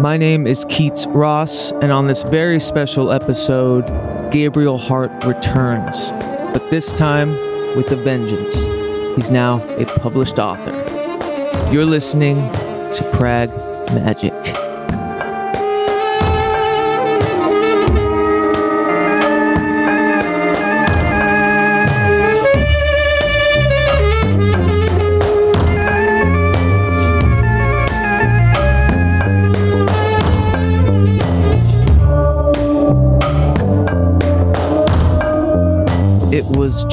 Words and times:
My 0.00 0.16
name 0.16 0.46
is 0.46 0.64
Keats 0.70 1.06
Ross, 1.08 1.72
and 1.82 1.92
on 1.92 2.06
this 2.06 2.22
very 2.22 2.58
special 2.58 3.12
episode, 3.12 3.86
Gabriel 4.32 4.78
Hart 4.78 5.12
returns, 5.26 6.10
but 6.54 6.70
this 6.70 6.90
time 6.94 7.32
with 7.76 7.92
a 7.92 7.96
vengeance. 7.96 8.64
He's 9.14 9.30
now 9.30 9.62
a 9.76 9.84
published 9.84 10.38
author. 10.38 10.72
You're 11.70 11.84
listening 11.84 12.36
to 12.50 13.10
Prag 13.12 13.50
Magic. 13.92 14.32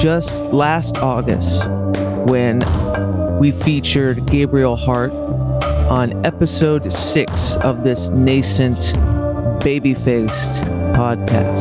Just 0.07 0.41
last 0.53 0.99
August 0.99 1.69
when 2.29 2.59
we 3.41 3.51
featured 3.51 4.25
Gabriel 4.25 4.77
Hart 4.77 5.11
on 5.91 6.25
episode 6.25 6.93
six 6.93 7.57
of 7.57 7.83
this 7.83 8.07
nascent, 8.07 8.93
baby 9.61 9.93
faced 9.93 10.61
podcast. 10.95 11.59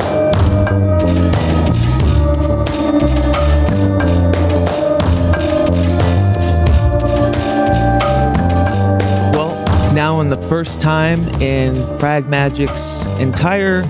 Well, 9.33 9.93
now, 9.93 10.21
in 10.21 10.31
the 10.31 10.41
first 10.49 10.81
time 10.81 11.19
in 11.43 11.99
Prag 11.99 12.29
Magic's 12.29 13.09
entire 13.19 13.83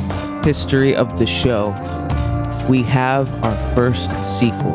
history 0.43 0.97
of 0.97 1.19
the 1.19 1.27
show, 1.27 1.75
we 2.69 2.83
have 2.83 3.29
our 3.45 3.75
first 3.75 4.11
sequel. 4.25 4.75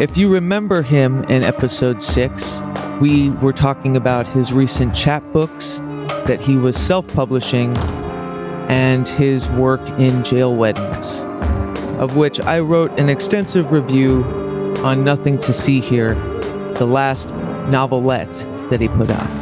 If 0.00 0.16
you 0.16 0.32
remember 0.32 0.82
him 0.82 1.24
in 1.24 1.42
episode 1.42 2.02
6, 2.02 2.62
we 3.00 3.30
were 3.30 3.52
talking 3.52 3.96
about 3.96 4.28
his 4.28 4.52
recent 4.52 4.92
chapbooks 4.92 5.78
that 6.26 6.40
he 6.40 6.56
was 6.56 6.76
self 6.76 7.06
publishing 7.08 7.76
and 8.68 9.08
his 9.08 9.48
work 9.50 9.80
in 9.98 10.22
jail 10.22 10.54
weddings, 10.54 11.24
of 12.00 12.16
which 12.16 12.38
I 12.40 12.60
wrote 12.60 12.92
an 12.98 13.08
extensive 13.08 13.72
review 13.72 14.22
on 14.84 15.02
Nothing 15.02 15.38
to 15.40 15.52
See 15.52 15.80
Here, 15.80 16.14
the 16.74 16.86
last 16.86 17.30
novelette 17.70 18.32
that 18.70 18.80
he 18.80 18.88
put 18.88 19.10
out. 19.10 19.37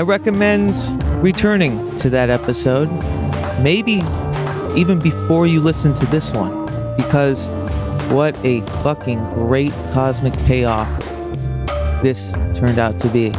I 0.00 0.02
recommend 0.02 0.74
returning 1.22 1.94
to 1.98 2.08
that 2.08 2.30
episode, 2.30 2.90
maybe 3.62 4.02
even 4.74 4.98
before 4.98 5.46
you 5.46 5.60
listen 5.60 5.92
to 5.92 6.06
this 6.06 6.30
one, 6.30 6.64
because 6.96 7.50
what 8.10 8.34
a 8.42 8.62
fucking 8.82 9.22
great 9.34 9.72
cosmic 9.92 10.32
payoff 10.46 10.88
this 12.00 12.32
turned 12.54 12.78
out 12.78 12.98
to 13.00 13.08
be. 13.08 13.30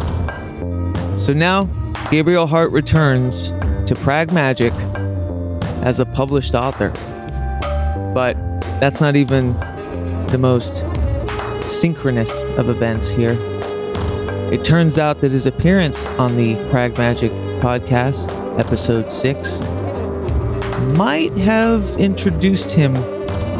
So 1.17 1.33
now, 1.33 1.63
Gabriel 2.11 2.45
Hart 2.45 2.69
returns 2.69 3.53
to 3.87 3.95
Prag 3.95 4.31
Magic 4.31 4.71
as 5.81 5.99
a 5.99 6.05
published 6.05 6.53
author. 6.53 6.89
But 8.13 8.35
that's 8.79 9.01
not 9.01 9.15
even 9.15 9.53
the 10.27 10.37
most 10.37 10.85
synchronous 11.67 12.43
of 12.59 12.69
events 12.69 13.09
here. 13.09 13.50
It 14.51 14.65
turns 14.65 14.99
out 14.99 15.21
that 15.21 15.31
his 15.31 15.45
appearance 15.45 16.05
on 16.19 16.35
the 16.35 16.55
Prag 16.69 16.97
Magic 16.97 17.31
podcast, 17.61 18.27
episode 18.59 19.09
6, 19.09 19.61
might 20.97 21.31
have 21.37 21.95
introduced 21.95 22.69
him 22.69 22.93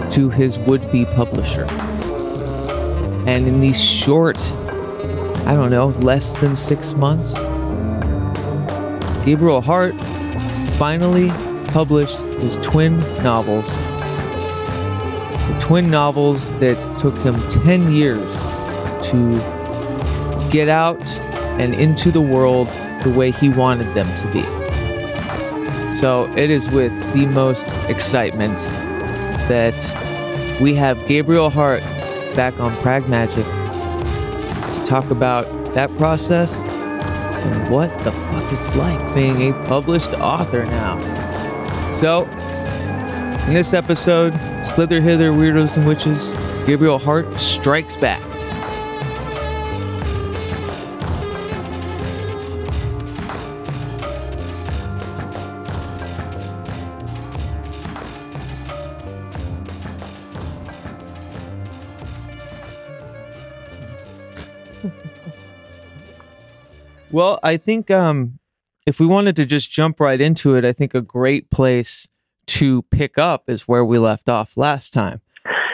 to 0.10 0.30
his 0.30 0.60
would 0.60 0.92
be 0.92 1.06
publisher. 1.06 1.64
And 3.26 3.48
in 3.48 3.62
these 3.62 3.82
short, 3.82 4.38
I 5.46 5.54
don't 5.54 5.72
know, 5.72 5.96
less 6.02 6.36
than 6.36 6.58
six 6.58 6.94
months, 6.94 7.36
Gabriel 9.24 9.62
Hart 9.62 9.96
finally 10.74 11.30
published 11.72 12.18
his 12.42 12.58
twin 12.58 13.00
novels. 13.24 13.70
The 15.48 15.58
twin 15.62 15.90
novels 15.90 16.50
that 16.60 16.98
took 17.00 17.18
him 17.20 17.36
10 17.48 17.94
years 17.94 18.46
to 19.10 19.61
get 20.52 20.70
out 20.70 21.02
and 21.60 21.74
into 21.74 22.12
the 22.12 22.22
world 22.22 22.68
the 23.04 23.14
way 23.16 23.32
he 23.32 23.50
wanted 23.50 23.88
them 23.94 24.08
to 24.22 24.32
be. 24.32 24.44
So 25.96 26.32
it 26.38 26.50
is 26.50 26.70
with 26.70 26.92
the 27.14 27.26
most 27.28 27.74
excitement 27.90 28.58
that 29.48 29.76
we 30.62 30.76
have 30.76 31.06
Gabriel 31.08 31.50
Hart 31.50 31.82
back 32.36 32.60
on 32.60 32.76
Prag 32.78 33.08
Magic 33.10 33.46
to 33.46 34.84
talk 34.86 35.10
about 35.10 35.46
that 35.74 35.90
process 35.98 36.54
and 36.56 37.72
what 37.72 37.90
the 38.04 38.12
fuck 38.12 38.54
it's 38.54 38.76
like 38.76 39.16
being 39.16 39.52
a 39.52 39.66
published 39.66 40.14
author 40.14 40.66
now. 40.66 41.00
So, 41.94 42.24
in 43.48 43.54
this 43.54 43.74
episode, 43.74 44.34
Slither 44.64 45.02
Hither 45.02 45.32
Weirdos 45.32 45.78
and 45.78 45.88
Witches, 45.88 46.32
Gabriel 46.66 47.00
Hart 47.00 47.40
strikes 47.40 47.96
back. 47.96 48.22
Well, 67.12 67.40
I 67.44 67.58
think 67.58 67.92
um, 67.92 68.40
if 68.86 69.00
we 69.00 69.06
wanted 69.06 69.36
to 69.38 69.46
just 69.46 69.72
jump 69.72 70.00
right 70.00 70.20
into 70.20 70.56
it, 70.56 70.64
I 70.66 70.74
think 70.74 70.94
a 70.94 71.02
great 71.02 71.50
place 71.50 72.08
to 72.48 72.82
pick 72.84 73.18
up 73.18 73.50
is 73.50 73.68
where 73.68 73.84
we 73.86 73.98
left 74.00 74.30
off 74.30 74.58
last 74.58 74.94
time. 74.94 75.22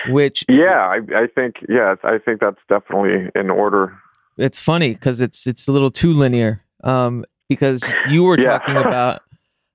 Which 0.10 0.46
Yeah, 0.48 0.88
I, 0.88 1.00
I 1.16 1.28
think 1.28 1.56
yeah, 1.68 1.96
I 2.04 2.18
think 2.18 2.40
that's 2.40 2.60
definitely 2.70 3.30
in 3.36 3.50
order. 3.50 3.94
it's 4.38 4.60
funny 4.60 4.94
because 4.94 5.20
it's 5.20 5.46
it's 5.46 5.68
a 5.68 5.72
little 5.72 5.92
too 5.92 6.14
linear. 6.14 6.64
Um, 6.84 7.26
because 7.50 7.84
you 8.10 8.24
were 8.24 8.38
Yeah. 8.40 8.58
talking 8.60 8.78
about 8.78 9.22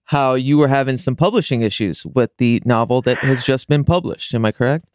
how 0.04 0.34
you 0.34 0.56
were 0.58 0.68
having 0.68 0.96
some 0.96 1.16
publishing 1.16 1.62
issues 1.62 2.06
with 2.06 2.30
the 2.38 2.62
novel 2.64 3.02
that 3.02 3.18
has 3.18 3.44
just 3.44 3.68
been 3.68 3.84
published. 3.84 4.34
Am 4.34 4.44
I 4.44 4.52
correct? 4.52 4.86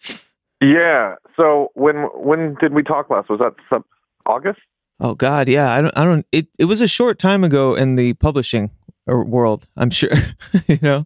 Yeah. 0.61 1.15
So 1.35 1.69
when 1.75 1.95
when 2.15 2.55
did 2.59 2.73
we 2.73 2.81
talk 2.81 3.09
last? 3.11 3.29
Was 3.29 3.39
that 3.39 3.53
sub- 3.69 3.83
August? 4.25 4.59
Oh 4.99 5.13
God, 5.15 5.47
yeah. 5.47 5.73
I 5.73 5.81
don't. 5.81 5.97
I 5.97 6.03
don't. 6.03 6.25
It 6.31 6.47
it 6.57 6.65
was 6.65 6.81
a 6.81 6.87
short 6.87 7.19
time 7.19 7.43
ago 7.43 7.75
in 7.75 7.95
the 7.95 8.13
publishing 8.13 8.71
uh, 9.09 9.15
world. 9.17 9.67
I'm 9.77 9.89
sure. 9.91 10.09
you 10.67 10.79
know, 10.81 11.05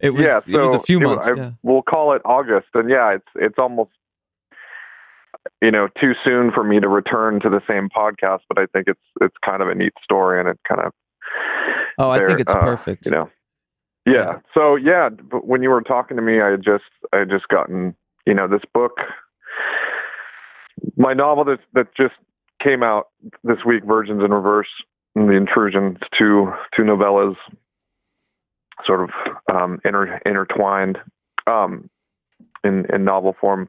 it 0.00 0.10
was. 0.10 0.22
yeah. 0.22 0.40
So 0.40 0.50
it 0.50 0.62
was 0.62 0.74
a 0.74 0.78
few 0.80 0.98
it- 1.00 1.04
months. 1.04 1.26
I- 1.26 1.34
yeah. 1.34 1.50
We'll 1.62 1.82
call 1.82 2.12
it 2.14 2.22
August, 2.24 2.68
and 2.74 2.88
yeah, 2.88 3.14
it's 3.14 3.28
it's 3.34 3.58
almost 3.58 3.90
you 5.60 5.70
know 5.70 5.88
too 6.00 6.12
soon 6.24 6.52
for 6.52 6.62
me 6.62 6.78
to 6.80 6.88
return 6.88 7.40
to 7.40 7.48
the 7.48 7.60
same 7.68 7.88
podcast, 7.88 8.40
but 8.48 8.58
I 8.58 8.66
think 8.66 8.86
it's 8.88 9.00
it's 9.20 9.36
kind 9.44 9.62
of 9.62 9.68
a 9.68 9.74
neat 9.74 9.92
story, 10.02 10.38
and 10.40 10.48
it 10.48 10.58
kind 10.68 10.80
of 10.80 10.92
Oh, 11.98 12.10
I 12.10 12.24
think 12.24 12.40
it's 12.40 12.52
uh, 12.54 12.60
perfect. 12.60 13.06
You 13.06 13.12
know. 13.12 13.30
Yeah. 14.06 14.12
Yeah. 14.12 14.38
So 14.54 14.76
yeah, 14.76 15.08
but 15.08 15.46
when 15.48 15.62
you 15.64 15.70
were 15.70 15.80
talking 15.82 16.16
to 16.16 16.22
me, 16.22 16.40
I 16.40 16.50
had 16.50 16.62
just 16.62 16.84
I 17.12 17.18
had 17.18 17.30
just 17.30 17.48
gotten 17.48 17.96
you 18.26 18.34
know 18.34 18.46
this 18.46 18.62
book, 18.72 18.98
my 20.96 21.14
novel 21.14 21.44
that 21.46 21.58
that 21.74 21.88
just 21.96 22.14
came 22.66 22.82
out 22.82 23.08
this 23.44 23.58
week, 23.64 23.84
Virgins 23.84 24.22
in 24.24 24.32
Reverse, 24.32 24.68
and 25.14 25.28
the 25.28 25.34
Intrusion, 25.34 25.98
two 26.18 26.52
two 26.76 26.82
novellas, 26.82 27.36
sort 28.84 29.02
of 29.02 29.10
um, 29.54 29.80
inter, 29.84 30.20
intertwined 30.26 30.98
um, 31.46 31.88
in 32.64 32.86
in 32.92 33.04
novel 33.04 33.36
form. 33.40 33.68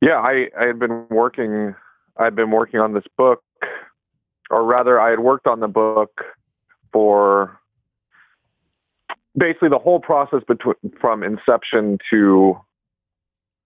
Yeah, 0.00 0.18
I 0.18 0.48
I 0.58 0.66
had 0.66 0.78
been 0.78 1.06
working 1.10 1.74
I'd 2.16 2.36
been 2.36 2.50
working 2.50 2.80
on 2.80 2.94
this 2.94 3.04
book, 3.16 3.42
or 4.50 4.64
rather, 4.64 5.00
I 5.00 5.10
had 5.10 5.20
worked 5.20 5.46
on 5.46 5.60
the 5.60 5.68
book 5.68 6.20
for 6.92 7.58
basically 9.36 9.68
the 9.70 9.78
whole 9.78 10.00
process 10.00 10.40
between 10.46 10.74
from 11.00 11.22
inception 11.22 11.98
to 12.10 12.60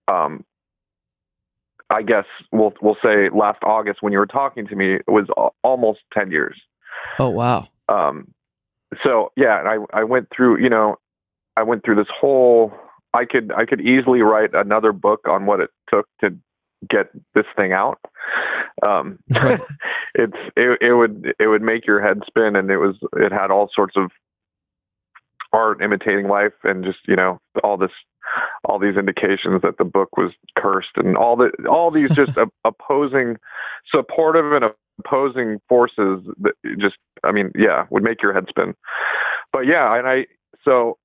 um 0.08 0.44
I 1.94 2.02
guess 2.02 2.26
we'll 2.52 2.74
we'll 2.82 2.96
say 3.02 3.30
last 3.34 3.58
August 3.62 4.02
when 4.02 4.12
you 4.12 4.18
were 4.18 4.26
talking 4.26 4.66
to 4.66 4.76
me 4.76 4.94
it 4.94 5.08
was 5.08 5.26
al- 5.36 5.54
almost 5.62 6.00
10 6.12 6.30
years. 6.30 6.60
Oh 7.18 7.28
wow. 7.28 7.68
Um 7.88 8.32
so 9.02 9.32
yeah, 9.36 9.58
and 9.58 9.68
I 9.68 10.00
I 10.00 10.04
went 10.04 10.28
through, 10.34 10.62
you 10.62 10.68
know, 10.68 10.96
I 11.56 11.62
went 11.62 11.84
through 11.84 11.96
this 11.96 12.12
whole 12.20 12.72
I 13.14 13.24
could 13.24 13.52
I 13.56 13.64
could 13.64 13.80
easily 13.80 14.22
write 14.22 14.50
another 14.54 14.92
book 14.92 15.20
on 15.28 15.46
what 15.46 15.60
it 15.60 15.70
took 15.88 16.06
to 16.20 16.36
get 16.90 17.10
this 17.34 17.46
thing 17.56 17.72
out. 17.72 17.98
Um, 18.82 19.18
Right. 19.34 19.60
it's 20.14 20.36
it, 20.56 20.78
it 20.80 20.94
would 20.94 21.34
it 21.38 21.46
would 21.46 21.62
make 21.62 21.86
your 21.86 22.02
head 22.02 22.22
spin, 22.26 22.56
and 22.56 22.70
it 22.70 22.78
was 22.78 22.96
it 23.16 23.32
had 23.32 23.50
all 23.50 23.70
sorts 23.74 23.96
of 23.96 24.10
art 25.52 25.80
imitating 25.82 26.28
life, 26.28 26.52
and 26.64 26.84
just 26.84 26.98
you 27.06 27.16
know 27.16 27.40
all 27.62 27.76
this 27.76 27.90
all 28.64 28.78
these 28.78 28.96
indications 28.96 29.62
that 29.62 29.78
the 29.78 29.84
book 29.84 30.16
was 30.16 30.32
cursed, 30.56 30.96
and 30.96 31.16
all 31.16 31.36
the 31.36 31.50
all 31.68 31.90
these 31.90 32.10
just 32.14 32.36
op- 32.38 32.54
opposing, 32.64 33.36
supportive 33.90 34.52
and 34.52 34.64
opposing 34.98 35.60
forces 35.68 36.20
that 36.38 36.54
just 36.78 36.96
I 37.22 37.32
mean 37.32 37.52
yeah 37.56 37.86
would 37.90 38.02
make 38.02 38.22
your 38.22 38.32
head 38.32 38.46
spin. 38.48 38.74
But 39.52 39.66
yeah, 39.66 39.96
and 39.96 40.06
I 40.06 40.26
so 40.64 40.98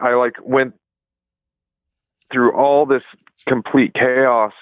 I 0.00 0.14
like 0.14 0.34
went 0.42 0.74
through 2.32 2.54
all 2.54 2.86
this 2.86 3.02
complete 3.46 3.94
chaos 3.94 4.52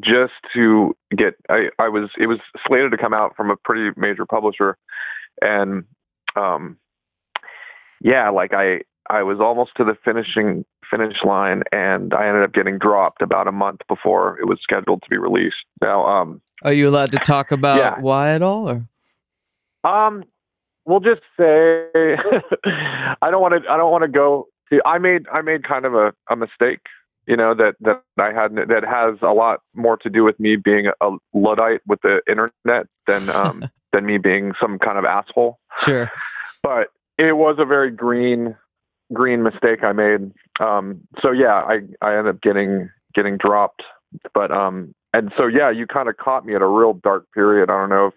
just 0.00 0.32
to 0.54 0.96
get 1.16 1.34
I, 1.50 1.68
I 1.78 1.88
was 1.88 2.10
it 2.18 2.26
was 2.26 2.38
slated 2.66 2.92
to 2.92 2.96
come 2.96 3.12
out 3.12 3.36
from 3.36 3.50
a 3.50 3.56
pretty 3.56 3.90
major 3.98 4.24
publisher 4.24 4.78
and 5.40 5.84
um 6.34 6.78
yeah 8.00 8.30
like 8.30 8.54
I 8.54 8.82
I 9.10 9.22
was 9.22 9.40
almost 9.40 9.72
to 9.76 9.84
the 9.84 9.96
finishing 10.04 10.64
finish 10.90 11.16
line 11.24 11.62
and 11.72 12.12
I 12.14 12.26
ended 12.28 12.42
up 12.44 12.52
getting 12.52 12.78
dropped 12.78 13.22
about 13.22 13.48
a 13.48 13.52
month 13.52 13.80
before 13.88 14.38
it 14.40 14.46
was 14.46 14.58
scheduled 14.62 15.02
to 15.02 15.08
be 15.10 15.16
released. 15.16 15.64
Now 15.80 16.06
um 16.06 16.40
Are 16.62 16.72
you 16.72 16.88
allowed 16.88 17.12
to 17.12 17.18
talk 17.18 17.50
about 17.50 17.78
Yeah. 17.78 17.98
why 18.00 18.32
at 18.34 18.42
all? 18.42 18.68
Or 18.68 18.86
Um, 19.88 20.24
we'll 20.84 21.00
just 21.00 21.22
say 21.38 21.86
I 23.22 23.30
don't 23.30 23.40
want 23.42 23.62
to. 23.62 23.70
I 23.70 23.76
don't 23.76 23.90
want 23.90 24.02
to 24.02 24.08
go. 24.08 24.48
I 24.86 24.98
made. 24.98 25.26
I 25.32 25.42
made 25.42 25.66
kind 25.66 25.84
of 25.84 25.94
a, 25.94 26.12
a 26.30 26.36
mistake. 26.36 26.80
You 27.26 27.36
know 27.36 27.54
that 27.54 27.74
that 27.80 28.02
I 28.18 28.32
had 28.32 28.54
that 28.56 28.84
has 28.88 29.18
a 29.22 29.32
lot 29.32 29.60
more 29.74 29.96
to 29.98 30.10
do 30.10 30.24
with 30.24 30.38
me 30.40 30.56
being 30.56 30.86
a 31.00 31.10
luddite 31.34 31.80
with 31.86 32.00
the 32.02 32.20
internet 32.28 32.86
than 33.06 33.28
um 33.30 33.64
than 33.92 34.06
me 34.06 34.18
being 34.18 34.52
some 34.60 34.78
kind 34.78 34.98
of 34.98 35.04
asshole. 35.04 35.58
sure. 35.78 36.10
But 36.62 36.88
it 37.18 37.36
was 37.36 37.56
a 37.58 37.64
very 37.64 37.90
green 37.90 38.56
green 39.12 39.42
mistake 39.42 39.82
I 39.82 39.92
made. 39.92 40.32
Um, 40.60 41.00
so 41.20 41.30
yeah, 41.30 41.62
I 41.66 41.80
I 42.00 42.16
ended 42.16 42.34
up 42.34 42.42
getting 42.42 42.90
getting 43.14 43.36
dropped. 43.36 43.82
But 44.34 44.50
um, 44.50 44.94
and 45.12 45.32
so 45.36 45.46
yeah, 45.46 45.70
you 45.70 45.86
kind 45.86 46.08
of 46.08 46.16
caught 46.16 46.44
me 46.44 46.54
at 46.54 46.62
a 46.62 46.66
real 46.66 46.94
dark 46.94 47.26
period. 47.32 47.70
I 47.70 47.74
don't 47.74 47.90
know 47.90 48.08
if 48.08 48.14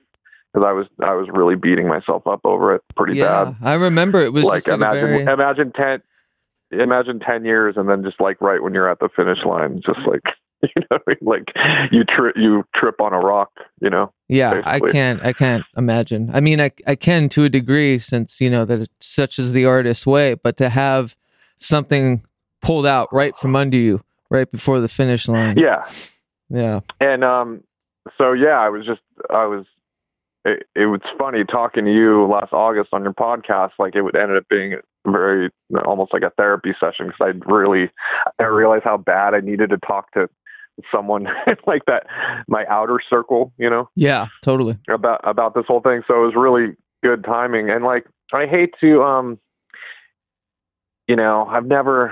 because 0.53 0.65
I 0.67 0.71
was 0.71 0.87
I 1.03 1.13
was 1.13 1.27
really 1.31 1.55
beating 1.55 1.87
myself 1.87 2.25
up 2.27 2.41
over 2.43 2.75
it 2.75 2.81
pretty 2.95 3.17
yeah, 3.17 3.45
bad. 3.45 3.55
I 3.61 3.73
remember 3.73 4.21
it 4.21 4.33
was 4.33 4.45
Like 4.45 4.59
just 4.59 4.67
like 4.69 4.79
a 4.79 4.81
imagine 4.81 5.01
very 5.01 5.23
imagine 5.23 5.71
ten 5.73 6.01
imagine 6.71 7.19
ten 7.19 7.45
years 7.45 7.75
and 7.77 7.89
then 7.89 8.03
just 8.03 8.19
like 8.19 8.39
right 8.41 8.61
when 8.61 8.73
you're 8.73 8.89
at 8.89 8.99
the 8.99 9.09
finish 9.15 9.43
line, 9.45 9.81
just 9.85 9.99
like 10.07 10.23
you 10.75 10.83
know, 10.91 10.99
like 11.21 11.51
you 11.91 12.03
trip 12.03 12.35
you 12.37 12.63
trip 12.75 12.99
on 13.01 13.13
a 13.13 13.19
rock. 13.19 13.51
You 13.81 13.89
know. 13.89 14.11
Yeah, 14.27 14.61
I 14.65 14.79
can't. 14.79 15.23
I 15.23 15.33
can't 15.33 15.63
imagine. 15.77 16.31
I 16.33 16.39
mean, 16.39 16.59
I 16.59 16.71
I 16.87 16.95
can 16.95 17.29
to 17.29 17.45
a 17.45 17.49
degree, 17.49 17.99
since 17.99 18.41
you 18.41 18.49
know 18.49 18.65
that 18.65 18.81
it's 18.81 19.05
such 19.05 19.39
is 19.39 19.53
the 19.53 19.65
artist's 19.65 20.05
way. 20.05 20.33
But 20.35 20.57
to 20.57 20.69
have 20.69 21.15
something 21.57 22.23
pulled 22.61 22.85
out 22.85 23.09
right 23.11 23.37
from 23.37 23.55
under 23.55 23.77
you, 23.77 24.01
right 24.29 24.49
before 24.51 24.79
the 24.79 24.87
finish 24.87 25.27
line. 25.27 25.57
Yeah. 25.57 25.85
Yeah. 26.49 26.81
and 26.99 27.23
um 27.23 27.63
so 28.19 28.33
yeah 28.33 28.59
i 28.59 28.69
was 28.69 28.85
just 28.85 29.01
i 29.31 29.45
was 29.45 29.65
it, 30.45 30.67
it 30.75 30.85
was 30.85 31.01
funny 31.17 31.43
talking 31.43 31.85
to 31.85 31.91
you 31.91 32.27
last 32.27 32.53
august 32.53 32.89
on 32.93 33.01
your 33.01 33.13
podcast 33.13 33.71
like 33.79 33.95
it 33.95 34.03
would 34.03 34.15
ended 34.15 34.37
up 34.37 34.47
being 34.47 34.75
very 35.07 35.49
almost 35.85 36.13
like 36.13 36.21
a 36.21 36.29
therapy 36.37 36.75
session 36.79 37.07
because 37.07 37.19
i 37.19 37.51
really 37.51 37.89
i 38.39 38.43
realized 38.43 38.83
how 38.83 38.95
bad 38.95 39.33
i 39.33 39.39
needed 39.39 39.71
to 39.71 39.77
talk 39.79 40.11
to 40.11 40.29
someone 40.91 41.27
like 41.67 41.83
that 41.85 42.05
my 42.47 42.65
outer 42.69 42.99
circle 43.09 43.53
you 43.57 43.69
know 43.69 43.89
Yeah. 43.95 44.27
Totally. 44.41 44.77
about 44.89 45.21
about 45.23 45.53
this 45.55 45.65
whole 45.67 45.81
thing 45.81 46.01
so 46.07 46.15
it 46.21 46.25
was 46.25 46.33
really 46.35 46.75
good 47.03 47.23
timing 47.23 47.69
and 47.69 47.83
like 47.83 48.05
i 48.33 48.45
hate 48.45 48.73
to 48.81 49.01
um 49.03 49.39
you 51.07 51.15
know 51.15 51.45
i've 51.49 51.65
never 51.65 52.09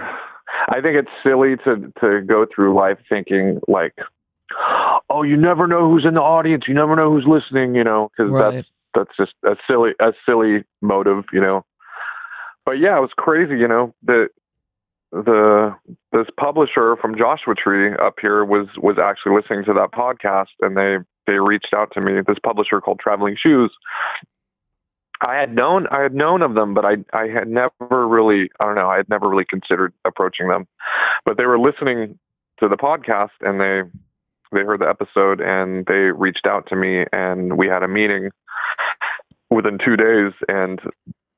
i 0.69 0.79
think 0.81 0.95
it's 0.95 1.09
silly 1.23 1.55
to 1.57 1.91
to 1.99 2.21
go 2.21 2.45
through 2.53 2.75
life 2.75 2.97
thinking 3.09 3.59
like 3.67 3.93
oh 5.09 5.23
you 5.23 5.35
never 5.35 5.67
know 5.67 5.89
who's 5.89 6.05
in 6.05 6.13
the 6.13 6.21
audience 6.21 6.65
you 6.67 6.73
never 6.73 6.95
know 6.95 7.11
who's 7.11 7.25
listening 7.27 7.75
you 7.75 7.83
know 7.83 8.09
because 8.15 8.31
Right. 8.31 8.53
that's 8.55 8.67
that's 8.95 9.17
just 9.17 9.33
a 9.43 9.55
silly 9.67 9.91
a 9.99 10.13
silly 10.25 10.63
motive 10.81 11.23
you 11.33 11.41
know 11.41 11.65
but 12.65 12.73
yeah 12.73 12.95
it 12.97 13.01
was 13.01 13.09
crazy 13.17 13.57
you 13.57 13.67
know 13.67 13.93
the 14.03 14.27
the 15.13 15.75
this 16.11 16.25
publisher 16.39 16.95
from 16.99 17.15
Joshua 17.15 17.53
Tree 17.53 17.93
up 18.01 18.15
here 18.19 18.43
was 18.43 18.67
was 18.77 18.97
actually 18.97 19.35
listening 19.35 19.63
to 19.65 19.73
that 19.73 19.91
podcast 19.91 20.47
and 20.61 20.75
they 20.75 20.97
they 21.27 21.39
reached 21.39 21.73
out 21.75 21.91
to 21.93 22.01
me 22.01 22.13
this 22.25 22.39
publisher 22.43 22.81
called 22.81 22.99
Traveling 22.99 23.37
Shoes. 23.39 23.71
I 25.25 25.35
had 25.35 25.53
known 25.53 25.85
I 25.91 26.01
had 26.01 26.15
known 26.15 26.41
of 26.41 26.55
them 26.55 26.73
but 26.73 26.83
I 26.83 26.95
I 27.13 27.27
had 27.27 27.47
never 27.47 28.07
really 28.07 28.49
I 28.59 28.65
don't 28.65 28.75
know 28.75 28.89
I 28.89 28.97
had 28.97 29.07
never 29.07 29.29
really 29.29 29.45
considered 29.45 29.93
approaching 30.03 30.47
them. 30.47 30.67
But 31.25 31.37
they 31.37 31.45
were 31.45 31.59
listening 31.59 32.17
to 32.59 32.67
the 32.67 32.77
podcast 32.77 33.29
and 33.41 33.61
they 33.61 33.81
they 34.51 34.65
heard 34.65 34.81
the 34.81 34.89
episode 34.89 35.41
and 35.41 35.85
they 35.85 36.11
reached 36.11 36.47
out 36.47 36.67
to 36.69 36.75
me 36.75 37.05
and 37.13 37.55
we 37.55 37.67
had 37.67 37.83
a 37.83 37.87
meeting 37.87 38.31
within 39.51 39.77
2 39.77 39.95
days 39.95 40.33
and 40.47 40.81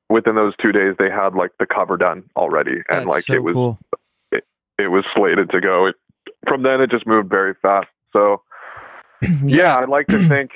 within 0.08 0.34
those 0.34 0.54
2 0.62 0.72
days 0.72 0.94
they 0.98 1.10
had 1.10 1.34
like 1.34 1.50
the 1.58 1.66
cover 1.66 1.96
done 1.96 2.28
already 2.36 2.82
and 2.88 3.00
That's 3.00 3.06
like 3.06 3.24
so 3.24 3.34
it 3.34 3.42
was 3.42 3.54
cool. 3.54 3.78
it 4.78 4.88
was 4.88 5.04
slated 5.14 5.50
to 5.50 5.60
go. 5.60 5.86
It, 5.86 5.96
from 6.46 6.62
then, 6.62 6.80
it 6.80 6.90
just 6.90 7.06
moved 7.06 7.28
very 7.28 7.54
fast. 7.60 7.88
So 8.12 8.42
yeah, 9.44 9.78
I'd 9.78 9.88
like 9.88 10.06
to 10.08 10.18
think 10.28 10.52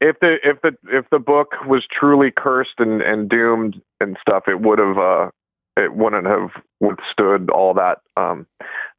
if 0.00 0.18
the 0.20 0.36
if 0.42 0.60
the 0.62 0.76
if 0.90 1.08
the 1.10 1.18
book 1.18 1.52
was 1.66 1.84
truly 1.90 2.30
cursed 2.30 2.78
and 2.78 3.02
and 3.02 3.28
doomed 3.28 3.80
and 4.00 4.16
stuff, 4.20 4.44
it 4.48 4.60
would 4.60 4.78
have 4.78 4.98
uh 4.98 5.30
it 5.76 5.94
wouldn't 5.94 6.26
have 6.26 6.50
withstood 6.80 7.50
all 7.50 7.74
that 7.74 7.98
um 8.16 8.46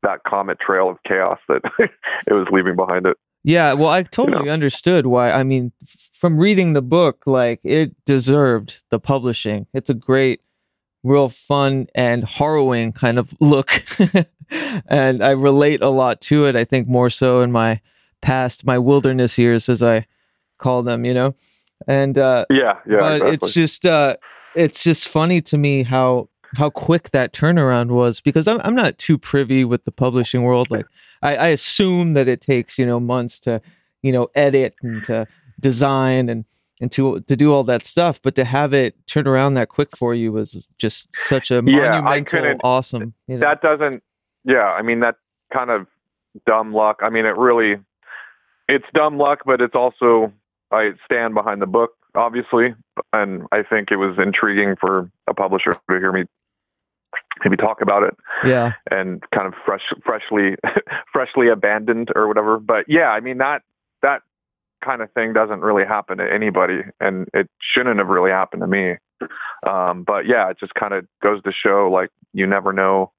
that 0.01 0.24
comet 0.25 0.60
trail 0.60 0.89
of 0.89 0.98
chaos 1.07 1.39
that 1.48 1.62
it 1.80 2.33
was 2.33 2.48
leaving 2.51 2.75
behind 2.75 3.06
it. 3.06 3.18
Yeah, 3.44 3.74
well, 3.74 3.90
I 3.90 4.04
totally 4.04 4.50
understood 4.50 5.06
why. 5.06 5.31
I 5.31 5.44
mean, 5.44 5.74
from 6.13 6.38
reading 6.38 6.74
the 6.74 6.81
book, 6.81 7.24
like 7.25 7.60
it 7.63 7.94
deserved 8.06 8.84
the 8.90 9.00
publishing. 9.00 9.68
It's 9.74 9.90
a 9.90 9.94
great, 9.94 10.42
real 11.04 11.28
fun 11.28 11.88
and 11.94 12.24
harrowing 12.24 12.94
kind 12.94 13.20
of 13.20 13.34
look, 13.41 13.84
and 14.88 15.22
I 15.24 15.32
relate 15.32 15.82
a 15.82 15.89
lot 15.89 16.22
to 16.22 16.46
it. 16.46 16.56
I 16.56 16.63
think 16.63 16.88
more 16.88 17.10
so 17.10 17.41
in 17.41 17.51
my 17.51 17.82
past, 18.22 18.65
my 18.65 18.77
wilderness 18.77 19.38
years, 19.38 19.67
as 19.67 19.84
I 19.84 20.08
call 20.58 20.84
them, 20.84 21.03
you 21.03 21.13
know. 21.13 21.36
And 21.86 22.17
uh, 22.17 22.46
Yeah, 22.50 22.79
yeah, 22.88 23.00
but 23.00 23.15
exactly. 23.15 23.34
it's 23.34 23.53
just, 23.53 23.86
uh, 23.86 24.15
it's 24.56 24.84
just 24.84 25.10
funny 25.10 25.41
to 25.41 25.58
me 25.58 25.84
how 25.84 26.29
how 26.55 26.69
quick 26.69 27.12
that 27.12 27.33
turnaround 27.33 27.89
was 27.89 28.22
because 28.22 28.48
I'm 28.48 28.62
I'm 28.63 28.75
not 28.75 28.98
too 28.98 29.17
privy 29.17 29.63
with 29.65 29.86
the 29.86 29.91
publishing 29.91 30.43
world. 30.43 30.69
Like 30.69 30.86
I, 31.22 31.36
I 31.36 31.48
assume 31.48 32.13
that 32.13 32.27
it 32.27 32.41
takes 32.41 32.77
you 32.77 32.86
know 32.86 33.00
months 33.00 33.39
to 33.41 33.62
you 34.01 34.12
know 34.12 34.27
edit 34.36 34.75
and 34.81 35.03
to 35.05 35.27
design 35.60 36.29
and 36.29 36.45
and 36.81 36.91
to 36.93 37.22
to 37.22 37.36
do 37.36 37.53
all 37.53 37.63
that 37.65 37.86
stuff, 37.86 38.22
but 38.22 38.36
to 38.36 38.45
have 38.45 38.74
it 38.74 38.95
turn 39.07 39.27
around 39.27 39.53
that 39.55 39.69
quick 39.69 39.95
for 39.95 40.13
you 40.13 40.31
was 40.31 40.67
just 40.77 41.07
such 41.15 41.51
a 41.51 41.55
Yeah, 41.65 42.01
monumental, 42.01 42.60
awesome. 42.63 43.13
You 43.27 43.38
know? 43.38 43.41
that 43.41 43.62
doesn't 43.62 44.03
yeah 44.45 44.72
i 44.77 44.81
mean 44.81 45.00
that 45.00 45.15
kind 45.53 45.69
of 45.69 45.88
dumb 46.48 46.74
luck 46.74 47.00
i 47.01 47.10
mean 47.10 47.25
it 47.25 47.38
really 47.38 47.75
it's 48.67 48.86
dumb 48.93 49.17
luck 49.17 49.39
but 49.45 49.62
it's 49.62 49.75
also 49.75 50.31
i 50.72 50.91
stand 51.05 51.33
behind 51.33 51.62
the 51.62 51.67
book 51.67 51.91
obviously 52.15 52.74
and 53.12 53.43
i 53.51 53.62
think 53.63 53.91
it 53.91 53.98
was 53.98 54.17
intriguing 54.17 54.75
for 54.79 55.10
a 55.27 55.33
publisher 55.33 55.74
to 55.89 56.00
hear 56.00 56.12
me 56.12 56.24
maybe 57.43 57.58
talk 57.58 57.82
about 57.82 58.03
it 58.03 58.15
yeah, 58.46 58.74
and 58.91 59.24
kind 59.34 59.48
of 59.48 59.53
fresh 59.65 59.82
freshly 60.05 60.55
freshly 61.13 61.50
abandoned 61.50 62.10
or 62.15 62.27
whatever. 62.27 62.60
But 62.60 62.86
yeah 62.88 63.10
i 63.10 63.20
mean 63.20 63.38
that 63.39 63.62
that 64.01 64.22
kind 64.84 65.01
of 65.01 65.12
thing 65.13 65.34
doesn't 65.34 65.62
really 65.62 65.86
happen 65.86 66.17
to 66.17 66.25
anybody 66.32 66.82
and 67.00 67.27
it 67.34 67.50
shouldn't 67.62 68.00
have 68.00 68.08
really 68.08 68.32
happened 68.32 68.62
to 68.62 68.67
me. 68.67 68.96
Um 69.67 70.03
but 70.05 70.25
yeah 70.27 70.50
it 70.50 70.58
just 70.60 70.74
kind 70.74 70.93
of 70.93 71.05
goes 71.22 71.41
to 71.43 71.51
show 71.51 71.89
like 71.91 72.10
you 72.34 72.46
never 72.46 72.74
know 72.74 73.12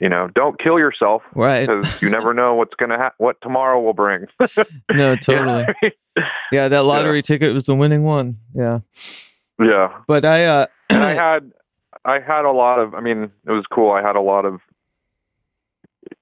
you 0.00 0.08
know 0.08 0.28
don't 0.34 0.58
kill 0.58 0.78
yourself 0.78 1.22
right. 1.34 1.66
because 1.66 2.00
you 2.02 2.10
never 2.10 2.34
know 2.34 2.54
what's 2.54 2.74
gonna 2.74 2.98
ha- 2.98 3.14
what 3.18 3.36
tomorrow 3.42 3.80
will 3.80 3.92
bring. 3.92 4.26
No, 4.92 5.16
totally. 5.16 5.66
Yeah, 6.52 6.68
that 6.68 6.84
lottery 6.84 7.22
ticket 7.22 7.52
was 7.52 7.64
the 7.64 7.74
winning 7.74 8.04
one. 8.04 8.38
Yeah, 8.54 8.80
yeah. 9.58 9.88
But 10.06 10.24
I 10.24 10.44
uh, 10.44 10.66
and 10.90 11.02
i 11.02 11.14
had 11.32 11.52
i 12.04 12.20
had 12.20 12.44
a 12.44 12.52
lot 12.52 12.78
of 12.78 12.94
i 12.94 13.00
mean 13.00 13.30
it 13.46 13.50
was 13.50 13.64
cool 13.72 13.90
i 13.90 14.02
had 14.02 14.16
a 14.16 14.20
lot 14.20 14.44
of 14.44 14.60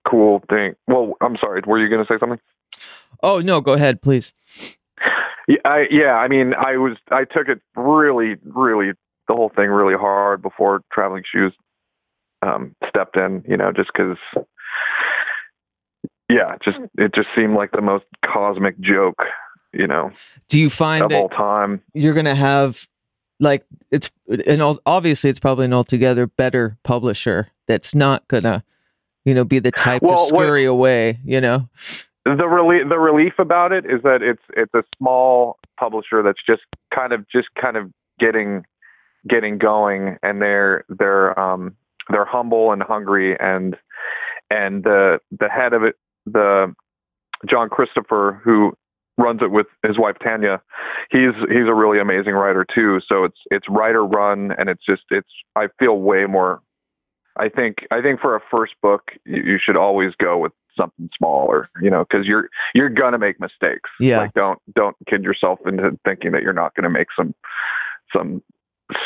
cool 0.08 0.42
thing 0.48 0.74
well 0.86 1.14
i'm 1.20 1.36
sorry 1.36 1.60
were 1.66 1.78
you 1.78 1.88
gonna 1.88 2.06
say 2.08 2.18
something 2.18 2.38
oh 3.22 3.40
no, 3.40 3.60
go 3.60 3.72
ahead, 3.72 4.02
please. 4.02 4.34
Yeah, 5.48 5.56
I, 5.64 5.84
yeah. 5.90 6.14
I 6.14 6.28
mean, 6.28 6.54
I 6.54 6.76
was 6.76 6.96
I 7.10 7.24
took 7.24 7.48
it 7.48 7.60
really, 7.76 8.36
really 8.44 8.92
the 9.28 9.34
whole 9.34 9.50
thing 9.54 9.68
really 9.70 9.96
hard 9.96 10.42
before 10.42 10.82
traveling 10.92 11.22
shoes 11.30 11.52
um, 12.42 12.74
stepped 12.88 13.16
in, 13.16 13.44
you 13.48 13.56
know, 13.56 13.72
just 13.72 13.90
because, 13.92 14.16
yeah, 16.28 16.56
just 16.64 16.78
it 16.98 17.14
just 17.14 17.28
seemed 17.36 17.54
like 17.54 17.72
the 17.72 17.80
most 17.80 18.04
cosmic 18.24 18.78
joke, 18.80 19.22
you 19.72 19.86
know, 19.86 20.10
Do 20.48 20.58
you 20.58 20.70
find 20.70 21.04
of 21.04 21.10
that 21.10 21.16
all 21.16 21.28
time. 21.28 21.82
you're 21.94 22.14
gonna 22.14 22.34
have 22.34 22.88
like 23.42 23.64
it's 23.90 24.10
and 24.46 24.62
obviously 24.86 25.28
it's 25.28 25.40
probably 25.40 25.64
an 25.66 25.72
altogether 25.74 26.26
better 26.26 26.78
publisher 26.84 27.48
that's 27.66 27.94
not 27.94 28.26
gonna 28.28 28.64
you 29.24 29.34
know 29.34 29.44
be 29.44 29.58
the 29.58 29.72
type 29.72 30.00
Well, 30.02 30.28
to 30.28 30.34
what- 30.34 30.44
scurry 30.44 30.64
away 30.64 31.18
you 31.24 31.40
know? 31.40 31.68
The 32.24 32.46
relief 32.46 32.88
the 32.88 33.00
relief 33.00 33.32
about 33.40 33.72
it 33.72 33.84
is 33.84 34.00
that 34.04 34.22
it's 34.22 34.42
it's 34.56 34.72
a 34.74 34.84
small 34.96 35.58
publisher 35.78 36.22
that's 36.22 36.38
just 36.46 36.62
kind 36.94 37.12
of 37.12 37.28
just 37.28 37.48
kind 37.60 37.76
of 37.76 37.90
getting 38.20 38.64
getting 39.28 39.58
going 39.58 40.18
and 40.22 40.40
they're 40.40 40.84
they're 40.88 41.36
um 41.38 41.74
they're 42.10 42.24
humble 42.24 42.70
and 42.70 42.80
hungry 42.80 43.36
and 43.40 43.76
and 44.50 44.84
the 44.84 45.18
the 45.36 45.48
head 45.48 45.72
of 45.72 45.82
it 45.82 45.96
the 46.24 46.72
John 47.50 47.68
Christopher 47.68 48.40
who 48.44 48.72
runs 49.18 49.42
it 49.42 49.50
with 49.50 49.66
his 49.86 49.98
wife 49.98 50.16
Tanya 50.22 50.60
he's 51.10 51.34
he's 51.48 51.68
a 51.68 51.74
really 51.74 51.98
amazing 51.98 52.32
writer 52.32 52.64
too 52.64 53.00
so 53.06 53.24
it's 53.24 53.38
it's 53.50 53.68
writer 53.68 54.04
run 54.04 54.52
and 54.58 54.68
it's 54.68 54.84
just 54.84 55.02
it's 55.10 55.28
I 55.56 55.68
feel 55.78 55.98
way 55.98 56.26
more 56.26 56.62
I 57.36 57.48
think 57.48 57.86
I 57.90 58.00
think 58.00 58.20
for 58.20 58.34
a 58.34 58.40
first 58.50 58.74
book 58.82 59.12
you, 59.24 59.42
you 59.42 59.58
should 59.62 59.76
always 59.76 60.12
go 60.18 60.38
with 60.38 60.52
something 60.76 61.10
smaller, 61.16 61.68
you 61.80 61.90
know, 61.90 62.04
because 62.08 62.26
you're 62.26 62.48
you're 62.74 62.88
gonna 62.88 63.18
make 63.18 63.40
mistakes. 63.40 63.90
Yeah. 64.00 64.18
Like 64.18 64.34
don't 64.34 64.58
don't 64.74 64.96
kid 65.08 65.22
yourself 65.22 65.60
into 65.66 65.98
thinking 66.04 66.32
that 66.32 66.42
you're 66.42 66.52
not 66.52 66.74
gonna 66.74 66.90
make 66.90 67.08
some 67.16 67.34
some 68.14 68.42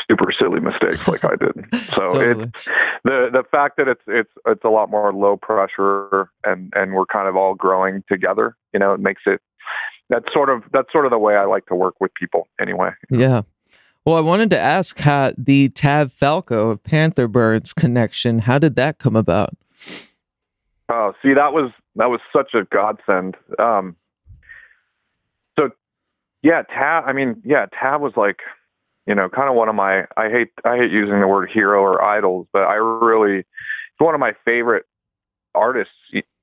super 0.08 0.32
silly 0.36 0.60
mistakes 0.60 1.06
like 1.06 1.24
I 1.24 1.36
did. 1.36 1.64
So 1.86 2.08
totally. 2.08 2.44
it's 2.44 2.64
the 3.04 3.30
the 3.32 3.44
fact 3.50 3.76
that 3.76 3.88
it's 3.88 4.02
it's 4.06 4.30
it's 4.46 4.64
a 4.64 4.68
lot 4.68 4.90
more 4.90 5.12
low 5.12 5.36
pressure 5.36 6.30
and 6.44 6.72
and 6.74 6.94
we're 6.94 7.06
kind 7.06 7.28
of 7.28 7.36
all 7.36 7.54
growing 7.54 8.02
together, 8.08 8.56
you 8.72 8.80
know, 8.80 8.92
it 8.92 9.00
makes 9.00 9.22
it 9.26 9.40
that's 10.08 10.32
sort 10.32 10.50
of 10.50 10.62
that's 10.72 10.90
sort 10.92 11.04
of 11.06 11.10
the 11.10 11.18
way 11.18 11.36
I 11.36 11.44
like 11.44 11.66
to 11.66 11.74
work 11.74 11.94
with 12.00 12.12
people 12.14 12.48
anyway. 12.60 12.90
yeah 13.10 13.42
well 14.04 14.16
i 14.16 14.20
wanted 14.20 14.50
to 14.50 14.58
ask 14.58 14.98
how 15.00 15.32
the 15.36 15.68
Tav 15.70 16.12
Falco 16.12 16.70
of 16.70 16.82
Panther 16.82 17.26
Burns 17.28 17.72
connection 17.72 18.40
how 18.40 18.58
did 18.58 18.76
that 18.76 18.98
come 18.98 19.16
about 19.16 19.54
Oh, 20.88 21.12
see, 21.22 21.34
that 21.34 21.52
was 21.52 21.72
that 21.96 22.06
was 22.06 22.20
such 22.32 22.54
a 22.54 22.64
godsend. 22.64 23.36
Um, 23.58 23.96
so, 25.58 25.70
yeah, 26.42 26.62
Tav. 26.62 27.04
I 27.06 27.12
mean, 27.12 27.42
yeah, 27.44 27.66
Tav 27.78 28.00
was 28.00 28.12
like, 28.16 28.38
you 29.06 29.14
know, 29.14 29.28
kind 29.28 29.48
of 29.48 29.56
one 29.56 29.68
of 29.68 29.74
my. 29.74 30.04
I 30.16 30.28
hate 30.30 30.50
I 30.64 30.76
hate 30.76 30.92
using 30.92 31.20
the 31.20 31.26
word 31.26 31.50
hero 31.52 31.80
or 31.80 32.02
idols, 32.02 32.46
but 32.52 32.62
I 32.62 32.74
really, 32.74 33.38
it's 33.40 33.46
one 33.98 34.14
of 34.14 34.20
my 34.20 34.34
favorite 34.44 34.84
artists 35.54 35.92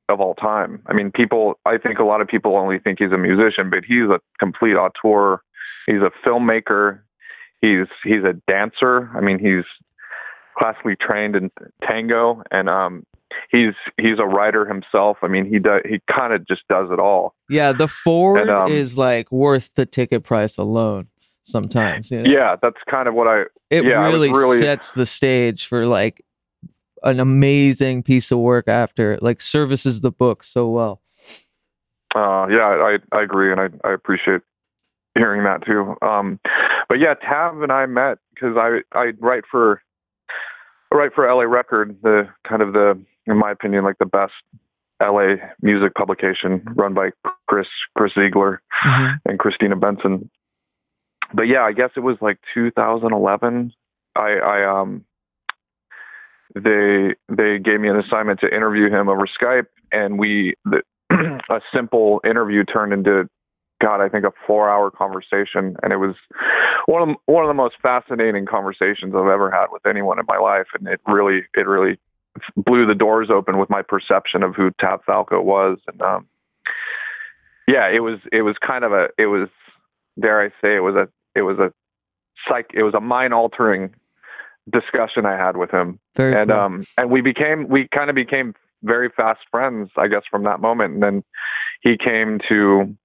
of 0.09 0.19
all 0.19 0.35
time. 0.35 0.81
I 0.87 0.93
mean, 0.93 1.11
people. 1.11 1.59
I 1.65 1.77
think 1.77 1.99
a 1.99 2.03
lot 2.03 2.21
of 2.21 2.27
people 2.27 2.55
only 2.55 2.79
think 2.79 2.99
he's 2.99 3.11
a 3.11 3.17
musician, 3.17 3.69
but 3.69 3.83
he's 3.85 4.09
a 4.09 4.19
complete 4.39 4.75
auteur. 4.75 5.41
He's 5.85 6.01
a 6.01 6.11
filmmaker. 6.27 6.99
He's 7.61 7.87
he's 8.03 8.23
a 8.23 8.33
dancer. 8.47 9.09
I 9.15 9.21
mean, 9.21 9.39
he's 9.39 9.65
classically 10.57 10.95
trained 10.95 11.35
in 11.35 11.49
tango 11.87 12.43
and 12.51 12.69
um 12.69 13.03
he's 13.51 13.73
he's 13.97 14.19
a 14.19 14.25
writer 14.25 14.65
himself. 14.65 15.17
I 15.21 15.27
mean, 15.27 15.45
he 15.45 15.59
does 15.59 15.81
he 15.87 15.99
kind 16.13 16.33
of 16.33 16.47
just 16.47 16.61
does 16.69 16.89
it 16.91 16.99
all. 16.99 17.35
yeah 17.49 17.71
the 17.71 17.87
forward 17.87 18.49
um, 18.49 18.71
is 18.71 18.97
like 18.97 19.31
worth 19.31 19.69
the 19.75 19.85
ticket 19.85 20.23
price 20.23 20.57
alone 20.57 21.07
sometimes 21.45 22.11
you 22.11 22.23
know? 22.23 22.29
Yeah, 22.29 22.55
that's 22.61 22.77
kind 22.89 23.07
of 23.07 23.13
what 23.13 23.27
I. 23.27 23.41
it 23.69 23.83
yeah, 23.83 24.07
really, 24.07 24.31
really- 24.31 24.59
sets 24.59 24.93
the 24.93 25.05
stage 25.05 25.65
for 25.65 25.85
like 25.85 26.22
an 27.03 27.19
amazing 27.19 28.01
piece 28.03 28.31
of 28.31 28.39
work 28.39 28.67
after 28.67 29.13
it 29.13 29.21
like 29.23 29.41
services 29.41 30.01
the 30.01 30.11
book 30.11 30.43
so 30.43 30.69
well 30.69 31.01
Uh, 32.15 32.45
yeah, 32.49 32.67
I 32.89 32.97
I 33.11 33.21
agree, 33.23 33.51
and 33.51 33.59
I 33.59 33.69
I 33.83 33.91
appreciate 33.93 34.41
hearing 35.15 35.43
that 35.43 35.65
too. 35.65 35.95
Um, 36.01 36.39
but 36.89 36.99
yeah, 36.99 37.15
Tav 37.15 37.61
and 37.63 37.71
I 37.71 37.85
met 37.87 38.19
because 38.33 38.55
I 38.57 38.81
I 38.93 39.13
write 39.19 39.43
for 39.49 39.81
I 40.91 40.95
write 40.95 41.13
for 41.15 41.25
LA 41.27 41.43
Record, 41.43 41.97
the 42.03 42.27
kind 42.47 42.61
of 42.61 42.73
the 42.73 42.99
in 43.25 43.37
my 43.37 43.51
opinion 43.51 43.83
like 43.83 43.97
the 43.99 44.05
best 44.05 44.33
LA 45.01 45.35
music 45.61 45.95
publication 45.95 46.61
run 46.75 46.93
by 46.93 47.09
Chris 47.47 47.67
Chris 47.97 48.13
Ziegler. 48.13 48.61
Mhm. 48.85 49.17
and 49.25 49.39
Christina 49.39 49.75
Benson. 49.75 50.29
But 51.33 51.47
yeah, 51.47 51.63
I 51.63 51.71
guess 51.71 51.89
it 51.95 52.01
was 52.01 52.17
like 52.21 52.37
2011. 52.53 53.73
I, 54.15 54.19
I 54.55 54.81
um, 54.81 55.03
they 56.55 57.15
they 57.29 57.59
gave 57.59 57.79
me 57.79 57.89
an 57.89 57.97
assignment 57.97 58.39
to 58.41 58.47
interview 58.47 58.89
him 58.89 59.09
over 59.09 59.27
Skype, 59.27 59.67
and 59.91 60.19
we 60.19 60.55
the, 60.65 60.81
a 61.49 61.61
simple 61.73 62.21
interview 62.23 62.63
turned 62.63 62.93
into 62.93 63.27
God, 63.81 64.01
I 64.01 64.07
think 64.07 64.23
a 64.23 64.31
four-hour 64.47 64.91
conversation, 64.91 65.75
and 65.83 65.91
it 65.91 65.97
was 65.97 66.15
one 66.85 67.09
of 67.09 67.15
one 67.25 67.43
of 67.43 67.49
the 67.49 67.53
most 67.53 67.75
fascinating 67.81 68.45
conversations 68.45 69.13
I've 69.15 69.27
ever 69.27 69.51
had 69.51 69.67
with 69.71 69.85
anyone 69.85 70.19
in 70.19 70.25
my 70.27 70.37
life, 70.37 70.67
and 70.77 70.87
it 70.87 71.01
really 71.05 71.41
it 71.53 71.67
really 71.67 71.99
blew 72.55 72.85
the 72.85 72.95
doors 72.95 73.29
open 73.29 73.57
with 73.57 73.69
my 73.69 73.81
perception 73.81 74.41
of 74.41 74.55
who 74.55 74.71
Tav 74.79 75.01
Falco 75.05 75.41
was, 75.41 75.79
and 75.87 76.01
um, 76.01 76.27
yeah, 77.67 77.89
it 77.89 77.99
was 77.99 78.19
it 78.31 78.43
was 78.43 78.55
kind 78.65 78.85
of 78.85 78.93
a 78.93 79.07
it 79.17 79.25
was 79.25 79.49
dare 80.19 80.41
I 80.41 80.49
say 80.61 80.75
it 80.75 80.83
was 80.83 80.95
a 80.95 81.09
it 81.37 81.41
was 81.41 81.57
a 81.59 81.73
psych 82.47 82.71
it 82.73 82.83
was 82.83 82.93
a 82.93 83.01
mind 83.01 83.33
altering 83.33 83.93
discussion 84.71 85.25
I 85.25 85.37
had 85.37 85.57
with 85.57 85.71
him, 85.71 85.99
very 86.15 86.35
and 86.35 86.49
cool. 86.49 86.59
um 86.59 86.85
and 86.97 87.09
we 87.09 87.21
became 87.21 87.67
we 87.67 87.87
kind 87.93 88.09
of 88.09 88.15
became 88.15 88.53
very 88.83 89.09
fast 89.15 89.41
friends 89.51 89.89
I 89.97 90.07
guess 90.07 90.23
from 90.29 90.43
that 90.43 90.59
moment, 90.59 90.93
and 90.95 91.03
then 91.03 91.23
he 91.81 91.97
came 91.97 92.39
to 92.49 92.95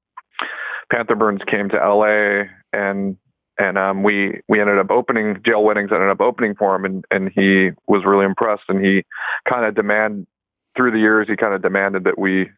Panther 0.91 1.17
Burns 1.17 1.43
came 1.51 1.69
to 1.71 1.83
L.A. 1.83 2.49
and 2.73 3.17
and 3.59 3.77
um, 3.77 4.03
we 4.03 4.41
we 4.49 4.61
ended 4.61 4.79
up 4.79 4.91
opening 4.91 5.37
Jail 5.45 5.65
Weddings 5.65 5.91
ended 5.93 6.11
up 6.11 6.21
opening 6.21 6.55
for 6.55 6.75
him, 6.77 6.85
and 6.85 7.05
and 7.11 7.31
he 7.35 7.71
was 7.87 8.05
really 8.07 8.25
impressed, 8.25 8.65
and 8.69 8.85
he 8.85 9.05
kind 9.49 9.65
of 9.65 9.75
demand 9.75 10.27
through 10.77 10.93
the 10.93 10.99
years 10.99 11.27
he 11.29 11.37
kind 11.37 11.55
of 11.55 11.63
demanded 11.63 12.05
that 12.05 12.19
we 12.19 12.49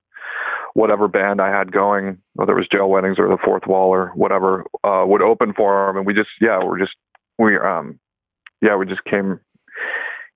whatever 0.75 1.09
band 1.09 1.41
I 1.41 1.51
had 1.51 1.73
going, 1.73 2.19
whether 2.35 2.53
it 2.53 2.57
was 2.57 2.69
Jail 2.71 2.89
Weddings 2.89 3.19
or 3.19 3.29
the 3.29 3.39
Fourth 3.43 3.67
Wall 3.67 3.89
or 3.89 4.13
whatever, 4.15 4.65
uh, 4.85 5.05
would 5.07 5.23
open 5.23 5.53
for 5.55 5.89
him, 5.89 5.97
and 5.97 6.07
we 6.07 6.15
just 6.15 6.31
yeah 6.41 6.63
we're 6.63 6.79
just 6.79 6.95
we 7.39 7.57
um 7.57 7.99
yeah 8.63 8.77
we 8.77 8.87
just 8.87 9.05
came 9.05 9.41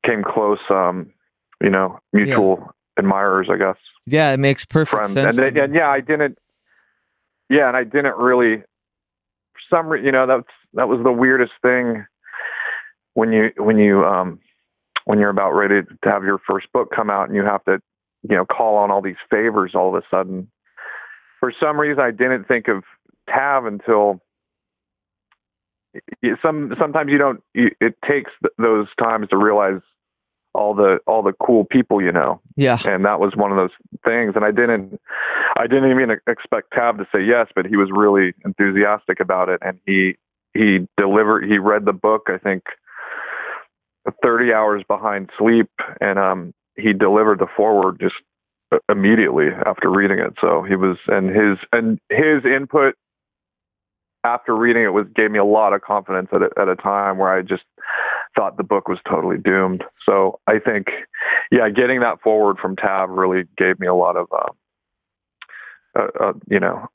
came 0.04 0.22
close 0.22 0.58
um 0.70 1.10
you 1.62 1.70
know 1.70 1.98
mutual 2.12 2.74
admirers 2.98 3.48
I 3.50 3.56
guess 3.56 3.76
yeah 4.06 4.32
it 4.32 4.38
makes 4.38 4.64
perfect 4.64 4.90
friends. 4.90 5.14
sense 5.14 5.38
And, 5.38 5.56
and 5.56 5.74
yeah, 5.74 5.88
I 5.88 6.00
didn't. 6.00 6.38
Yeah, 7.50 7.68
and 7.68 7.76
I 7.76 7.84
didn't 7.84 8.16
really. 8.16 8.56
For 9.52 9.76
some, 9.76 9.88
re- 9.88 10.04
you 10.04 10.10
know, 10.10 10.26
that's 10.26 10.48
that 10.74 10.88
was 10.88 11.00
the 11.04 11.12
weirdest 11.12 11.52
thing 11.62 12.04
when 13.14 13.32
you 13.32 13.50
when 13.56 13.78
you 13.78 14.04
um 14.04 14.40
when 15.04 15.18
you're 15.18 15.30
about 15.30 15.52
ready 15.52 15.82
to 15.82 16.10
have 16.10 16.24
your 16.24 16.38
first 16.48 16.66
book 16.72 16.90
come 16.94 17.10
out 17.10 17.28
and 17.28 17.36
you 17.36 17.44
have 17.44 17.64
to 17.64 17.78
you 18.28 18.36
know 18.36 18.44
call 18.44 18.76
on 18.76 18.90
all 18.90 19.02
these 19.02 19.20
favors 19.30 19.72
all 19.74 19.94
of 19.94 20.02
a 20.02 20.06
sudden. 20.10 20.50
For 21.40 21.52
some 21.60 21.78
reason, 21.78 22.02
I 22.02 22.10
didn't 22.10 22.48
think 22.48 22.68
of 22.68 22.84
Tav 23.28 23.66
until 23.66 24.20
some 26.42 26.74
sometimes 26.78 27.10
you 27.10 27.18
don't 27.18 27.42
you, 27.54 27.70
it 27.80 27.96
takes 28.08 28.30
th- 28.42 28.52
those 28.58 28.86
times 28.98 29.28
to 29.30 29.36
realize 29.36 29.80
all 30.54 30.74
the 30.74 30.98
all 31.06 31.22
the 31.22 31.32
cool 31.32 31.64
people 31.64 32.02
you 32.02 32.12
know. 32.12 32.40
Yeah. 32.56 32.78
And 32.84 33.04
that 33.04 33.20
was 33.20 33.34
one 33.36 33.50
of 33.50 33.56
those 33.56 33.70
things. 34.04 34.34
And 34.36 34.44
i 34.44 34.50
didn't 34.50 35.00
i 35.56 35.66
didn't 35.66 35.90
even 35.90 36.16
expect 36.28 36.72
Tav 36.74 36.98
to 36.98 37.06
say 37.12 37.22
yes 37.22 37.48
but 37.54 37.66
he 37.66 37.76
was 37.76 37.90
really 37.92 38.34
enthusiastic 38.44 39.20
about 39.20 39.48
it. 39.48 39.60
And 39.62 39.78
he 39.86 40.16
he 40.54 40.86
delivered 40.96 41.44
he 41.44 41.58
read 41.58 41.84
the 41.84 41.92
book 41.92 42.28
i 42.28 42.38
think 42.38 42.64
30 44.22 44.52
hours 44.52 44.82
behind 44.86 45.30
sleep. 45.38 45.70
And 46.00 46.18
um 46.18 46.54
he 46.76 46.92
delivered 46.92 47.38
the 47.38 47.46
forward 47.56 48.00
just 48.00 48.16
immediately 48.88 49.48
after 49.66 49.90
reading 49.90 50.18
it. 50.18 50.34
So 50.40 50.62
he 50.62 50.76
was 50.76 50.96
and 51.08 51.28
his 51.28 51.58
and 51.72 51.98
his 52.10 52.44
input 52.44 52.94
after 54.24 54.56
reading 54.56 54.82
it 54.82 54.92
was 54.92 55.06
gave 55.14 55.30
me 55.30 55.38
a 55.38 55.44
lot 55.44 55.72
of 55.72 55.82
confidence 55.82 56.28
at 56.32 56.42
a, 56.42 56.48
at 56.60 56.68
a 56.68 56.76
time 56.76 57.18
where 57.18 57.32
i 57.32 57.42
just 57.42 57.62
thought 58.34 58.56
the 58.56 58.64
book 58.64 58.88
was 58.88 58.98
totally 59.08 59.36
doomed. 59.38 59.84
So 60.06 60.40
i 60.46 60.58
think 60.58 60.88
yeah, 61.50 61.68
getting 61.68 62.00
that 62.00 62.20
forward 62.22 62.58
from 62.58 62.76
Tav 62.76 63.10
really 63.10 63.44
gave 63.56 63.78
me 63.78 63.86
a 63.86 63.94
lot 63.94 64.16
of, 64.16 64.26
uh, 64.32 65.98
uh, 65.98 66.08
uh, 66.20 66.32
you 66.48 66.58
know, 66.58 66.86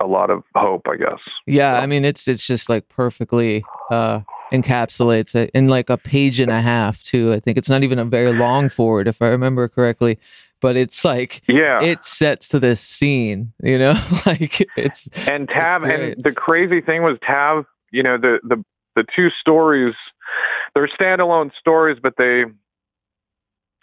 a 0.00 0.06
lot 0.06 0.30
of 0.30 0.42
hope, 0.54 0.86
I 0.88 0.96
guess. 0.96 1.20
yeah 1.46 1.80
i 1.80 1.86
mean 1.86 2.04
it's 2.04 2.28
it's 2.28 2.46
just 2.46 2.68
like 2.68 2.88
perfectly 2.88 3.64
uh 3.90 4.20
encapsulates 4.52 5.34
it 5.34 5.50
in 5.54 5.68
like 5.68 5.90
a 5.90 5.98
page 5.98 6.40
and 6.40 6.50
a 6.50 6.62
half 6.62 7.02
too. 7.02 7.32
I 7.34 7.40
think 7.40 7.58
it's 7.58 7.68
not 7.68 7.82
even 7.84 7.98
a 7.98 8.04
very 8.04 8.32
long 8.32 8.68
forward 8.68 9.08
if 9.08 9.20
i 9.20 9.26
remember 9.26 9.68
correctly 9.68 10.18
but 10.60 10.76
it's 10.76 11.04
like 11.04 11.42
Yeah, 11.48 11.82
it 11.82 12.04
sets 12.04 12.48
to 12.48 12.60
this 12.60 12.80
scene 12.80 13.52
you 13.62 13.78
know 13.78 13.94
like 14.26 14.66
it's 14.76 15.08
and 15.28 15.48
Tav, 15.48 15.82
great. 15.82 16.14
and 16.16 16.24
the 16.24 16.32
crazy 16.32 16.80
thing 16.80 17.02
was 17.02 17.18
Tav. 17.26 17.64
You 17.90 18.02
know, 18.02 18.18
the 18.18 18.38
the 18.42 18.62
the 18.96 19.04
two 19.14 19.28
stories, 19.30 19.94
they're 20.74 20.88
standalone 20.88 21.50
stories, 21.58 21.98
but 22.02 22.14
they 22.18 22.44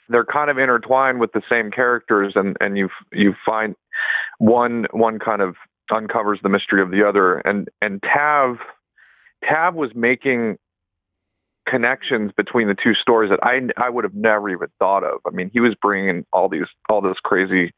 they're 0.10 0.25
kind 0.25 0.50
of 0.50 0.58
intertwined 0.58 1.20
with 1.20 1.32
the 1.32 1.41
same 1.50 1.72
characters, 1.72 2.34
and 2.36 2.55
and 2.60 2.77
you 2.77 2.89
you 3.12 3.34
find 3.46 3.75
one 4.38 4.86
one 4.91 5.20
kind 5.20 5.41
of 5.41 5.55
uncovers 5.91 6.39
the 6.44 6.50
mystery 6.50 6.82
of 6.82 6.91
the 6.91 7.08
other, 7.08 7.38
and 7.39 7.70
and 7.82 8.01
Tav 8.03 8.58
Tav 9.48 9.74
was 9.75 9.91
making 9.96 10.58
connections 11.67 12.31
between 12.36 12.67
the 12.67 12.75
two 12.75 12.93
stories 12.93 13.29
that 13.29 13.39
I 13.43 13.62
I 13.77 13.89
would 13.89 14.03
have 14.03 14.13
never 14.15 14.50
even 14.50 14.67
thought 14.79 15.03
of. 15.03 15.19
I 15.25 15.31
mean, 15.31 15.50
he 15.53 15.60
was 15.60 15.75
bringing 15.81 16.25
all 16.31 16.50
these 16.50 16.67
all 16.89 17.01
this 17.01 17.19
crazy, 17.24 17.74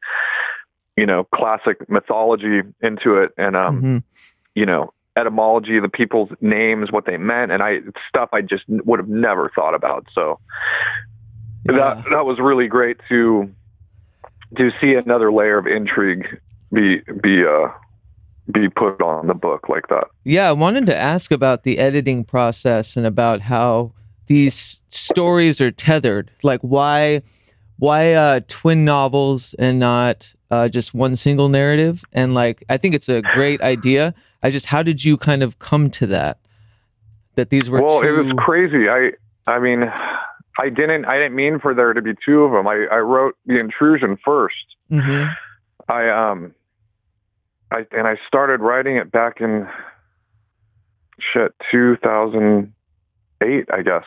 you 0.96 1.06
know, 1.06 1.24
classic 1.34 1.88
mythology 1.88 2.62
into 2.80 3.16
it, 3.18 3.32
and 3.36 3.56
um, 3.56 3.82
Mhm. 3.82 4.02
you 4.54 4.66
know, 4.66 4.92
etymology, 5.16 5.80
the 5.80 5.88
people's 5.88 6.30
names, 6.40 6.92
what 6.92 7.06
they 7.06 7.16
meant, 7.16 7.52
and 7.52 7.62
I 7.62 7.80
stuff 8.08 8.30
I 8.32 8.42
just 8.42 8.64
would 8.68 8.98
have 8.98 9.08
never 9.08 9.50
thought 9.54 9.74
about. 9.74 10.06
So 10.12 10.38
Yeah. 11.64 11.76
that 11.76 12.04
that 12.10 12.24
was 12.26 12.38
really 12.38 12.68
great 12.68 12.98
to 13.08 13.52
to 14.56 14.70
see 14.80 14.94
another 14.94 15.30
layer 15.32 15.58
of 15.58 15.66
intrigue 15.66 16.40
be 16.72 17.00
be 17.22 17.44
uh 17.44 17.68
be 18.52 18.68
put 18.68 19.00
on 19.02 19.26
the 19.26 19.34
book 19.34 19.68
like 19.68 19.88
that. 19.88 20.04
Yeah, 20.24 20.48
I 20.48 20.52
wanted 20.52 20.86
to 20.86 20.96
ask 20.96 21.30
about 21.30 21.64
the 21.64 21.78
editing 21.78 22.24
process 22.24 22.96
and 22.96 23.06
about 23.06 23.40
how 23.42 23.92
these 24.26 24.82
stories 24.90 25.60
are 25.60 25.70
tethered. 25.70 26.30
Like 26.42 26.60
why 26.60 27.22
why 27.78 28.12
uh 28.14 28.40
twin 28.48 28.84
novels 28.84 29.54
and 29.58 29.78
not 29.78 30.32
uh 30.50 30.68
just 30.68 30.94
one 30.94 31.16
single 31.16 31.48
narrative? 31.48 32.04
And 32.12 32.34
like 32.34 32.64
I 32.68 32.76
think 32.76 32.94
it's 32.94 33.08
a 33.08 33.22
great 33.22 33.60
idea. 33.60 34.14
I 34.42 34.50
just 34.50 34.66
how 34.66 34.82
did 34.82 35.04
you 35.04 35.16
kind 35.16 35.42
of 35.42 35.58
come 35.58 35.90
to 35.90 36.06
that? 36.06 36.38
That 37.34 37.50
these 37.50 37.68
were 37.68 37.82
well, 37.82 38.00
two... 38.00 38.08
it 38.08 38.24
was 38.24 38.32
crazy. 38.38 38.88
I 38.88 39.12
I 39.46 39.58
mean, 39.58 39.84
I 40.58 40.68
didn't 40.70 41.04
I 41.04 41.16
didn't 41.16 41.34
mean 41.34 41.58
for 41.60 41.74
there 41.74 41.92
to 41.92 42.02
be 42.02 42.12
two 42.24 42.44
of 42.44 42.52
them. 42.52 42.66
I 42.66 42.86
I 42.90 42.98
wrote 42.98 43.36
the 43.46 43.58
intrusion 43.58 44.16
first. 44.24 44.76
Mhm. 44.90 45.34
I 45.88 46.08
um 46.08 46.54
I 47.70 47.86
and 47.92 48.06
I 48.06 48.16
started 48.26 48.60
writing 48.60 48.96
it 48.96 49.10
back 49.12 49.40
in 49.40 49.68
shit 51.20 51.52
2008, 51.70 53.68
I 53.72 53.82
guess. 53.82 54.04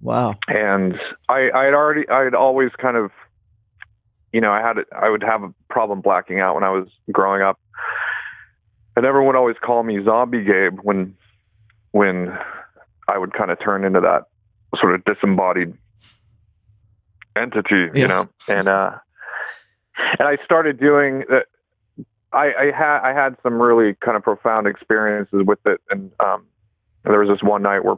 Wow. 0.00 0.34
and 0.48 0.98
I 1.28 1.50
I 1.54 1.64
had 1.64 1.74
already 1.74 2.08
I 2.08 2.24
had 2.24 2.34
always 2.34 2.70
kind 2.80 2.96
of 2.96 3.10
you 4.32 4.40
know 4.40 4.52
I 4.52 4.60
had 4.60 4.76
I 4.94 5.08
would 5.08 5.22
have 5.22 5.42
a 5.42 5.54
problem 5.70 6.00
blacking 6.02 6.40
out 6.40 6.54
when 6.54 6.64
I 6.64 6.70
was 6.70 6.88
growing 7.12 7.40
up, 7.42 7.58
and 8.96 9.06
everyone 9.06 9.28
would 9.28 9.36
always 9.38 9.56
call 9.64 9.82
me 9.82 10.02
Zombie 10.04 10.44
Gabe 10.44 10.78
when 10.82 11.14
when 11.92 12.36
I 13.08 13.16
would 13.18 13.32
kind 13.32 13.50
of 13.50 13.58
turn 13.60 13.84
into 13.84 14.00
that 14.00 14.24
sort 14.80 14.94
of 14.94 15.04
disembodied 15.04 15.72
entity, 17.36 17.88
Yeah. 17.94 18.00
you 18.00 18.08
know, 18.08 18.28
and 18.48 18.68
uh, 18.68 18.90
and 20.18 20.28
I 20.28 20.36
started 20.44 20.78
doing 20.80 21.24
that. 21.30 21.46
I, 22.34 22.52
I 22.58 22.64
had 22.76 23.00
I 23.00 23.14
had 23.14 23.36
some 23.42 23.62
really 23.62 23.94
kind 24.04 24.16
of 24.16 24.22
profound 24.22 24.66
experiences 24.66 25.42
with 25.46 25.60
it, 25.66 25.80
and 25.90 26.10
um, 26.20 26.46
there 27.04 27.20
was 27.20 27.28
this 27.28 27.42
one 27.42 27.62
night 27.62 27.84
where 27.84 27.96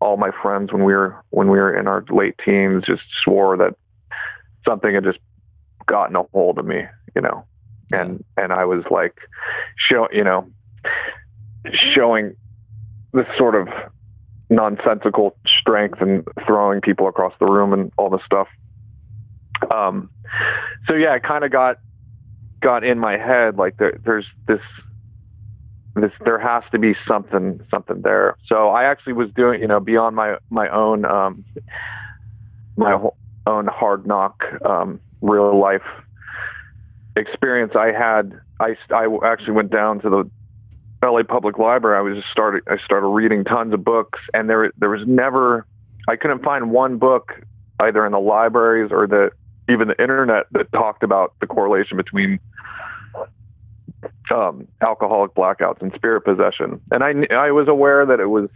all 0.00 0.16
my 0.16 0.30
friends 0.42 0.72
when 0.72 0.84
we 0.84 0.94
were 0.94 1.22
when 1.30 1.48
we 1.48 1.58
were 1.58 1.76
in 1.76 1.86
our 1.86 2.04
late 2.10 2.34
teens 2.44 2.84
just 2.86 3.02
swore 3.22 3.56
that 3.56 3.74
something 4.66 4.94
had 4.94 5.04
just 5.04 5.18
gotten 5.86 6.16
a 6.16 6.22
hold 6.32 6.58
of 6.58 6.64
me, 6.64 6.84
you 7.14 7.20
know, 7.20 7.44
and 7.92 8.24
and 8.36 8.52
I 8.52 8.64
was 8.64 8.84
like, 8.90 9.18
show 9.76 10.08
you 10.10 10.24
know, 10.24 10.48
showing 11.94 12.34
this 13.12 13.26
sort 13.36 13.54
of 13.54 13.68
nonsensical 14.50 15.36
strength 15.60 16.00
and 16.00 16.26
throwing 16.46 16.80
people 16.80 17.08
across 17.08 17.34
the 17.38 17.46
room 17.46 17.74
and 17.74 17.92
all 17.98 18.08
this 18.08 18.22
stuff. 18.24 18.48
Um, 19.74 20.08
so 20.86 20.94
yeah, 20.94 21.14
it 21.14 21.22
kind 21.22 21.44
of 21.44 21.50
got 21.50 21.78
got 22.60 22.84
in 22.84 22.98
my 22.98 23.16
head 23.16 23.56
like 23.56 23.76
there, 23.78 23.98
there's 24.04 24.26
this 24.46 24.60
this 25.94 26.12
there 26.24 26.38
has 26.38 26.62
to 26.72 26.78
be 26.78 26.94
something 27.06 27.60
something 27.70 28.02
there. 28.02 28.36
So 28.46 28.68
I 28.68 28.84
actually 28.84 29.14
was 29.14 29.30
doing 29.34 29.60
you 29.60 29.68
know 29.68 29.80
beyond 29.80 30.16
my 30.16 30.36
my 30.50 30.68
own 30.68 31.04
um, 31.04 31.44
my 32.76 32.98
own 33.46 33.66
hard 33.66 34.06
knock 34.06 34.44
um, 34.64 35.00
real 35.20 35.58
life 35.58 35.82
experience. 37.16 37.72
I 37.74 37.92
had 37.92 38.38
I 38.60 38.76
I 38.94 39.06
actually 39.24 39.52
went 39.52 39.70
down 39.70 40.00
to 40.00 40.10
the 40.10 40.30
LA 41.02 41.22
Public 41.22 41.58
Library. 41.58 41.96
I 41.98 42.00
was 42.00 42.16
just 42.16 42.30
started 42.30 42.62
I 42.68 42.78
started 42.84 43.08
reading 43.08 43.44
tons 43.44 43.72
of 43.72 43.84
books, 43.84 44.18
and 44.34 44.48
there 44.48 44.72
there 44.78 44.90
was 44.90 45.06
never 45.06 45.66
I 46.08 46.16
couldn't 46.16 46.42
find 46.42 46.70
one 46.70 46.98
book 46.98 47.32
either 47.80 48.04
in 48.04 48.12
the 48.12 48.20
libraries 48.20 48.90
or 48.90 49.06
the 49.06 49.30
even 49.68 49.88
the 49.88 50.00
internet 50.00 50.46
that 50.52 50.70
talked 50.72 51.02
about 51.02 51.34
the 51.40 51.46
correlation 51.46 51.96
between 51.96 52.38
um, 54.34 54.66
alcoholic 54.80 55.34
blackouts 55.34 55.82
and 55.82 55.92
spirit 55.94 56.22
possession. 56.22 56.80
And 56.90 57.02
I 57.02 57.34
I 57.34 57.50
was 57.50 57.68
aware 57.68 58.06
that 58.06 58.20
it 58.20 58.26
was 58.26 58.48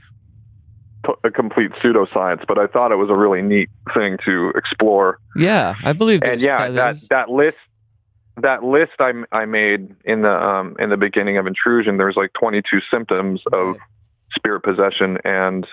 t- 1.06 1.12
a 1.24 1.30
complete 1.30 1.72
pseudoscience, 1.82 2.46
but 2.46 2.58
I 2.58 2.66
thought 2.66 2.92
it 2.92 2.96
was 2.96 3.10
a 3.10 3.16
really 3.16 3.42
neat 3.42 3.70
thing 3.94 4.18
to 4.24 4.52
explore. 4.54 5.18
Yeah, 5.36 5.74
I 5.84 5.92
believe 5.92 6.22
And 6.22 6.40
yeah, 6.40 6.70
that 6.70 6.96
that 7.10 7.28
list 7.30 7.58
that 8.40 8.64
list 8.64 8.92
I, 8.98 9.12
I 9.30 9.44
made 9.44 9.94
in 10.04 10.22
the 10.22 10.32
um, 10.32 10.76
in 10.78 10.90
the 10.90 10.96
beginning 10.96 11.38
of 11.38 11.46
intrusion, 11.46 11.96
there's 11.96 12.16
like 12.16 12.32
22 12.34 12.80
symptoms 12.90 13.42
of 13.52 13.76
spirit 14.34 14.62
possession 14.62 15.18
and 15.24 15.66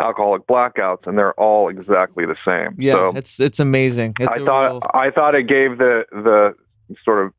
alcoholic 0.00 0.46
blackouts, 0.46 1.06
and 1.06 1.16
they're 1.16 1.34
all 1.34 1.68
exactly 1.68 2.24
the 2.26 2.36
same. 2.44 2.74
Yeah, 2.78 2.94
so 2.94 3.12
it's 3.16 3.38
it's 3.40 3.60
amazing. 3.60 4.14
It's 4.18 4.28
I 4.36 4.44
thought 4.44 4.70
real- 4.70 4.82
I 4.94 5.10
thought 5.10 5.34
it 5.34 5.44
gave 5.48 5.78
the 5.78 6.04
the 6.10 6.54
sort 7.04 7.26
of 7.26 7.32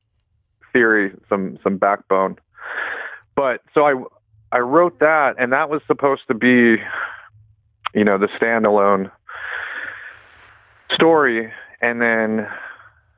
theory 0.74 1.14
some 1.30 1.58
some 1.64 1.78
backbone. 1.78 2.38
But 3.36 3.62
so 3.74 3.86
I 3.86 3.94
I 4.52 4.60
wrote 4.60 5.00
that, 5.00 5.36
and 5.38 5.52
that 5.52 5.70
was 5.70 5.82
supposed 5.88 6.22
to 6.30 6.34
be, 6.34 6.78
you 7.94 8.04
know, 8.04 8.18
the 8.18 8.28
standalone 8.28 9.12
story, 10.94 11.52
and 11.82 12.02
then 12.02 12.48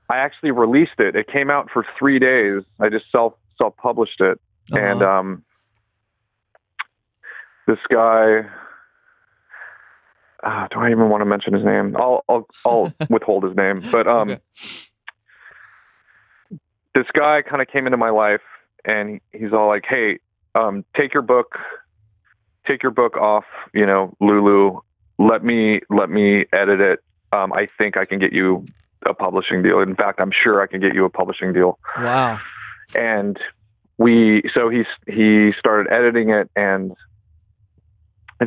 I 0.10 0.17
actually 0.17 0.52
released 0.52 1.00
it. 1.00 1.15
It 1.15 1.28
came 1.28 1.50
out 1.52 1.69
for 1.71 1.86
three 2.00 2.17
days. 2.17 2.63
I 2.80 2.89
just 2.89 3.06
self 3.12 3.34
self 3.58 3.76
published 3.78 4.21
it, 4.21 4.39
and 4.71 5.02
Uh-huh. 5.02 5.19
um, 5.19 5.43
this 7.67 7.80
guy. 7.91 8.45
Uh, 10.43 10.67
do 10.69 10.80
I 10.80 10.91
even 10.91 11.10
want 11.10 11.21
to 11.21 11.26
mention 11.26 11.54
his 11.54 11.63
name? 11.65 11.95
I'll 11.97 12.23
I'll, 12.30 12.47
I'll 12.65 12.93
withhold 13.10 13.43
his 13.43 13.56
name. 13.56 13.88
But 13.91 14.08
um, 14.08 14.30
Okay. 14.32 14.41
this 16.95 17.06
guy 17.13 17.41
kind 17.41 17.62
of 17.62 17.67
came 17.67 17.86
into 17.88 17.97
my 17.97 18.10
life, 18.10 18.41
and 18.86 19.19
he's 19.34 19.54
all 19.54 19.67
like, 19.67 19.86
"Hey, 19.88 20.19
um, 20.56 20.84
take 20.95 21.13
your 21.13 21.23
book, 21.23 21.58
take 22.67 22.84
your 22.84 22.91
book 22.91 23.17
off, 23.17 23.45
you 23.73 23.86
know, 23.86 24.15
Lulu. 24.19 24.80
Let 25.19 25.43
me 25.43 25.82
let 25.89 26.10
me 26.10 26.45
edit 26.54 26.80
it. 26.80 27.00
Um, 27.32 27.52
I 27.54 27.67
think 27.78 27.97
I 27.97 28.06
can 28.06 28.19
get 28.19 28.34
you 28.34 28.65
a 29.06 29.13
publishing 29.13 29.63
deal. 29.63 29.80
In 29.82 29.95
fact, 29.95 30.19
I'm 30.19 30.32
sure 30.32 30.62
I 30.62 30.67
can 30.67 30.80
get 30.80 30.93
you 30.93 31.06
a 31.06 31.10
publishing 31.10 31.54
deal." 31.54 31.80
wow. 31.97 32.39
and 32.95 33.38
we 33.97 34.43
so 34.54 34.69
he 34.69 34.84
he 35.12 35.52
started 35.58 35.91
editing 35.91 36.30
it 36.30 36.50
and 36.56 36.93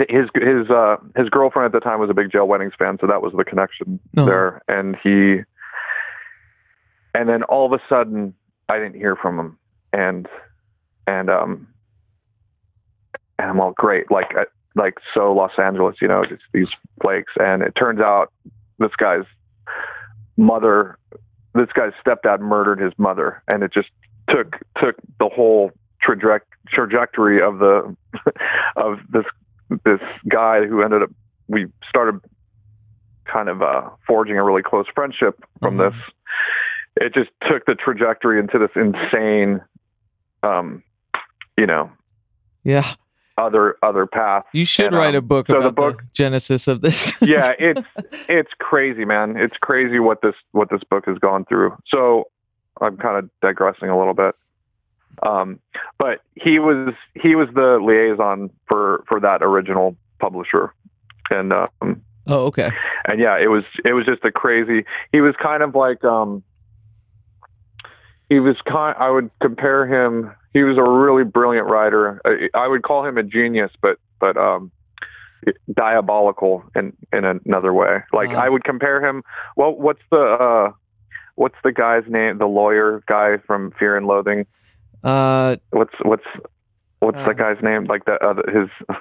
his 0.08 0.28
his 0.34 0.70
uh 0.70 0.96
his 1.16 1.28
girlfriend 1.28 1.66
at 1.66 1.72
the 1.72 1.80
time 1.80 1.98
was 2.00 2.10
a 2.10 2.14
big 2.14 2.30
jail 2.30 2.46
weddings 2.46 2.72
fan 2.78 2.96
so 3.00 3.06
that 3.06 3.22
was 3.22 3.32
the 3.36 3.44
connection 3.44 3.98
Oh. 4.16 4.24
there. 4.24 4.62
And 4.68 4.96
he 5.02 5.40
and 7.14 7.28
then 7.28 7.42
all 7.44 7.66
of 7.66 7.72
a 7.72 7.82
sudden 7.88 8.34
i 8.68 8.78
didn't 8.78 8.94
hear 8.96 9.16
from 9.16 9.38
him. 9.38 9.58
And 9.92 10.28
and 11.06 11.28
um 11.30 11.66
and 13.38 13.50
i'm 13.50 13.60
all 13.60 13.72
great. 13.72 14.10
Like 14.10 14.32
uh, 14.38 14.44
like 14.76 14.94
so 15.12 15.32
los 15.32 15.50
angeles 15.58 15.96
you 16.00 16.06
know 16.08 16.24
just 16.24 16.42
these 16.52 16.70
flakes. 17.02 17.32
And 17.40 17.62
it 17.62 17.74
turns 17.74 18.00
out 18.00 18.32
this 18.78 18.92
guy's 18.96 19.24
mother 20.36 20.98
this 21.54 21.68
guy's 21.74 21.92
stepdad 22.04 22.40
murdered 22.40 22.80
his 22.80 22.92
mother. 22.96 23.42
And 23.52 23.64
it 23.64 23.72
just 23.72 23.88
took 24.28 24.56
took 24.80 24.94
the 25.18 25.28
whole 25.28 25.72
traje- 26.06 26.40
trajectory 26.68 27.42
of 27.42 27.58
the 27.58 27.96
of 28.76 29.00
this 29.10 29.24
this 29.84 30.00
guy 30.28 30.66
who 30.66 30.82
ended 30.82 31.02
up 31.02 31.10
we 31.48 31.66
started 31.88 32.20
kind 33.24 33.48
of 33.48 33.62
uh, 33.62 33.82
forging 34.06 34.36
a 34.38 34.44
really 34.44 34.62
close 34.62 34.86
friendship 34.94 35.42
from 35.60 35.76
Mhm. 35.76 35.90
this. 35.92 36.00
It 36.96 37.14
just 37.14 37.30
took 37.48 37.64
the 37.66 37.74
trajectory 37.74 38.38
into 38.40 38.58
this 38.58 38.70
insane, 38.74 39.60
um, 40.42 40.82
you 41.56 41.66
know, 41.66 41.90
Yeah. 42.64 42.84
other 43.38 43.76
other 43.82 44.06
path. 44.06 44.44
You 44.52 44.64
should 44.64 44.86
And, 44.86 44.96
write 44.96 45.10
um, 45.10 45.16
a 45.16 45.22
book 45.22 45.46
so 45.48 45.56
about 45.58 45.64
the, 45.66 45.72
book- 45.72 46.02
genesis 46.12 46.68
of 46.68 46.80
this. 46.82 47.14
yeah, 47.22 47.52
it's 47.58 47.86
it's 48.28 48.50
crazy, 48.58 49.04
man. 49.04 49.36
It's 49.36 49.56
crazy 49.60 49.98
what 49.98 50.20
this 50.22 50.34
what 50.52 50.68
this 50.70 50.82
book 50.90 51.06
has 51.06 51.18
gone 51.18 51.44
through. 51.46 51.76
So 51.88 52.24
I'm 52.80 52.96
kind 52.96 53.16
of 53.16 53.30
digressing 53.40 53.88
a 53.88 53.98
little 53.98 54.14
bit. 54.14 54.34
Um, 55.22 55.60
but 55.98 56.20
he 56.34 56.58
was 56.58 56.94
he 57.14 57.34
was 57.34 57.48
the 57.54 57.78
liaison 57.82 58.50
for 58.66 59.04
for 59.08 59.20
that 59.20 59.42
original 59.42 59.96
publisher, 60.18 60.72
and 61.30 61.52
um, 61.52 62.02
oh, 62.26 62.44
okay. 62.46 62.70
and 63.06 63.20
yeah, 63.20 63.38
it 63.38 63.48
was 63.48 63.64
it 63.84 63.92
was 63.92 64.06
just 64.06 64.24
a 64.24 64.32
crazy. 64.32 64.84
He 65.12 65.20
was 65.20 65.34
kind 65.42 65.62
of 65.62 65.74
like 65.74 66.02
um, 66.04 66.42
he 68.28 68.40
was 68.40 68.56
kind. 68.66 68.96
I 68.98 69.10
would 69.10 69.30
compare 69.40 69.86
him. 69.86 70.32
He 70.52 70.62
was 70.62 70.78
a 70.78 70.82
really 70.82 71.24
brilliant 71.24 71.68
writer. 71.68 72.20
I, 72.24 72.48
I 72.54 72.68
would 72.68 72.82
call 72.82 73.04
him 73.04 73.18
a 73.18 73.22
genius, 73.22 73.70
but 73.82 73.98
but 74.20 74.36
um, 74.36 74.70
diabolical 75.74 76.64
in 76.74 76.96
in 77.12 77.24
another 77.24 77.72
way. 77.72 77.98
Like 78.12 78.30
Wow. 78.30 78.44
I 78.44 78.48
would 78.48 78.64
compare 78.64 79.04
him. 79.04 79.22
Well, 79.56 79.72
what's 79.72 80.02
the 80.10 80.20
uh, 80.20 80.72
what's 81.34 81.56
the 81.64 81.72
guy's 81.72 82.04
name? 82.08 82.38
The 82.38 82.46
lawyer 82.46 83.02
guy 83.06 83.38
from 83.46 83.72
Fear 83.78 83.96
and 83.96 84.06
Loathing. 84.06 84.46
Uh, 85.02 85.56
What's 85.70 85.94
what's 86.02 86.24
what's 87.00 87.18
Uh, 87.18 87.28
the 87.28 87.34
guy's 87.34 87.62
name? 87.62 87.84
Like 87.84 88.04
the 88.04 88.14
uh, 88.22 88.34
his. 88.50 88.68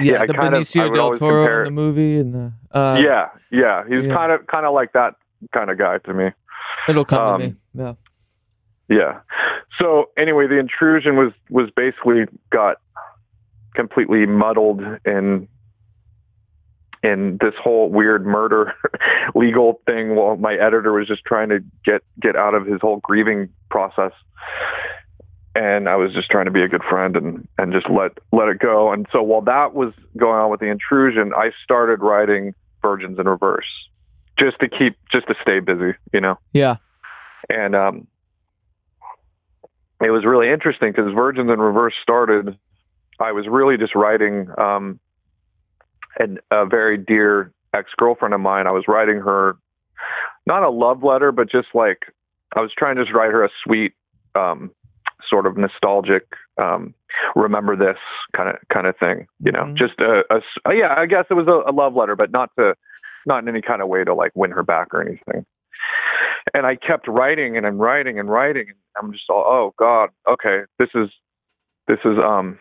yeah, 0.00 0.02
Yeah, 0.20 0.26
the 0.26 0.34
kind 0.34 0.54
Benicio 0.54 0.90
would 0.90 0.94
del 0.94 1.16
Toro 1.16 1.42
compare- 1.44 1.64
in 1.64 1.64
the 1.66 1.70
movie, 1.80 2.18
and 2.18 2.34
the 2.34 2.52
uh, 2.78 2.98
yeah, 3.02 3.28
yeah. 3.50 3.84
He's 3.88 4.04
yeah. 4.04 4.14
kind 4.14 4.32
of 4.32 4.46
kind 4.46 4.66
of 4.66 4.74
like 4.74 4.92
that 4.92 5.14
kind 5.52 5.70
of 5.70 5.78
guy 5.78 5.98
to 5.98 6.14
me. 6.14 6.30
it'll 6.88 7.04
come 7.04 7.20
um, 7.20 7.40
to 7.40 7.46
me. 7.48 7.54
Yeah, 7.74 7.94
Yeah. 8.88 9.20
So 9.80 10.10
anyway, 10.16 10.46
the 10.48 10.58
intrusion 10.58 11.16
was 11.16 11.32
was 11.48 11.70
basically 11.74 12.24
got 12.50 12.76
completely 13.74 14.26
muddled 14.26 14.82
in 15.04 15.48
in 17.02 17.38
this 17.40 17.54
whole 17.62 17.90
weird 17.90 18.26
murder 18.26 18.74
legal 19.34 19.80
thing 19.86 20.16
while 20.16 20.36
my 20.36 20.54
editor 20.54 20.92
was 20.92 21.06
just 21.06 21.24
trying 21.24 21.48
to 21.48 21.60
get 21.84 22.02
get 22.20 22.34
out 22.36 22.54
of 22.54 22.66
his 22.66 22.80
whole 22.80 22.98
grieving 23.02 23.48
process. 23.70 24.12
And 25.58 25.88
I 25.88 25.96
was 25.96 26.12
just 26.12 26.30
trying 26.30 26.44
to 26.44 26.50
be 26.52 26.62
a 26.62 26.68
good 26.68 26.84
friend 26.88 27.16
and, 27.16 27.48
and 27.58 27.72
just 27.72 27.88
let 27.90 28.12
let 28.32 28.48
it 28.48 28.60
go. 28.60 28.92
And 28.92 29.06
so 29.10 29.22
while 29.22 29.40
that 29.42 29.74
was 29.74 29.92
going 30.16 30.38
on 30.38 30.50
with 30.50 30.60
the 30.60 30.66
intrusion, 30.66 31.32
I 31.34 31.50
started 31.64 32.00
writing 32.00 32.54
Virgins 32.80 33.18
in 33.18 33.26
Reverse 33.26 33.66
just 34.38 34.60
to 34.60 34.68
keep 34.68 34.96
just 35.10 35.26
to 35.26 35.34
stay 35.42 35.60
busy, 35.60 35.94
you 36.12 36.20
know 36.20 36.38
yeah, 36.52 36.76
and 37.48 37.74
um, 37.74 38.06
it 40.00 40.10
was 40.10 40.24
really 40.24 40.48
interesting 40.48 40.92
because 40.92 41.12
Virgins 41.12 41.50
in 41.50 41.58
Reverse 41.58 41.94
started. 42.02 42.56
I 43.20 43.32
was 43.32 43.46
really 43.48 43.76
just 43.76 43.94
writing 43.96 44.48
um, 44.58 45.00
an, 46.18 46.38
a 46.50 46.66
very 46.66 46.96
dear 46.96 47.52
ex 47.74 47.90
girlfriend 47.96 48.34
of 48.34 48.40
mine. 48.40 48.66
I 48.66 48.70
was 48.70 48.84
writing 48.86 49.16
her 49.16 49.56
not 50.46 50.62
a 50.62 50.70
love 50.70 51.02
letter, 51.02 51.32
but 51.32 51.50
just 51.50 51.68
like 51.74 51.98
I 52.54 52.60
was 52.60 52.70
trying 52.76 52.96
to 52.96 53.04
just 53.04 53.14
write 53.14 53.32
her 53.32 53.44
a 53.44 53.50
sweet, 53.64 53.94
um, 54.34 54.70
sort 55.28 55.46
of 55.46 55.56
nostalgic, 55.56 56.26
um, 56.60 56.94
remember 57.34 57.74
this 57.76 57.98
kind 58.36 58.48
of 58.50 58.56
kind 58.72 58.86
of 58.86 58.96
thing. 58.98 59.26
You 59.40 59.52
know, 59.52 59.64
Mhm. 59.64 59.74
just 59.76 59.98
a, 60.00 60.22
uh, 60.30 60.40
yeah. 60.70 60.94
I 60.96 61.06
guess 61.06 61.24
it 61.30 61.34
was 61.34 61.46
a, 61.48 61.70
a 61.70 61.72
love 61.72 61.94
letter, 61.94 62.14
but 62.16 62.30
not 62.30 62.50
to 62.58 62.74
not 63.26 63.42
in 63.42 63.48
any 63.48 63.62
kind 63.62 63.82
of 63.82 63.88
way 63.88 64.04
to 64.04 64.14
like 64.14 64.32
win 64.34 64.50
her 64.52 64.62
back 64.62 64.94
or 64.94 65.02
anything 65.02 65.44
and 66.54 66.64
I 66.66 66.76
kept 66.76 67.06
writing 67.08 67.56
and 67.56 67.66
I'm 67.66 67.76
writing 67.78 68.18
and 68.18 68.30
writing 68.30 68.66
and 68.68 68.76
I'm 68.96 69.12
just 69.12 69.28
all 69.28 69.44
oh 69.46 69.74
god 69.78 70.10
okay 70.26 70.62
this 70.78 70.88
is 70.94 71.10
this 71.88 71.98
is 72.04 72.16
um 72.18 72.58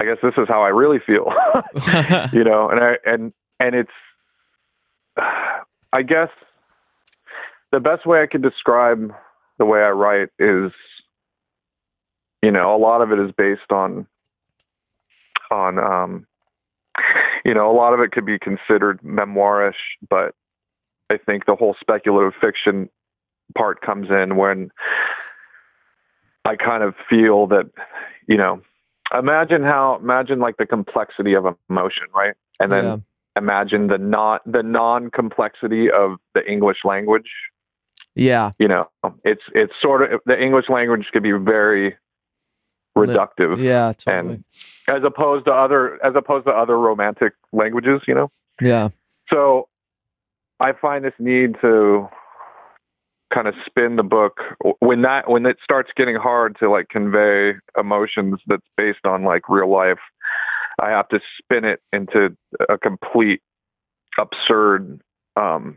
I 0.00 0.04
guess 0.04 0.16
this 0.22 0.34
is 0.38 0.48
how 0.48 0.62
I 0.62 0.68
really 0.68 0.98
feel 1.04 1.26
you 2.32 2.44
know 2.44 2.70
and 2.70 2.80
I 2.80 2.96
and 3.04 3.32
and 3.60 3.74
it's 3.74 3.90
I 5.92 6.02
guess 6.02 6.30
the 7.72 7.80
best 7.80 8.06
way 8.06 8.22
I 8.22 8.26
could 8.26 8.42
describe 8.42 9.12
the 9.58 9.64
way 9.64 9.80
I 9.80 9.90
write 9.90 10.28
is 10.38 10.72
you 12.42 12.50
know 12.50 12.74
a 12.74 12.78
lot 12.78 13.02
of 13.02 13.12
it 13.12 13.18
is 13.18 13.32
based 13.36 13.70
on 13.70 14.06
on 15.50 15.78
um 15.78 16.26
you 17.44 17.54
know 17.54 17.70
a 17.70 17.76
lot 17.76 17.94
of 17.94 18.00
it 18.00 18.12
could 18.12 18.26
be 18.26 18.38
considered 18.38 19.00
memoirish 19.02 19.72
but 20.08 20.34
I 21.10 21.16
think 21.16 21.46
the 21.46 21.54
whole 21.54 21.74
speculative 21.80 22.34
fiction 22.40 22.88
part 23.56 23.80
comes 23.80 24.08
in 24.10 24.36
when 24.36 24.70
I 26.44 26.56
kind 26.56 26.82
of 26.82 26.94
feel 27.08 27.46
that, 27.48 27.70
you 28.26 28.36
know, 28.36 28.60
imagine 29.16 29.62
how 29.62 29.98
imagine 30.02 30.38
like 30.38 30.56
the 30.56 30.66
complexity 30.66 31.34
of 31.34 31.44
emotion, 31.70 32.04
right? 32.14 32.34
And 32.60 32.70
then 32.72 32.84
Yeah. 32.84 32.96
imagine 33.36 33.86
the 33.88 33.98
not 33.98 34.42
the 34.50 34.62
non 34.62 35.10
complexity 35.10 35.90
of 35.90 36.18
the 36.34 36.46
English 36.50 36.78
language. 36.84 37.30
Yeah, 38.18 38.52
You 38.58 38.68
know, 38.68 38.88
it's 39.24 39.42
it's 39.54 39.72
sort 39.80 40.12
of 40.12 40.20
the 40.26 40.40
English 40.40 40.68
language 40.68 41.06
could 41.12 41.22
be 41.22 41.32
very 41.32 41.96
reductive 42.96 43.62
yeah, 43.62 43.92
totally. 43.96 44.34
And 44.34 44.44
as 44.88 45.02
opposed 45.04 45.46
to 45.46 45.52
other 45.52 46.04
as 46.04 46.14
opposed 46.16 46.46
to 46.46 46.52
other 46.52 46.78
romantic 46.78 47.34
languages, 47.52 48.02
you 48.08 48.14
know. 48.14 48.30
yeah, 48.60 48.88
So 49.30 49.68
I 50.60 50.72
find 50.72 51.04
this 51.04 51.14
need 51.18 51.56
to 51.60 52.08
kind 53.32 53.46
of 53.46 53.54
spin 53.66 53.96
the 53.96 54.02
book 54.02 54.40
when 54.80 55.02
that 55.02 55.30
when 55.30 55.46
it 55.46 55.58
starts 55.62 55.90
getting 55.96 56.16
hard 56.16 56.56
to 56.58 56.70
like 56.70 56.88
convey 56.88 57.52
emotions 57.78 58.40
that's 58.46 58.66
based 58.76 59.04
on 59.04 59.22
like 59.22 59.48
real 59.48 59.70
life. 59.70 60.00
I 60.80 60.90
have 60.90 61.08
to 61.08 61.20
spin 61.38 61.64
it 61.64 61.80
into 61.92 62.36
a 62.68 62.78
complete 62.78 63.42
absurd 64.18 65.00
um 65.36 65.76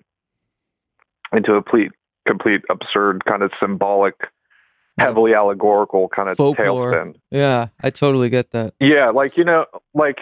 into 1.33 1.53
a 1.53 1.61
complete 1.61 1.91
complete 2.31 2.61
absurd 2.69 3.25
kind 3.25 3.43
of 3.43 3.51
symbolic 3.59 4.15
heavily 4.97 5.33
allegorical 5.33 6.07
kind 6.09 6.29
of 6.29 6.37
Folklore. 6.37 6.91
tailspin. 6.93 7.15
yeah. 7.31 7.67
I 7.81 7.89
totally 7.89 8.29
get 8.29 8.51
that. 8.51 8.73
Yeah, 8.79 9.09
like 9.09 9.37
you 9.37 9.43
know, 9.43 9.65
like 9.93 10.17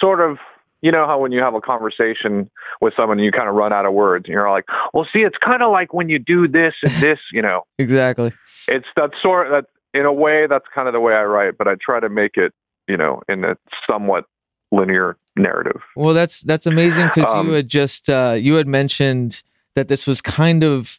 sort 0.00 0.20
of, 0.20 0.38
you 0.80 0.90
know 0.90 1.06
how 1.06 1.18
when 1.20 1.32
you 1.32 1.40
have 1.40 1.54
a 1.54 1.60
conversation 1.60 2.50
with 2.80 2.94
someone, 2.96 3.18
you 3.18 3.30
kind 3.32 3.48
of 3.48 3.54
run 3.54 3.72
out 3.72 3.84
of 3.86 3.92
words, 3.92 4.24
and 4.26 4.32
you're 4.32 4.50
like, 4.50 4.64
"Well, 4.94 5.06
see, 5.12 5.20
it's 5.20 5.36
kind 5.38 5.62
of 5.62 5.70
like 5.70 5.92
when 5.92 6.08
you 6.08 6.18
do 6.18 6.48
this 6.48 6.74
and 6.82 6.92
this." 7.06 7.18
You 7.32 7.42
know, 7.42 7.62
Exactly. 7.78 8.32
it's 8.68 8.86
that 8.96 9.10
sort 9.20 9.46
of, 9.48 9.52
that 9.52 9.98
in 9.98 10.06
a 10.06 10.12
way 10.12 10.46
that's 10.48 10.64
kind 10.74 10.88
of 10.88 10.94
the 10.94 11.00
way 11.00 11.12
I 11.14 11.24
write, 11.24 11.58
but 11.58 11.68
I 11.68 11.74
try 11.80 12.00
to 12.00 12.08
make 12.08 12.36
it, 12.36 12.52
you 12.88 12.96
know, 12.96 13.20
in 13.28 13.44
a 13.44 13.56
somewhat 13.86 14.24
linear 14.70 15.16
narrative. 15.36 15.80
Well, 15.96 16.14
that's 16.14 16.40
that's 16.40 16.66
amazing 16.66 17.08
because 17.14 17.32
Um, 17.32 17.48
you 17.48 17.52
had 17.54 17.68
just 17.68 18.08
uh, 18.08 18.36
you 18.38 18.54
had 18.54 18.66
mentioned 18.66 19.42
that 19.74 19.88
this 19.88 20.06
was 20.06 20.20
kind 20.20 20.62
of 20.64 20.98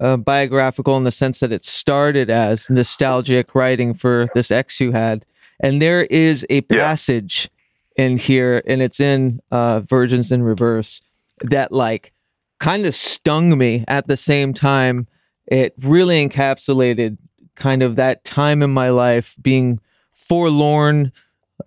uh, 0.00 0.16
biographical 0.16 0.96
in 0.96 1.04
the 1.04 1.10
sense 1.10 1.40
that 1.40 1.52
it 1.52 1.64
started 1.64 2.30
as 2.30 2.68
nostalgic 2.70 3.54
writing 3.54 3.94
for 3.94 4.26
this 4.34 4.50
ex 4.50 4.80
you 4.80 4.92
had, 4.92 5.24
and 5.60 5.80
there 5.80 6.02
is 6.04 6.44
a 6.50 6.64
Yeah. 6.68 6.78
passage 6.78 7.48
in 7.96 8.18
here, 8.18 8.62
and 8.66 8.82
it's 8.82 8.98
in 8.98 9.40
uh, 9.50 9.80
Virgins 9.80 10.32
in 10.32 10.42
Reverse 10.42 11.00
that 11.42 11.70
like 11.72 12.12
kind 12.58 12.86
of 12.86 12.94
stung 12.94 13.56
me 13.56 13.84
at 13.86 14.06
the 14.08 14.16
same 14.16 14.52
time. 14.52 15.06
It 15.46 15.74
really 15.82 16.26
encapsulated 16.26 17.18
kind 17.54 17.82
of 17.82 17.96
that 17.96 18.24
time 18.24 18.62
in 18.62 18.70
my 18.70 18.90
life 18.90 19.36
being 19.40 19.78
forlorn, 20.12 21.12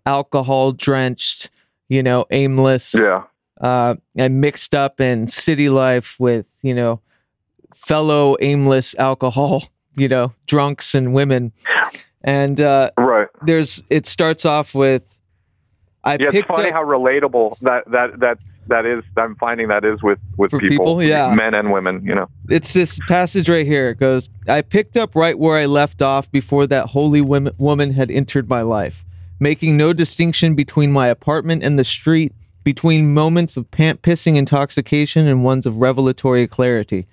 alcohol 0.05 0.71
drenched, 0.73 1.49
you 1.87 2.03
know, 2.03 2.25
aimless, 2.31 2.93
Yeah, 2.93 3.23
uh, 3.61 3.95
and 4.15 4.41
mixed 4.41 4.73
up 4.75 4.99
in 4.99 5.27
city 5.27 5.69
life 5.69 6.15
with, 6.19 6.47
you 6.61 6.73
know, 6.73 6.99
fellow 7.77 8.35
aimless 8.41 8.95
alcohol, 8.95 9.63
you 9.95 10.07
know, 10.07 10.33
drunks 10.45 10.93
and 10.95 11.13
women. 11.13 11.53
And 12.21 12.59
uh, 12.59 12.91
right. 12.97 13.27
there's, 13.43 13.81
it 13.89 14.05
starts 14.05 14.43
off 14.45 14.73
with, 14.75 15.03
I 16.03 16.17
Yeah, 16.19 16.29
it's 16.33 16.47
funny 16.47 16.69
up, 16.69 16.73
how 16.73 16.83
relatable 16.83 17.59
that 17.61 17.83
that 17.91 18.19
that 18.19 18.37
that 18.67 18.85
is. 18.85 19.03
I'm 19.17 19.35
finding 19.35 19.67
that 19.67 19.83
is 19.83 20.01
with 20.01 20.19
with 20.37 20.51
people, 20.51 20.67
people? 20.69 21.03
Yeah. 21.03 21.33
men 21.33 21.53
and 21.53 21.71
women. 21.71 22.03
You 22.03 22.15
know. 22.15 22.27
it's 22.49 22.73
this 22.73 22.97
passage 23.07 23.49
right 23.49 23.65
here. 23.65 23.89
It 23.89 23.99
goes, 23.99 24.29
I 24.47 24.61
picked 24.61 24.95
up 24.95 25.15
right 25.15 25.37
where 25.37 25.57
I 25.57 25.65
left 25.65 26.01
off 26.01 26.31
before 26.31 26.65
that 26.67 26.87
holy 26.87 27.21
women, 27.21 27.53
woman 27.57 27.91
had 27.91 28.09
entered 28.09 28.47
my 28.47 28.61
life, 28.61 29.03
making 29.39 29.75
no 29.75 29.91
distinction 29.91 30.55
between 30.55 30.91
my 30.91 31.07
apartment 31.07 31.63
and 31.63 31.77
the 31.77 31.83
street, 31.83 32.33
between 32.63 33.13
moments 33.13 33.57
of 33.57 33.69
pant 33.71 34.01
pissing 34.01 34.37
intoxication 34.37 35.27
and 35.27 35.43
ones 35.43 35.65
of 35.65 35.77
revelatory 35.77 36.47
clarity, 36.47 37.05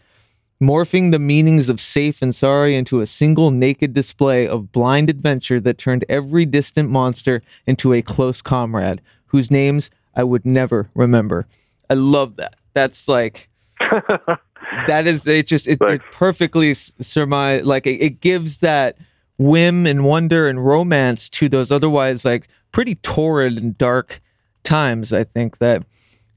morphing 0.64 1.12
the 1.12 1.18
meanings 1.18 1.68
of 1.68 1.80
safe 1.80 2.22
and 2.22 2.34
sorry 2.34 2.76
into 2.76 3.00
a 3.00 3.06
single 3.06 3.50
naked 3.50 3.92
display 3.94 4.46
of 4.46 4.72
blind 4.72 5.10
adventure 5.10 5.60
that 5.60 5.78
turned 5.78 6.04
every 6.08 6.46
distant 6.46 6.90
monster 6.90 7.42
into 7.66 7.92
a 7.92 8.02
close 8.02 8.42
comrade, 8.42 9.00
whose 9.26 9.50
names 9.50 9.90
I 10.14 10.24
would 10.24 10.44
never 10.44 10.90
remember. 10.94 11.46
I 11.90 11.94
love 11.94 12.36
that. 12.36 12.56
That's 12.72 13.08
like 13.08 13.48
that 14.86 15.06
is 15.06 15.26
it 15.26 15.46
just 15.46 15.68
it, 15.68 15.78
it 15.80 16.02
perfectly 16.12 16.74
surmise 16.74 17.64
like 17.64 17.86
it, 17.86 18.00
it 18.00 18.20
gives 18.20 18.58
that 18.58 18.96
whim 19.38 19.86
and 19.86 20.04
wonder 20.04 20.48
and 20.48 20.64
romance 20.64 21.28
to 21.28 21.48
those 21.48 21.72
otherwise 21.72 22.24
like 22.24 22.48
pretty 22.72 22.94
torrid 22.96 23.58
and 23.58 23.76
dark 23.78 24.20
times 24.62 25.12
i 25.12 25.24
think 25.24 25.58
that 25.58 25.84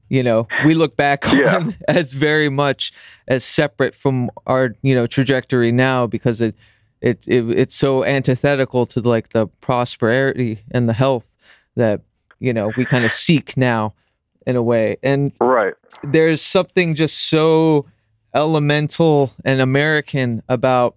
you 0.08 0.22
know 0.22 0.46
we 0.64 0.74
look 0.74 0.96
back 0.96 1.24
Yeah. 1.32 1.56
on 1.56 1.76
as 1.86 2.12
very 2.12 2.48
much 2.48 2.92
as 3.26 3.44
separate 3.44 3.94
from 3.94 4.30
our 4.46 4.74
you 4.82 4.94
know 4.94 5.06
trajectory 5.06 5.72
now 5.72 6.06
because 6.06 6.40
it 6.40 6.54
it, 7.00 7.24
it 7.28 7.48
it's 7.50 7.74
so 7.74 8.04
antithetical 8.04 8.86
to 8.86 9.00
like 9.00 9.30
the 9.30 9.46
prosperity 9.60 10.60
and 10.70 10.88
the 10.88 10.92
health 10.92 11.30
that 11.76 12.00
you 12.40 12.52
know 12.52 12.72
we 12.76 12.84
kind 12.84 13.04
of 13.04 13.12
seek 13.12 13.56
now 13.56 13.94
in 14.48 14.56
a 14.56 14.62
way. 14.62 14.96
And 15.02 15.32
right. 15.40 15.74
there's 16.02 16.40
something 16.40 16.94
just 16.94 17.28
so 17.28 17.84
elemental 18.34 19.32
and 19.44 19.60
American 19.60 20.42
about 20.48 20.96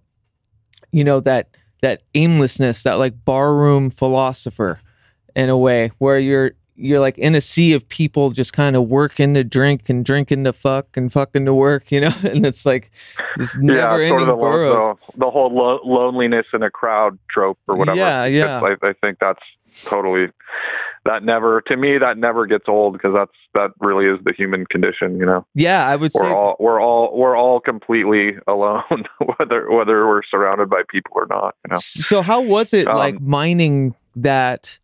you 0.90 1.04
know 1.04 1.20
that 1.20 1.48
that 1.82 2.02
aimlessness, 2.14 2.82
that 2.84 2.94
like 2.94 3.24
barroom 3.24 3.90
philosopher 3.90 4.80
in 5.36 5.50
a 5.50 5.58
way 5.58 5.90
where 5.98 6.18
you're 6.18 6.52
you're 6.82 7.00
like 7.00 7.16
in 7.18 7.34
a 7.34 7.40
sea 7.40 7.72
of 7.72 7.88
people 7.88 8.30
just 8.30 8.52
kind 8.52 8.76
of 8.76 8.88
working 8.88 9.34
to 9.34 9.44
drink 9.44 9.88
and 9.88 10.04
drinking 10.04 10.44
to 10.44 10.52
fuck 10.52 10.96
and 10.96 11.12
fucking 11.12 11.44
to 11.46 11.54
work, 11.54 11.90
you 11.92 12.00
know, 12.00 12.14
and 12.22 12.44
it's 12.44 12.66
like 12.66 12.90
this 13.36 13.56
never 13.58 13.78
yeah, 13.78 13.92
ending 13.94 14.08
sort 14.10 14.22
of 14.22 14.28
the, 14.28 14.34
burrows. 14.34 14.96
the, 15.12 15.18
the 15.26 15.30
whole 15.30 15.54
lo- 15.54 15.80
loneliness 15.84 16.46
in 16.52 16.62
a 16.62 16.70
crowd 16.70 17.18
trope 17.30 17.58
or 17.68 17.76
whatever. 17.76 17.96
Yeah, 17.98 18.24
yeah. 18.24 18.60
I, 18.60 18.88
I 18.88 18.92
think 19.00 19.18
that's 19.20 19.42
totally 19.84 20.26
that 21.04 21.24
never 21.24 21.62
to 21.62 21.76
me 21.76 21.98
that 21.98 22.18
never 22.18 22.46
gets 22.46 22.64
old 22.68 22.92
because 22.92 23.12
that's 23.14 23.32
that 23.54 23.70
really 23.80 24.06
is 24.06 24.18
the 24.24 24.32
human 24.36 24.66
condition. 24.66 25.18
You 25.18 25.26
know, 25.26 25.46
Yeah, 25.54 25.86
I 25.88 25.96
would 25.96 26.12
we're 26.14 26.34
all 26.34 26.56
we're 26.60 26.80
all 26.80 27.16
we're 27.16 27.36
all 27.36 27.60
completely 27.60 28.32
alone, 28.46 29.04
whether 29.38 29.70
whether 29.70 30.06
we're 30.06 30.22
surrounded 30.30 30.68
by 30.68 30.82
people 30.90 31.12
or 31.14 31.26
not. 31.26 31.54
You 31.64 31.72
know. 31.72 31.78
So 31.80 32.22
how 32.22 32.40
was 32.40 32.72
it 32.74 32.86
Um, 32.86 32.96
like 32.96 33.20
mining 33.20 33.94
that 34.16 34.78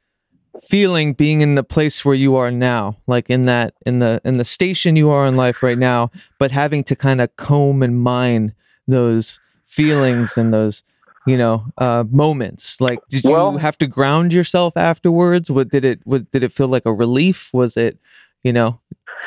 feeling 0.62 1.12
being 1.14 1.40
in 1.40 1.54
the 1.54 1.62
place 1.64 2.04
where 2.04 2.14
you 2.14 2.36
are 2.36 2.50
now, 2.50 2.96
like 3.06 3.28
in 3.30 3.44
that 3.46 3.74
in 3.86 3.98
the 3.98 4.20
in 4.24 4.38
the 4.38 4.44
station 4.44 4.96
you 4.96 5.10
are 5.10 5.26
in 5.26 5.36
life 5.36 5.62
right 5.62 5.78
now, 5.78 6.10
but 6.38 6.50
having 6.50 6.84
to 6.84 6.96
kind 6.96 7.20
of 7.20 7.34
comb 7.36 7.82
and 7.82 8.00
mine 8.02 8.54
those 8.86 9.40
feelings 9.66 10.36
and 10.38 10.52
those 10.52 10.82
you 11.26 11.36
know 11.36 11.64
uh 11.78 12.04
moments. 12.10 12.80
Like 12.80 13.00
did 13.10 13.24
you 13.24 13.30
Well- 13.30 13.58
have 13.58 13.78
to 13.78 13.86
ground 13.86 14.32
yourself 14.32 14.76
afterwards? 14.76 15.50
What 15.50 15.68
did 15.70 15.84
it 15.84 16.00
what 16.04 16.30
did 16.30 16.42
it 16.42 16.52
feel 16.52 16.68
like 16.68 16.86
a 16.86 16.92
relief? 16.92 17.50
Was 17.52 17.76
it 17.76 17.98
you 18.42 18.52
know 18.52 18.80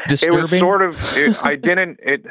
disturbing 0.08 0.38
it 0.40 0.52
was 0.52 0.60
sort 0.62 0.82
of 0.82 0.96
it, 1.18 1.38
i 1.44 1.54
didn't 1.54 2.00
it, 2.02 2.26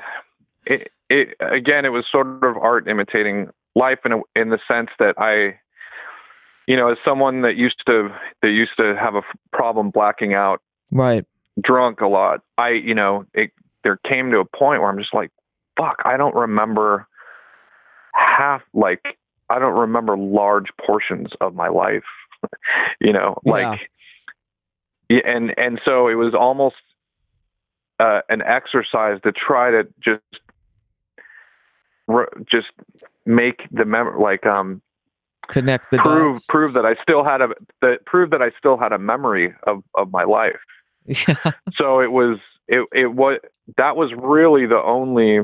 it 0.64 0.90
it 1.10 1.36
again 1.40 1.84
it 1.84 1.90
was 1.90 2.06
sort 2.10 2.42
of 2.42 2.56
art 2.56 2.88
imitating 2.88 3.50
life 3.74 3.98
in 4.06 4.12
a, 4.12 4.20
in 4.34 4.48
the 4.48 4.58
sense 4.66 4.88
that 4.98 5.14
i 5.18 5.54
you 6.66 6.76
know 6.76 6.90
as 6.90 6.98
someone 7.04 7.42
that 7.42 7.56
used 7.56 7.82
to 7.86 8.08
that 8.42 8.50
used 8.50 8.72
to 8.76 8.96
have 8.96 9.14
a 9.14 9.18
f- 9.18 9.38
problem 9.52 9.90
blacking 9.90 10.34
out 10.34 10.60
right. 10.92 11.24
drunk 11.60 12.00
a 12.00 12.06
lot 12.06 12.40
i 12.58 12.70
you 12.70 12.94
know 12.94 13.24
it 13.34 13.50
there 13.82 13.98
came 14.08 14.30
to 14.30 14.38
a 14.38 14.44
point 14.44 14.80
where 14.80 14.90
i'm 14.90 14.98
just 14.98 15.14
like 15.14 15.30
fuck 15.76 15.96
i 16.04 16.16
don't 16.16 16.34
remember 16.34 17.06
half 18.14 18.62
like 18.74 19.18
i 19.48 19.58
don't 19.58 19.78
remember 19.78 20.16
large 20.16 20.68
portions 20.84 21.28
of 21.40 21.54
my 21.54 21.68
life 21.68 22.04
you 23.00 23.12
know 23.12 23.38
like 23.44 23.80
yeah, 25.08 25.20
and 25.24 25.52
and 25.58 25.80
so 25.84 26.08
it 26.08 26.14
was 26.14 26.34
almost 26.34 26.76
uh, 27.98 28.20
an 28.28 28.42
exercise 28.42 29.20
to 29.22 29.32
try 29.32 29.70
to 29.70 29.86
just 30.00 30.22
just 32.50 32.68
make 33.26 33.62
the 33.70 33.84
memory 33.84 34.20
like 34.20 34.46
um 34.46 34.80
connect 35.50 35.90
the 35.90 35.98
prove 35.98 36.34
dots 36.34 36.46
prove 36.48 36.72
that 36.74 36.86
I 36.86 36.94
still 37.02 37.24
had 37.24 37.40
a 37.40 37.48
that 37.82 38.04
prove 38.06 38.30
that 38.30 38.42
I 38.42 38.50
still 38.58 38.76
had 38.76 38.92
a 38.92 38.98
memory 38.98 39.54
of 39.66 39.82
of 39.94 40.10
my 40.10 40.24
life. 40.24 40.60
yeah 41.06 41.34
So 41.76 42.00
it 42.00 42.12
was 42.12 42.38
it 42.68 42.86
it 42.92 43.14
was 43.14 43.40
that 43.76 43.96
was 43.96 44.12
really 44.16 44.66
the 44.66 44.82
only 44.82 45.40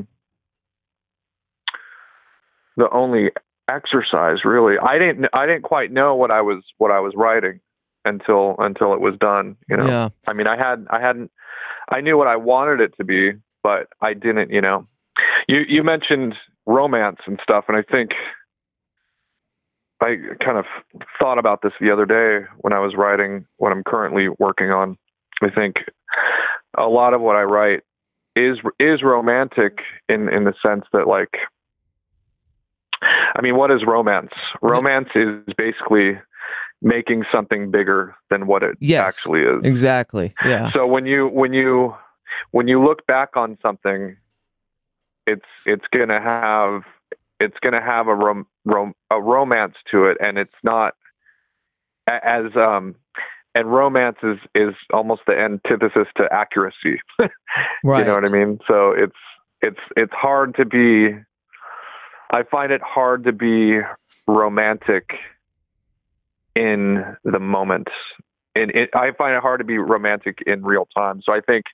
the 2.75 2.89
only 2.91 3.31
exercise 3.69 4.45
really. 4.45 4.77
I 4.77 4.97
didn't 4.97 5.27
I 5.33 5.45
didn't 5.45 5.63
quite 5.63 5.91
know 5.91 6.15
what 6.15 6.31
I 6.31 6.41
was 6.41 6.63
what 6.77 6.91
I 6.91 6.99
was 6.99 7.13
writing 7.15 7.59
until 8.07 8.55
until 8.59 8.93
it 8.93 9.01
was 9.01 9.15
done, 9.19 9.55
you 9.69 9.77
know. 9.77 9.87
yeah 9.87 10.09
I 10.27 10.33
mean, 10.33 10.47
I 10.47 10.57
had, 10.57 10.87
I 10.89 10.99
hadn't, 10.99 11.31
I 11.89 12.01
knew 12.01 12.17
what 12.17 12.27
I 12.27 12.35
wanted 12.35 12.81
it 12.81 12.95
to 12.97 13.03
be, 13.03 13.33
but 13.63 13.87
I 14.01 14.13
didn't, 14.13 14.51
you 14.51 14.61
know. 14.61 14.87
You 15.47 15.59
you 15.67 15.83
mentioned 15.83 16.35
romance 16.65 17.19
and 17.25 17.39
stuff, 17.41 17.65
and 17.67 17.77
I 17.77 17.81
think 17.81 18.11
I 20.01 20.17
kind 20.43 20.57
of 20.57 20.65
thought 21.19 21.39
about 21.39 21.61
this 21.61 21.73
the 21.81 21.91
other 21.91 22.05
day 22.05 22.45
when 22.59 22.73
I 22.73 22.79
was 22.79 22.95
writing 22.95 23.45
what 23.57 23.71
I'm 23.71 23.83
currently 23.83 24.29
working 24.29 24.69
on. 24.71 24.97
I 25.41 25.49
think 25.49 25.77
a 26.77 26.85
lot 26.87 27.13
of 27.13 27.21
what 27.21 27.35
I 27.35 27.43
write 27.43 27.81
is 28.35 28.59
is 28.79 29.01
romantic 29.01 29.79
in 30.09 30.29
in 30.29 30.43
the 30.43 30.53
sense 30.65 30.85
that 30.93 31.07
like 31.07 31.37
I 33.35 33.41
mean, 33.41 33.55
what 33.55 33.69
is 33.71 33.85
romance? 33.85 34.33
Romance 34.61 35.09
is 35.15 35.53
basically 35.57 36.19
making 36.81 37.23
something 37.31 37.69
bigger 37.71 38.15
than 38.29 38.47
what 38.47 38.63
it 38.63 38.75
Yes. 38.79 39.03
actually 39.03 39.41
is. 39.41 39.61
exactly 39.63 40.33
yeah 40.45 40.71
So 40.71 40.85
when 40.85 41.05
you 41.07 41.27
when 41.27 41.53
you 41.53 41.95
when 42.51 42.67
you 42.67 42.83
look 42.83 43.05
back 43.07 43.35
on 43.35 43.57
something, 43.61 44.15
it's 45.25 45.45
it's 45.65 45.85
gonna 45.91 46.21
have 46.21 46.83
it's 47.39 47.57
gonna 47.61 47.83
have 47.83 48.07
a 48.07 48.15
rom, 48.15 48.47
rom 48.65 48.93
a 49.11 49.21
romance 49.21 49.75
to 49.91 50.05
it, 50.05 50.17
and 50.19 50.37
it's 50.37 50.51
not 50.63 50.93
as 52.07 52.45
um 52.55 52.95
and 53.55 53.71
romance 53.71 54.17
is 54.23 54.37
is 54.53 54.75
almost 54.93 55.21
the 55.27 55.33
antithesis 55.33 56.07
to 56.17 56.27
accuracy. 56.31 57.01
right 57.83 57.99
You 57.99 58.05
know 58.05 58.13
what 58.13 58.25
I 58.25 58.29
mean? 58.29 58.59
So 58.67 58.91
it's 58.91 59.15
it's 59.61 59.79
it's 59.95 60.13
hard 60.13 60.55
to 60.55 60.65
be. 60.65 61.17
I 62.29 62.43
find 62.43 62.71
it 62.71 62.81
hard 62.81 63.23
to 63.23 63.31
be 63.31 63.79
romantic 64.27 65.11
in 66.55 67.03
the 67.23 67.39
moment. 67.39 67.87
And 68.55 68.71
it, 68.71 68.89
I 68.93 69.11
find 69.17 69.35
it 69.35 69.41
hard 69.41 69.59
to 69.59 69.63
be 69.63 69.77
romantic 69.77 70.39
in 70.45 70.63
real 70.63 70.87
time. 70.95 71.21
So 71.23 71.31
I 71.31 71.39
think 71.41 71.65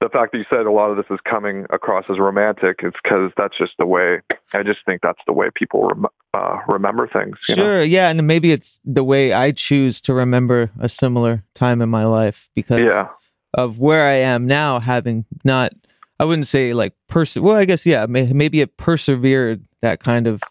the 0.00 0.08
fact 0.08 0.32
that 0.32 0.38
you 0.38 0.44
said 0.48 0.66
a 0.66 0.70
lot 0.72 0.90
of 0.90 0.96
this 0.96 1.06
is 1.10 1.18
coming 1.28 1.66
across 1.70 2.04
as 2.10 2.18
romantic 2.18 2.80
is 2.82 2.92
because 3.02 3.30
that's 3.36 3.56
just 3.58 3.72
the 3.78 3.86
way. 3.86 4.20
I 4.54 4.62
just 4.62 4.78
think 4.86 5.02
that's 5.02 5.20
the 5.26 5.32
way 5.32 5.48
people 5.54 5.88
rem- 5.88 6.06
uh, 6.34 6.58
remember 6.68 7.06
things. 7.06 7.36
You 7.48 7.56
know? 7.56 7.62
Sure, 7.64 7.82
yeah, 7.82 8.08
and 8.08 8.26
maybe 8.26 8.50
it's 8.52 8.80
the 8.84 9.04
way 9.04 9.32
I 9.32 9.52
choose 9.52 10.00
to 10.02 10.14
remember 10.14 10.70
a 10.80 10.88
similar 10.88 11.44
time 11.54 11.82
in 11.82 11.88
my 11.90 12.04
life 12.06 12.48
because 12.54 12.80
Yeah. 12.80 13.08
of 13.54 13.78
where 13.78 14.06
I 14.08 14.14
am 14.14 14.46
now, 14.46 14.80
having 14.80 15.26
not, 15.44 15.72
I 16.18 16.24
wouldn't 16.24 16.46
say 16.46 16.72
like 16.72 16.94
pers. 17.08 17.38
Well, 17.38 17.56
I 17.56 17.64
guess 17.64 17.84
yeah, 17.84 18.06
may, 18.06 18.32
maybe 18.32 18.60
it 18.60 18.76
persevered 18.76 19.64
that 19.82 20.00
kind 20.00 20.26
of 20.26 20.42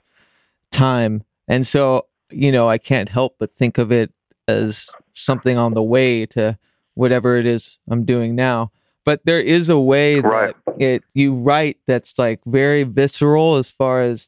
time, 0.71 1.23
and 1.47 1.65
so 1.65 2.05
you 2.31 2.51
know 2.51 2.69
I 2.69 2.77
can't 2.77 3.09
help 3.09 3.35
but 3.39 3.53
think 3.55 3.77
of 3.77 3.91
it 3.91 4.11
as 4.47 4.91
something 5.15 5.57
on 5.57 5.73
the 5.73 5.83
way 5.83 6.25
to 6.27 6.57
whatever 6.95 7.37
it 7.37 7.45
is 7.45 7.79
I'm 7.89 8.03
doing 8.05 8.35
now. 8.35 8.71
But 9.09 9.25
there 9.25 9.41
is 9.41 9.69
a 9.69 9.79
way 9.79 10.21
that 10.21 10.53
it 10.77 11.03
you 11.15 11.33
write 11.33 11.79
that's 11.87 12.19
like 12.19 12.41
very 12.45 12.83
visceral 12.83 13.55
as 13.55 13.71
far 13.71 14.03
as 14.03 14.27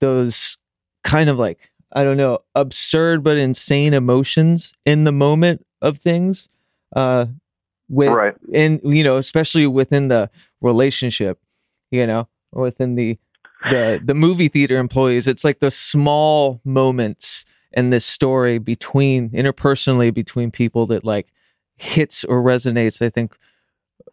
those 0.00 0.58
kind 1.04 1.30
of 1.30 1.38
like 1.38 1.70
I 1.92 2.02
don't 2.02 2.16
know 2.16 2.40
absurd 2.56 3.22
but 3.22 3.36
insane 3.36 3.94
emotions 3.94 4.72
in 4.84 5.04
the 5.04 5.12
moment 5.12 5.64
of 5.80 5.98
things. 5.98 6.48
Uh, 6.96 7.26
with 7.88 8.08
Right. 8.08 8.34
and 8.52 8.80
you 8.82 9.04
know 9.04 9.16
especially 9.16 9.64
within 9.68 10.08
the 10.08 10.28
relationship, 10.60 11.38
you 11.92 12.04
know, 12.04 12.26
within 12.50 12.96
the 12.96 13.18
the 13.70 14.00
the 14.04 14.14
movie 14.14 14.48
theater 14.48 14.76
employees, 14.76 15.28
it's 15.28 15.44
like 15.44 15.60
the 15.60 15.70
small 15.70 16.60
moments 16.64 17.44
in 17.70 17.90
this 17.90 18.04
story 18.04 18.58
between 18.58 19.30
interpersonally 19.30 20.12
between 20.12 20.50
people 20.50 20.84
that 20.88 21.04
like 21.04 21.28
hits 21.76 22.24
or 22.24 22.42
resonates. 22.42 23.00
I 23.00 23.08
think 23.08 23.36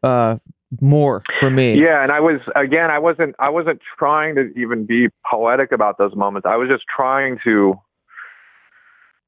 uh 0.04 0.38
more 0.82 1.24
for 1.40 1.50
me. 1.50 1.80
Yeah, 1.80 2.02
and 2.02 2.12
I 2.12 2.20
was 2.20 2.42
again, 2.56 2.90
I 2.90 3.00
wasn't 3.00 3.36
I 3.40 3.50
wasn't 3.50 3.82
trying 3.98 4.36
to 4.36 4.52
even 4.56 4.86
be 4.86 5.10
poetic 5.30 5.72
about 5.72 5.98
those 5.98 6.16
moments. 6.16 6.48
I 6.50 6.58
was 6.58 6.70
just 6.70 6.84
trying 6.94 7.40
to 7.44 7.76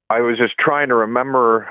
I 0.10 0.22
was 0.22 0.38
just 0.38 0.58
trying 0.58 0.90
to 0.90 0.96
remember 0.96 1.68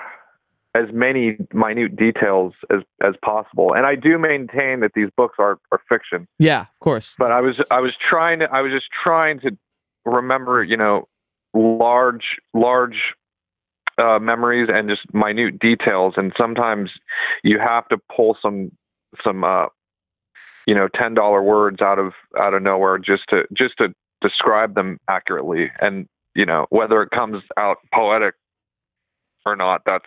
as 0.74 0.86
many 0.92 1.36
minute 1.52 1.96
details 1.96 2.52
as 2.70 2.82
as 3.02 3.14
possible. 3.24 3.72
And 3.74 3.86
I 3.86 3.94
do 3.94 4.18
maintain 4.18 4.80
that 4.80 4.92
these 4.94 5.08
books 5.16 5.36
are 5.38 5.58
are 5.72 5.80
fiction. 5.88 6.26
Yeah, 6.38 6.62
of 6.62 6.80
course. 6.80 7.14
But 7.18 7.32
I 7.32 7.40
was 7.40 7.60
I 7.70 7.80
was 7.80 7.92
trying 7.96 8.40
to 8.40 8.50
I 8.50 8.60
was 8.60 8.72
just 8.72 8.86
trying 9.02 9.40
to 9.40 9.56
remember, 10.04 10.62
you 10.64 10.76
know, 10.76 11.08
large 11.54 12.36
large 12.52 13.14
uh, 13.98 14.18
memories 14.18 14.68
and 14.72 14.88
just 14.88 15.14
minute 15.14 15.58
details. 15.58 16.14
And 16.16 16.32
sometimes 16.36 16.90
you 17.44 17.58
have 17.60 17.88
to 17.88 17.98
pull 18.14 18.36
some 18.42 18.72
some 19.22 19.44
uh, 19.44 19.66
you 20.66 20.74
know 20.74 20.88
ten 20.94 21.14
dollar 21.14 21.42
words 21.42 21.80
out 21.82 21.98
of 21.98 22.12
out 22.38 22.54
of 22.54 22.62
nowhere 22.62 22.98
just 22.98 23.24
to 23.30 23.42
just 23.52 23.76
to 23.78 23.94
describe 24.20 24.74
them 24.74 24.98
accurately. 25.08 25.70
And 25.80 26.08
you 26.34 26.46
know 26.46 26.66
whether 26.70 27.02
it 27.02 27.10
comes 27.10 27.42
out 27.56 27.78
poetic 27.92 28.34
or 29.46 29.56
not, 29.56 29.82
that's 29.84 30.06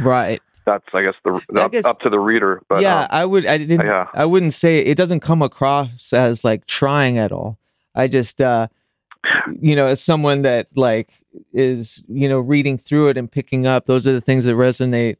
Right. 0.00 0.40
that's 0.64 0.84
I 0.94 1.02
guess 1.02 1.14
the 1.24 1.40
up, 1.60 1.72
guess- 1.72 1.84
up 1.84 1.98
to 2.00 2.10
the 2.10 2.20
reader. 2.20 2.62
But 2.68 2.82
yeah, 2.82 3.00
um, 3.00 3.08
I 3.10 3.24
would 3.24 3.46
I 3.46 3.58
didn't 3.58 3.84
yeah. 3.86 4.06
I 4.14 4.24
wouldn't 4.24 4.54
say 4.54 4.78
it 4.78 4.96
doesn't 4.96 5.20
come 5.20 5.42
across 5.42 6.12
as 6.12 6.44
like 6.44 6.66
trying 6.66 7.18
at 7.18 7.32
all. 7.32 7.58
I 7.94 8.08
just 8.08 8.40
uh 8.40 8.68
you 9.60 9.74
know, 9.74 9.86
as 9.86 10.00
someone 10.00 10.42
that 10.42 10.68
like 10.76 11.08
is, 11.52 12.04
you 12.08 12.28
know, 12.28 12.38
reading 12.38 12.78
through 12.78 13.08
it 13.08 13.16
and 13.18 13.30
picking 13.30 13.66
up, 13.66 13.86
those 13.86 14.06
are 14.06 14.12
the 14.12 14.20
things 14.20 14.44
that 14.44 14.54
resonate 14.54 15.16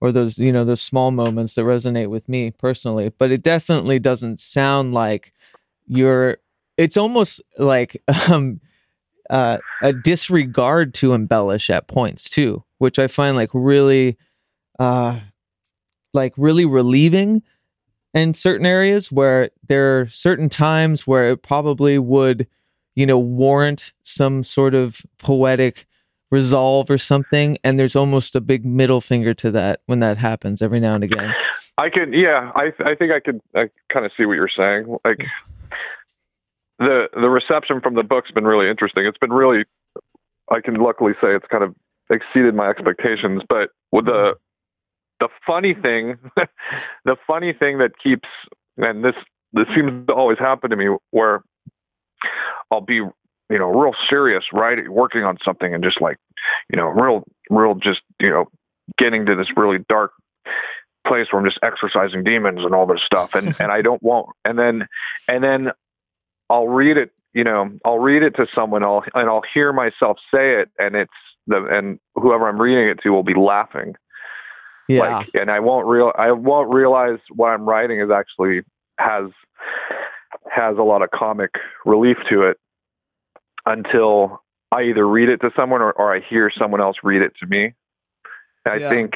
or 0.00 0.12
those 0.12 0.38
you 0.38 0.52
know 0.52 0.64
those 0.64 0.80
small 0.80 1.10
moments 1.10 1.54
that 1.54 1.62
resonate 1.62 2.08
with 2.08 2.28
me 2.28 2.50
personally 2.50 3.12
but 3.18 3.30
it 3.30 3.42
definitely 3.42 3.98
doesn't 3.98 4.40
sound 4.40 4.94
like 4.94 5.32
you're 5.86 6.38
it's 6.76 6.96
almost 6.96 7.40
like 7.58 8.02
um 8.28 8.60
uh, 9.28 9.58
a 9.82 9.92
disregard 9.92 10.94
to 10.94 11.12
embellish 11.12 11.68
at 11.68 11.88
points 11.88 12.28
too 12.28 12.62
which 12.78 12.98
i 12.98 13.08
find 13.08 13.36
like 13.36 13.50
really 13.52 14.16
uh 14.78 15.18
like 16.14 16.32
really 16.36 16.64
relieving 16.64 17.42
in 18.14 18.32
certain 18.34 18.66
areas 18.66 19.12
where 19.12 19.50
there 19.68 20.00
are 20.00 20.08
certain 20.08 20.48
times 20.48 21.06
where 21.06 21.30
it 21.30 21.42
probably 21.42 21.98
would 21.98 22.46
you 22.94 23.04
know 23.04 23.18
warrant 23.18 23.92
some 24.04 24.44
sort 24.44 24.74
of 24.74 25.02
poetic 25.18 25.86
resolve 26.30 26.90
or 26.90 26.98
something 26.98 27.56
and 27.62 27.78
there's 27.78 27.94
almost 27.94 28.34
a 28.34 28.40
big 28.40 28.64
middle 28.64 29.00
finger 29.00 29.32
to 29.32 29.50
that 29.50 29.80
when 29.86 30.00
that 30.00 30.18
happens 30.18 30.60
every 30.60 30.80
now 30.80 30.94
and 30.94 31.04
again 31.04 31.32
I 31.78 31.90
could, 31.90 32.14
yeah, 32.14 32.52
I 32.54 32.72
I 32.84 32.94
think 32.94 33.12
I 33.12 33.20
could 33.20 33.40
I 33.54 33.68
kind 33.92 34.06
of 34.06 34.12
see 34.16 34.24
what 34.24 34.34
you're 34.34 34.48
saying. 34.48 34.96
Like 35.04 35.18
the 36.78 37.08
the 37.14 37.28
reception 37.28 37.80
from 37.80 37.94
the 37.94 38.02
book's 38.02 38.30
been 38.30 38.46
really 38.46 38.70
interesting. 38.70 39.04
It's 39.04 39.18
been 39.18 39.32
really, 39.32 39.64
I 40.50 40.60
can 40.60 40.74
luckily 40.74 41.12
say 41.20 41.34
it's 41.34 41.46
kind 41.50 41.64
of 41.64 41.74
exceeded 42.08 42.54
my 42.54 42.68
expectations. 42.68 43.42
But 43.46 43.70
with 43.92 44.06
the 44.06 44.12
mm-hmm. 44.12 45.26
the 45.26 45.28
funny 45.46 45.74
thing, 45.74 46.18
the 47.04 47.16
funny 47.26 47.52
thing 47.52 47.78
that 47.78 47.92
keeps 48.02 48.28
and 48.78 49.04
this 49.04 49.14
this 49.52 49.66
seems 49.74 50.06
to 50.06 50.14
always 50.14 50.38
happen 50.38 50.70
to 50.70 50.76
me 50.76 50.88
where 51.10 51.42
I'll 52.70 52.80
be 52.80 53.02
you 53.50 53.58
know 53.58 53.68
real 53.68 53.94
serious 54.08 54.44
right 54.52 54.88
working 54.88 55.22
on 55.22 55.38
something 55.44 55.74
and 55.74 55.84
just 55.84 56.00
like 56.00 56.16
you 56.70 56.76
know 56.76 56.86
real 56.86 57.24
real 57.50 57.74
just 57.74 58.00
you 58.20 58.30
know 58.30 58.46
getting 58.98 59.26
to 59.26 59.34
this 59.34 59.48
really 59.56 59.78
dark 59.88 60.12
place 61.06 61.28
where 61.30 61.40
I'm 61.40 61.48
just 61.48 61.58
exercising 61.62 62.24
demons 62.24 62.60
and 62.64 62.74
all 62.74 62.86
this 62.86 63.02
stuff. 63.04 63.34
And 63.34 63.54
and 63.60 63.72
I 63.72 63.82
don't 63.82 64.02
want 64.02 64.28
and 64.44 64.58
then 64.58 64.88
and 65.28 65.42
then 65.42 65.70
I'll 66.50 66.68
read 66.68 66.96
it 66.96 67.12
you 67.34 67.44
know 67.44 67.70
I'll 67.84 67.98
read 67.98 68.22
it 68.22 68.36
to 68.36 68.46
someone 68.54 68.82
I'll 68.82 69.04
and 69.14 69.28
I'll 69.28 69.44
hear 69.52 69.72
myself 69.72 70.18
say 70.32 70.60
it 70.60 70.70
and 70.78 70.94
it's 70.94 71.12
the 71.46 71.64
and 71.66 71.98
whoever 72.14 72.48
I'm 72.48 72.60
reading 72.60 72.88
it 72.88 73.00
to 73.02 73.10
will 73.10 73.22
be 73.22 73.34
laughing. 73.34 73.94
Yeah. 74.88 75.00
Like 75.00 75.30
and 75.34 75.50
I 75.50 75.60
won't 75.60 75.86
real 75.86 76.12
I 76.16 76.32
won't 76.32 76.72
realize 76.72 77.18
what 77.34 77.48
I'm 77.48 77.68
writing 77.68 78.00
is 78.00 78.10
actually 78.10 78.62
has 78.98 79.30
has 80.50 80.78
a 80.78 80.82
lot 80.82 81.02
of 81.02 81.10
comic 81.10 81.50
relief 81.84 82.16
to 82.30 82.42
it 82.42 82.58
until 83.66 84.42
I 84.72 84.82
either 84.82 85.06
read 85.06 85.28
it 85.28 85.40
to 85.42 85.50
someone 85.56 85.82
or, 85.82 85.92
or 85.92 86.14
I 86.14 86.20
hear 86.20 86.50
someone 86.56 86.80
else 86.80 86.96
read 87.02 87.22
it 87.22 87.32
to 87.40 87.46
me. 87.46 87.74
And 88.64 88.84
I 88.84 88.90
think 88.90 89.14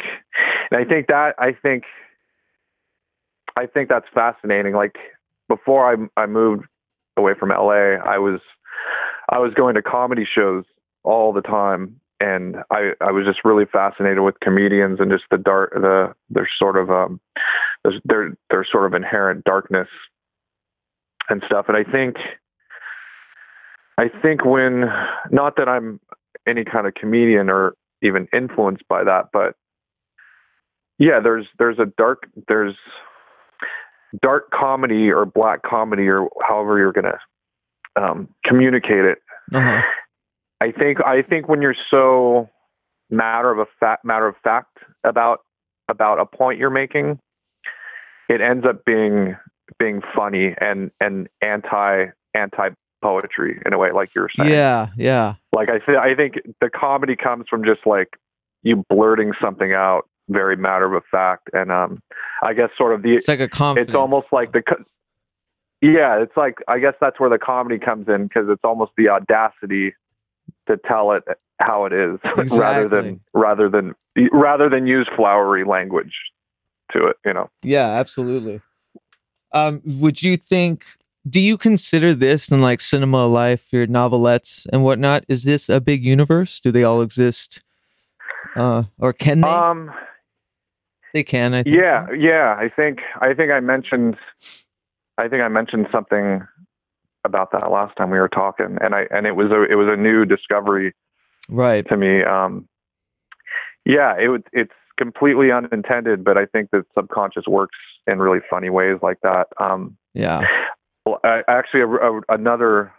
and 0.71 0.81
I 0.81 0.85
think 0.85 1.09
that 1.09 1.35
I 1.39 1.53
think 1.53 1.85
I 3.57 3.67
think 3.67 3.89
that's 3.89 4.07
fascinating. 4.15 4.75
Like 4.75 4.97
before 5.49 5.93
I 5.93 6.21
I 6.21 6.27
moved 6.27 6.67
away 7.17 7.33
from 7.39 7.51
LA, 7.51 7.97
I 8.05 8.19
was 8.19 8.41
I 9.29 9.39
was 9.39 9.53
going 9.55 9.75
to 9.75 9.83
comedy 9.83 10.27
shows 10.31 10.65
all 11.03 11.33
the 11.33 11.43
time 11.43 12.01
and 12.21 12.57
I 12.71 12.93
I 13.01 13.11
was 13.11 13.25
just 13.27 13.45
really 13.45 13.65
fascinated 13.65 14.21
with 14.21 14.39
comedians 14.41 15.01
and 15.01 15.11
just 15.11 15.25
the 15.31 15.39
dark 15.39 15.73
the 15.73 16.15
their 16.29 16.49
sort 16.59 16.77
of 16.77 16.91
um 16.91 17.21
their 18.05 18.37
their 18.51 18.65
sort 18.71 18.87
of 18.87 18.95
inherent 18.95 19.45
darkness 19.45 19.89
and 21.29 21.43
stuff. 21.47 21.67
And 21.69 21.77
I 21.77 21.85
think 21.85 22.17
I 24.01 24.09
think 24.23 24.47
when 24.47 24.87
not 25.31 25.57
that 25.57 25.69
I'm 25.69 26.01
any 26.49 26.65
kind 26.65 26.87
of 26.87 26.95
comedian 26.95 27.51
or 27.51 27.75
even 28.01 28.29
influenced 28.33 28.89
by 28.89 29.05
that, 29.05 29.27
but 29.31 29.57
yeah, 30.99 31.21
there's 31.23 31.47
there's 31.59 31.79
a 31.79 31.85
dark 31.99 32.27
there's 32.49 32.77
dark 34.23 34.51
comedy 34.53 35.11
or 35.11 35.27
black 35.27 35.61
comedy 35.63 36.09
or 36.09 36.31
however 36.49 36.79
you're 36.79 36.93
gonna 36.93 37.19
um, 37.95 38.29
communicate 38.43 39.05
it. 39.05 39.19
uh-huh. 39.53 39.83
I 40.63 40.73
think 40.73 41.05
I 41.05 41.21
think 41.21 41.47
when 41.47 41.61
you're 41.61 41.77
so 41.91 42.49
matter 43.11 43.51
of 43.51 43.59
a 43.59 43.67
fact 43.79 44.03
matter 44.03 44.27
of 44.27 44.35
fact 44.43 44.79
about 45.05 45.41
about 45.91 46.19
a 46.19 46.25
point 46.25 46.59
you're 46.59 46.71
making, 46.71 47.19
it 48.31 48.41
ends 48.41 48.65
up 48.67 48.83
being 48.87 49.37
being 49.79 50.01
funny 50.17 50.55
and 50.59 50.91
and 51.03 51.29
anti 51.43 52.07
anti 52.33 52.71
poetry 53.03 53.61
in 53.65 53.73
a 53.73 53.79
way, 53.79 53.93
like 53.93 54.11
you 54.15 54.23
were 54.23 54.31
saying. 54.37 54.51
yeah 54.51 54.89
yeah 54.97 55.35
Like 55.53 55.69
I 55.69 55.79
th- 55.79 55.99
I 55.99 56.15
think 56.15 56.35
the 56.61 56.71
comedy 56.71 57.17
comes 57.17 57.47
from 57.49 57.65
just 57.65 57.87
like 57.87 58.09
you 58.63 58.85
blurting 58.89 59.33
something 59.41 59.73
out 59.73 60.09
very 60.29 60.57
matter 60.57 60.95
of 60.95 61.03
fact, 61.11 61.51
and 61.53 61.73
um, 61.73 62.01
I 62.43 62.53
guess 62.55 62.71
sort 62.79 62.95
of 62.95 63.03
the 63.03 63.15
it's 63.17 63.29
like 63.29 63.41
a 63.41 63.49
confidence 63.49 63.89
it's 63.89 63.97
almost 63.97 64.29
like 64.33 64.53
the 64.53 64.63
co- 64.63 64.85
yeah 65.83 66.23
it's 66.23 66.37
like 66.37 66.59
i 66.69 66.79
guess 66.79 66.93
that's 67.01 67.19
where 67.19 67.31
the 67.31 67.39
comedy 67.39 67.79
comes 67.79 68.07
in 68.09 68.25
because 68.25 68.49
it's 68.51 68.61
almost 68.65 68.93
the 68.99 69.09
audacity 69.09 69.95
to 70.69 70.77
tell 70.87 71.13
it 71.13 71.23
how 71.59 71.87
it 71.87 71.93
is 71.93 72.19
rather 72.53 72.89
than 72.89 73.21
rather 73.33 73.69
than 73.69 73.95
rather 74.31 74.69
than 74.69 74.87
use 74.87 75.09
flowery 75.17 75.65
language 75.65 76.13
to 76.93 77.07
it 77.07 77.17
you 77.25 77.33
know 77.33 77.49
Yeah, 77.63 77.87
absolutely. 77.89 78.61
Um, 79.53 79.81
would 79.85 80.23
you 80.23 80.37
think? 80.37 80.85
Do 81.29 81.41
you 81.41 81.59
consider 81.59 82.15
this 82.15 82.51
in 82.51 82.61
like 82.61 82.81
cinema 82.81 83.27
life, 83.27 83.73
your 83.73 83.87
novelettes 83.87 84.67
and 84.73 84.83
whatnot? 84.83 85.25
Is 85.29 85.45
this 85.45 85.69
a 85.69 85.81
big 85.81 86.05
universe? 86.05 86.61
Do 86.61 86.73
they 86.73 86.83
all 86.85 87.03
exist? 87.03 87.63
Uh, 88.57 88.85
or 88.99 89.13
can 89.13 89.41
they? 89.43 89.49
um 89.49 89.91
they 91.13 91.23
can. 91.25 91.55
I 91.55 91.63
think. 91.65 91.77
yeah 91.77 92.07
yeah 92.17 92.57
i 92.59 92.69
think 92.69 93.01
i 93.21 93.35
think 93.35 93.51
i 93.51 93.59
mentioned 93.61 94.17
i 95.19 95.27
think 95.29 95.43
i 95.43 95.49
mentioned 95.49 95.89
something 95.93 96.43
about 97.25 97.51
that 97.53 97.71
last 97.71 97.97
time 97.97 98.11
we 98.11 98.19
were 98.19 98.29
talking 98.29 98.79
and 98.81 98.95
i 98.95 99.07
and 99.11 99.27
it 99.27 99.35
was 99.37 99.51
a 99.51 99.65
it 99.65 99.75
was 99.75 99.89
a 99.91 99.97
new 100.01 100.25
discovery 100.25 100.95
Right. 101.49 101.85
to 101.89 101.97
me. 101.97 102.23
Um, 102.23 102.69
yeah, 103.85 104.15
it 104.21 104.29
would, 104.29 104.45
it's 104.53 104.73
completely 104.99 105.51
unintended, 105.51 106.23
but 106.23 106.37
I 106.39 106.47
think 106.47 106.71
that 106.71 106.85
subconscious 106.97 107.45
works 107.49 107.77
in 108.07 108.21
really 108.21 108.39
funny 108.49 108.71
ways 108.71 108.99
like 109.03 109.19
that. 109.25 109.49
Um, 109.59 109.97
Yeah. 110.15 110.47
Well, 111.23 111.43
actually, 111.49 111.81
a, 111.81 111.89
a, 111.89 112.21
another 112.29 112.93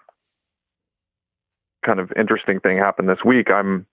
kind 1.85 1.99
of 1.99 2.11
interesting 2.17 2.59
thing 2.59 2.77
happened 2.77 3.09
this 3.09 3.23
week. 3.25 3.49
I'm 3.49 3.85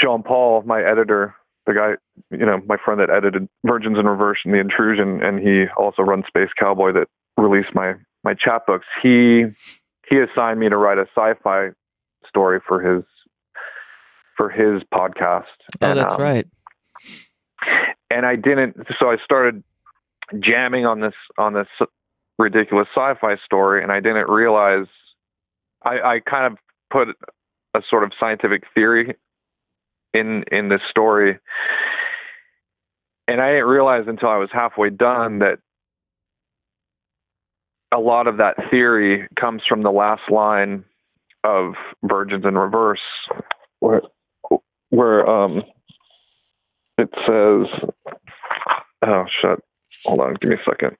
John 0.00 0.22
Paul, 0.22 0.62
my 0.66 0.82
editor, 0.82 1.34
the 1.66 1.72
guy, 1.74 1.92
you 2.36 2.44
know, 2.44 2.60
my 2.66 2.76
friend 2.84 3.00
that 3.00 3.10
edited 3.10 3.48
Virgins 3.64 3.98
in 3.98 4.06
Reverse 4.06 4.38
and 4.44 4.52
The 4.52 4.58
Intrusion, 4.58 5.22
and 5.22 5.38
he 5.38 5.64
also 5.76 6.02
runs 6.02 6.26
Space 6.26 6.50
Cowboy 6.58 6.92
that 6.92 7.08
released 7.36 7.74
my 7.74 7.94
my 8.22 8.34
chapbooks. 8.34 8.84
He 9.02 9.44
he 10.08 10.18
assigned 10.18 10.60
me 10.60 10.68
to 10.68 10.76
write 10.76 10.98
a 10.98 11.06
sci-fi 11.16 11.70
story 12.28 12.60
for 12.66 12.80
his 12.80 13.04
for 14.36 14.50
his 14.50 14.82
podcast. 14.92 15.44
Oh, 15.80 15.90
And, 15.90 15.98
that's 15.98 16.14
um, 16.14 16.20
right. 16.20 16.46
and 18.10 18.26
I 18.26 18.36
didn't. 18.36 18.76
So 18.98 19.10
I 19.10 19.16
started 19.24 19.62
jamming 20.40 20.86
on 20.86 21.00
this 21.00 21.14
on 21.38 21.54
this 21.54 21.68
ridiculous 22.38 22.88
sci-fi 22.94 23.36
story, 23.44 23.82
and 23.82 23.92
I 23.92 24.00
didn't 24.00 24.28
realize 24.28 24.86
I, 25.84 26.00
I 26.00 26.20
kind 26.20 26.52
of 26.52 26.58
put 26.90 27.08
a 27.74 27.82
sort 27.88 28.04
of 28.04 28.12
scientific 28.18 28.64
theory 28.74 29.16
in 30.12 30.44
in 30.50 30.68
this 30.68 30.80
story, 30.88 31.38
and 33.28 33.40
I 33.40 33.50
didn't 33.52 33.66
realize 33.66 34.04
until 34.06 34.28
I 34.28 34.36
was 34.36 34.50
halfway 34.52 34.90
done 34.90 35.40
that 35.40 35.58
a 37.92 37.98
lot 37.98 38.26
of 38.26 38.38
that 38.38 38.56
theory 38.70 39.28
comes 39.38 39.62
from 39.68 39.82
the 39.82 39.92
last 39.92 40.22
line 40.30 40.84
of 41.44 41.74
Virgins 42.02 42.44
in 42.44 42.56
Reverse, 42.56 43.00
where 43.80 44.02
where 44.90 45.28
um 45.28 45.62
it 46.98 47.10
says 47.26 47.90
oh 49.02 49.24
shit. 49.40 49.62
Hold 50.04 50.20
on. 50.20 50.34
Give 50.40 50.50
me 50.50 50.56
a 50.56 50.70
second 50.70 50.96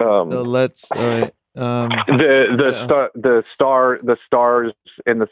um 0.00 0.30
So 0.30 0.42
let's. 0.42 0.90
All 0.92 1.06
right. 1.06 1.34
Um, 1.56 1.88
the 2.06 2.46
the 2.56 2.70
yeah. 2.72 2.84
star 2.86 3.10
the 3.14 3.44
star 3.54 3.98
the 4.02 4.16
stars 4.26 4.72
in 5.06 5.18
the 5.18 5.28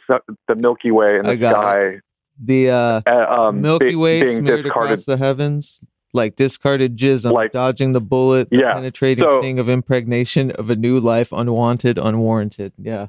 the 0.49 0.55
Milky 0.57 0.91
Way 0.91 1.19
in 1.19 1.27
the 1.27 1.37
sky 1.37 2.01
the 2.43 2.71
uh, 2.71 3.01
uh, 3.07 3.27
um 3.29 3.61
Milky 3.61 3.95
Way 3.97 4.23
being 4.23 4.39
smeared 4.39 4.65
discarded 4.65 4.93
across 4.93 5.05
the 5.07 5.17
heavens, 5.17 5.81
like 6.13 6.37
discarded 6.37 6.97
jism, 6.97 7.33
Like- 7.33 7.53
dodging 7.53 7.93
the 7.93 8.01
bullet, 8.01 8.49
Yeah, 8.51 8.75
penetrating 8.75 9.25
so- 9.29 9.41
sting 9.41 9.59
of 9.59 9.69
impregnation 9.69 10.51
of 10.53 10.71
a 10.71 10.77
new 10.77 10.99
life, 11.01 11.33
unwanted, 11.33 11.99
unwarranted. 11.99 12.73
Yeah. 12.79 13.09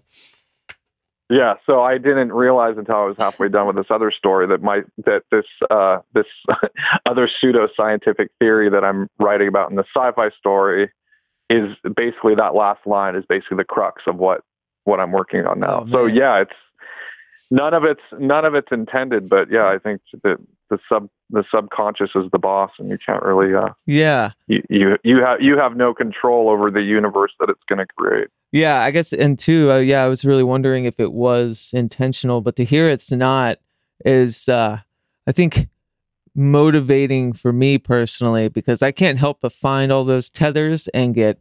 Yeah, 1.32 1.56
so 1.68 1.82
I 1.84 2.00
didn't 2.00 2.34
realize 2.34 2.76
until 2.80 2.96
I 2.96 3.06
was 3.06 3.16
halfway 3.18 3.50
done 3.50 3.68
with 3.68 3.76
this 3.76 3.86
other 3.92 4.10
story 4.12 4.48
that 4.48 4.64
my 4.64 4.82
that 5.06 5.22
this 5.32 5.46
uh, 5.70 6.00
this 6.16 6.26
other 7.06 7.30
pseudo 7.40 7.68
scientific 7.78 8.32
theory 8.40 8.68
that 8.72 8.84
I'm 8.84 9.08
writing 9.20 9.48
about 9.48 9.70
in 9.70 9.76
the 9.76 9.84
sci-fi 9.96 10.30
story 10.40 10.90
is 11.50 11.76
basically 11.96 12.36
that 12.36 12.56
last 12.56 12.86
line 12.86 13.16
is 13.16 13.24
basically 13.28 13.58
the 13.58 13.64
crux 13.64 14.04
of 14.08 14.18
what 14.18 14.42
what 14.84 15.00
I'm 15.00 15.12
working 15.12 15.46
on 15.46 15.60
now. 15.60 15.86
Oh, 15.88 15.92
so 15.92 16.06
yeah, 16.06 16.42
it's 16.42 16.52
none 17.52 17.74
of 17.74 17.84
it's 17.84 18.02
none 18.20 18.46
of 18.46 18.56
it's 18.56 18.70
intended, 18.72 19.30
but 19.30 19.52
yeah, 19.52 19.68
I 19.68 19.78
think 19.78 20.02
that 20.24 20.38
the 20.70 20.80
sub 20.88 21.10
the 21.30 21.44
subconscious 21.54 22.12
is 22.16 22.32
the 22.32 22.40
boss, 22.40 22.72
and 22.80 22.90
you 22.90 22.98
can't 23.04 23.24
really 23.24 23.54
uh, 23.54 23.70
yeah 23.86 24.32
you 24.48 24.62
you 24.70 24.98
you 25.04 25.24
have 25.24 25.42
you 25.42 25.58
have 25.58 25.76
no 25.76 25.94
control 25.94 26.50
over 26.50 26.72
the 26.72 26.82
universe 26.82 27.32
that 27.40 27.50
it's 27.50 27.64
going 27.68 27.80
to 27.80 27.88
create. 27.98 28.28
Yeah, 28.52 28.82
I 28.82 28.90
guess, 28.90 29.14
and 29.14 29.38
two, 29.38 29.72
uh, 29.72 29.78
yeah, 29.78 30.04
I 30.04 30.08
was 30.08 30.26
really 30.26 30.44
wondering 30.44 30.86
if 30.86 31.00
it 31.00 31.14
was 31.14 31.70
intentional, 31.72 32.42
but 32.42 32.56
to 32.56 32.66
hear 32.66 32.90
it's 32.90 33.12
not 33.12 33.60
is, 34.06 34.50
uh, 34.50 34.80
I 35.28 35.32
think, 35.32 35.68
motivating 36.36 37.34
for 37.34 37.52
me 37.54 37.78
personally 37.78 38.48
because 38.50 38.82
I 38.84 38.92
can't 38.92 39.18
help 39.20 39.40
but 39.42 39.54
find 39.54 39.92
all 39.92 40.04
those 40.04 40.30
tethers 40.30 40.88
and 40.90 41.14
get 41.16 41.40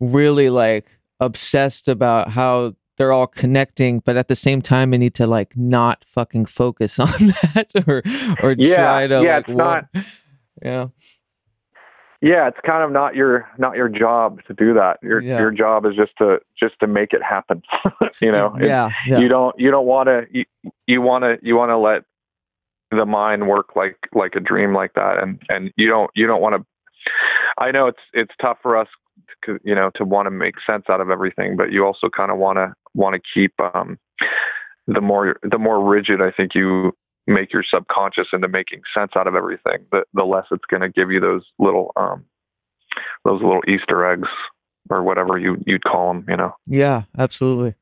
really 0.00 0.50
like 0.50 0.86
obsessed 1.20 1.88
about 1.88 2.28
how 2.30 2.74
they're 2.98 3.12
all 3.12 3.26
connecting, 3.26 4.00
but 4.00 4.16
at 4.16 4.28
the 4.28 4.36
same 4.36 4.60
time, 4.60 4.92
I 4.92 4.98
need 4.98 5.14
to 5.14 5.26
like 5.26 5.56
not 5.56 6.04
fucking 6.06 6.46
focus 6.46 6.98
on 6.98 7.08
that 7.54 7.70
or 7.86 8.02
or 8.42 8.54
Yeah, 8.58 8.76
try 8.76 9.06
to 9.06 9.22
yeah, 9.22 9.36
like 9.36 9.48
it's 9.48 9.56
not- 9.56 9.88
yeah 10.62 10.86
Yeah, 12.20 12.46
it's 12.48 12.58
kind 12.64 12.84
of 12.84 12.92
not 12.92 13.16
your 13.16 13.48
not 13.58 13.76
your 13.76 13.88
job 13.88 14.40
to 14.46 14.54
do 14.54 14.74
that. 14.74 14.98
Your 15.02 15.20
Yeah. 15.20 15.38
your 15.40 15.50
job 15.50 15.86
is 15.86 15.94
just 15.96 16.12
to 16.18 16.38
just 16.58 16.78
to 16.80 16.86
make 16.86 17.12
it 17.12 17.22
happen. 17.22 17.62
you 18.20 18.30
know, 18.30 18.54
yeah 18.60 18.90
yeah 19.06 19.18
you 19.18 19.28
don't 19.28 19.58
you 19.58 19.70
don't 19.70 19.86
want 19.86 20.06
to 20.08 20.26
you, 20.30 20.44
you 20.86 21.00
want 21.02 21.24
to 21.24 21.38
you 21.42 21.56
want 21.56 21.70
to 21.70 21.78
let 21.78 22.04
the 22.92 23.06
mind 23.06 23.48
work 23.48 23.74
like 23.74 23.96
like 24.14 24.34
a 24.34 24.40
dream 24.40 24.74
like 24.74 24.94
that. 24.94 25.22
And 25.22 25.40
and 25.48 25.72
you 25.76 25.88
don't 25.88 26.10
you 26.14 26.26
don't 26.26 26.42
want 26.42 26.54
to 26.56 26.64
i 27.58 27.70
know 27.70 27.86
it's 27.86 28.00
it's 28.12 28.32
tough 28.40 28.58
for 28.62 28.76
us 28.76 28.88
to, 29.44 29.58
you 29.64 29.74
know 29.74 29.90
to 29.94 30.04
want 30.04 30.26
to 30.26 30.30
make 30.30 30.54
sense 30.66 30.84
out 30.88 31.00
of 31.00 31.10
everything 31.10 31.56
but 31.56 31.72
you 31.72 31.84
also 31.84 32.08
kind 32.08 32.30
of 32.30 32.38
want 32.38 32.56
to 32.56 32.72
want 32.94 33.14
to 33.14 33.20
keep 33.34 33.52
um 33.74 33.98
the 34.86 35.00
more 35.00 35.36
the 35.42 35.58
more 35.58 35.84
rigid 35.84 36.20
i 36.20 36.30
think 36.30 36.54
you 36.54 36.92
make 37.26 37.52
your 37.52 37.64
subconscious 37.68 38.28
into 38.32 38.48
making 38.48 38.80
sense 38.96 39.12
out 39.16 39.26
of 39.26 39.34
everything 39.34 39.84
the 39.90 40.02
the 40.14 40.24
less 40.24 40.46
it's 40.50 40.64
going 40.70 40.80
to 40.80 40.88
give 40.88 41.10
you 41.10 41.20
those 41.20 41.42
little 41.58 41.92
um 41.96 42.24
those 43.24 43.40
little 43.42 43.62
easter 43.68 44.04
eggs 44.10 44.28
or 44.90 45.02
whatever 45.02 45.38
you 45.38 45.56
you'd 45.66 45.84
call 45.84 46.08
them 46.12 46.24
you 46.28 46.36
know? 46.36 46.52
Yeah, 46.66 47.02
absolutely. 47.16 47.74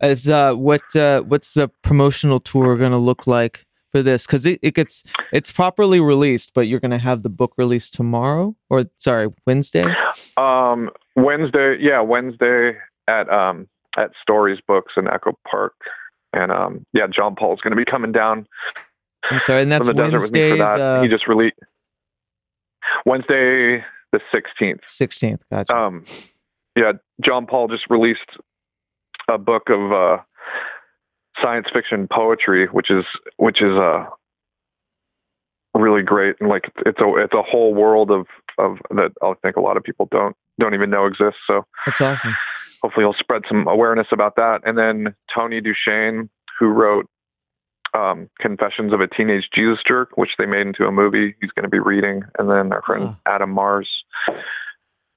Is 0.00 0.28
uh 0.28 0.54
what 0.54 0.94
uh 0.94 1.22
what's 1.22 1.54
the 1.54 1.68
promotional 1.82 2.38
tour 2.38 2.76
gonna 2.76 3.00
look 3.00 3.26
like 3.26 3.66
for 3.94 4.02
this? 4.02 4.26
Because 4.26 4.44
it, 4.44 4.58
it 4.60 4.74
gets 4.74 5.04
it's 5.32 5.52
properly 5.52 6.00
released, 6.00 6.52
but 6.52 6.62
you're 6.62 6.80
gonna 6.80 6.98
have 6.98 7.22
the 7.22 7.28
book 7.28 7.52
released 7.56 7.94
tomorrow 7.94 8.56
or 8.68 8.86
sorry, 8.98 9.28
Wednesday? 9.46 9.86
Um, 10.36 10.90
Wednesday, 11.14 11.76
yeah, 11.80 12.00
Wednesday 12.00 12.76
at 13.06 13.30
um 13.30 13.68
at 13.96 14.10
Stories 14.20 14.58
Books 14.66 14.94
in 14.96 15.06
Echo 15.06 15.38
Park, 15.48 15.74
and 16.32 16.50
um 16.50 16.84
yeah, 16.92 17.06
John 17.06 17.36
Paul's 17.36 17.60
going 17.60 17.70
to 17.70 17.76
be 17.76 17.84
coming 17.84 18.10
down 18.10 18.48
I'm 19.30 19.38
sorry, 19.38 19.62
and 19.62 19.70
that's 19.70 19.86
from 19.86 19.96
the 19.96 20.02
desert 20.02 20.22
with 20.22 20.32
me 20.32 20.40
Wednesday 20.40 20.58
for 20.58 20.64
that. 20.64 20.76
the 20.78 21.02
he 21.02 21.08
just 21.08 21.28
released 21.28 21.56
Wednesday 23.06 23.84
the 24.10 24.20
sixteenth. 24.32 24.80
sixteenth. 24.86 25.42
Gotcha. 25.52 25.74
Um, 25.74 26.04
yeah, 26.76 26.92
John 27.24 27.46
Paul 27.46 27.68
just 27.68 27.84
released 27.88 28.38
a 29.28 29.38
book 29.38 29.70
of 29.70 29.92
uh 29.92 30.22
science 31.40 31.66
fiction 31.72 32.08
poetry, 32.10 32.66
which 32.66 32.90
is 32.90 33.04
which 33.36 33.60
is 33.62 33.76
uh 33.76 34.06
really 35.74 36.02
great 36.02 36.36
and 36.40 36.48
like 36.48 36.70
it's 36.86 37.00
a 37.00 37.16
it's 37.16 37.34
a 37.34 37.42
whole 37.42 37.74
world 37.74 38.10
of 38.10 38.26
of 38.58 38.78
that 38.90 39.10
I 39.22 39.34
think 39.42 39.56
a 39.56 39.60
lot 39.60 39.76
of 39.76 39.82
people 39.82 40.08
don't 40.10 40.36
don't 40.58 40.74
even 40.74 40.90
know 40.90 41.06
exists. 41.06 41.40
So 41.46 41.66
that's 41.84 42.00
awesome. 42.00 42.34
hopefully 42.82 43.04
he'll 43.04 43.14
spread 43.18 43.42
some 43.48 43.66
awareness 43.66 44.08
about 44.12 44.36
that. 44.36 44.60
And 44.64 44.78
then 44.78 45.14
Tony 45.34 45.60
DuShane, 45.60 46.28
who 46.58 46.66
wrote 46.66 47.06
um, 47.94 48.28
Confessions 48.40 48.92
of 48.92 49.00
a 49.00 49.08
Teenage 49.08 49.48
Jesus 49.52 49.78
Jerk, 49.86 50.16
which 50.16 50.30
they 50.38 50.46
made 50.46 50.66
into 50.66 50.86
a 50.86 50.92
movie, 50.92 51.34
he's 51.40 51.50
going 51.50 51.64
to 51.64 51.68
be 51.68 51.78
reading. 51.78 52.22
And 52.38 52.50
then 52.50 52.72
our 52.72 52.82
friend 52.82 53.16
Adam 53.26 53.50
Mars 53.50 53.88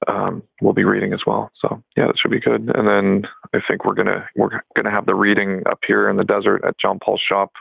um, 0.06 0.42
will 0.60 0.72
be 0.72 0.84
reading 0.84 1.12
as 1.12 1.20
well. 1.26 1.50
So 1.60 1.82
yeah, 1.96 2.06
that 2.06 2.18
should 2.18 2.30
be 2.30 2.40
good. 2.40 2.70
And 2.74 2.86
then 2.86 3.26
I 3.54 3.60
think 3.66 3.84
we're 3.84 3.94
gonna 3.94 4.28
we're 4.36 4.62
gonna 4.76 4.90
have 4.90 5.06
the 5.06 5.14
reading 5.14 5.62
up 5.68 5.80
here 5.86 6.08
in 6.08 6.16
the 6.16 6.24
desert 6.24 6.62
at 6.64 6.78
John 6.78 6.98
Paul's 7.02 7.20
shop 7.26 7.52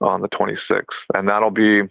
on 0.00 0.20
the 0.22 0.28
26th, 0.28 0.82
and 1.14 1.28
that'll 1.28 1.50
be 1.50 1.82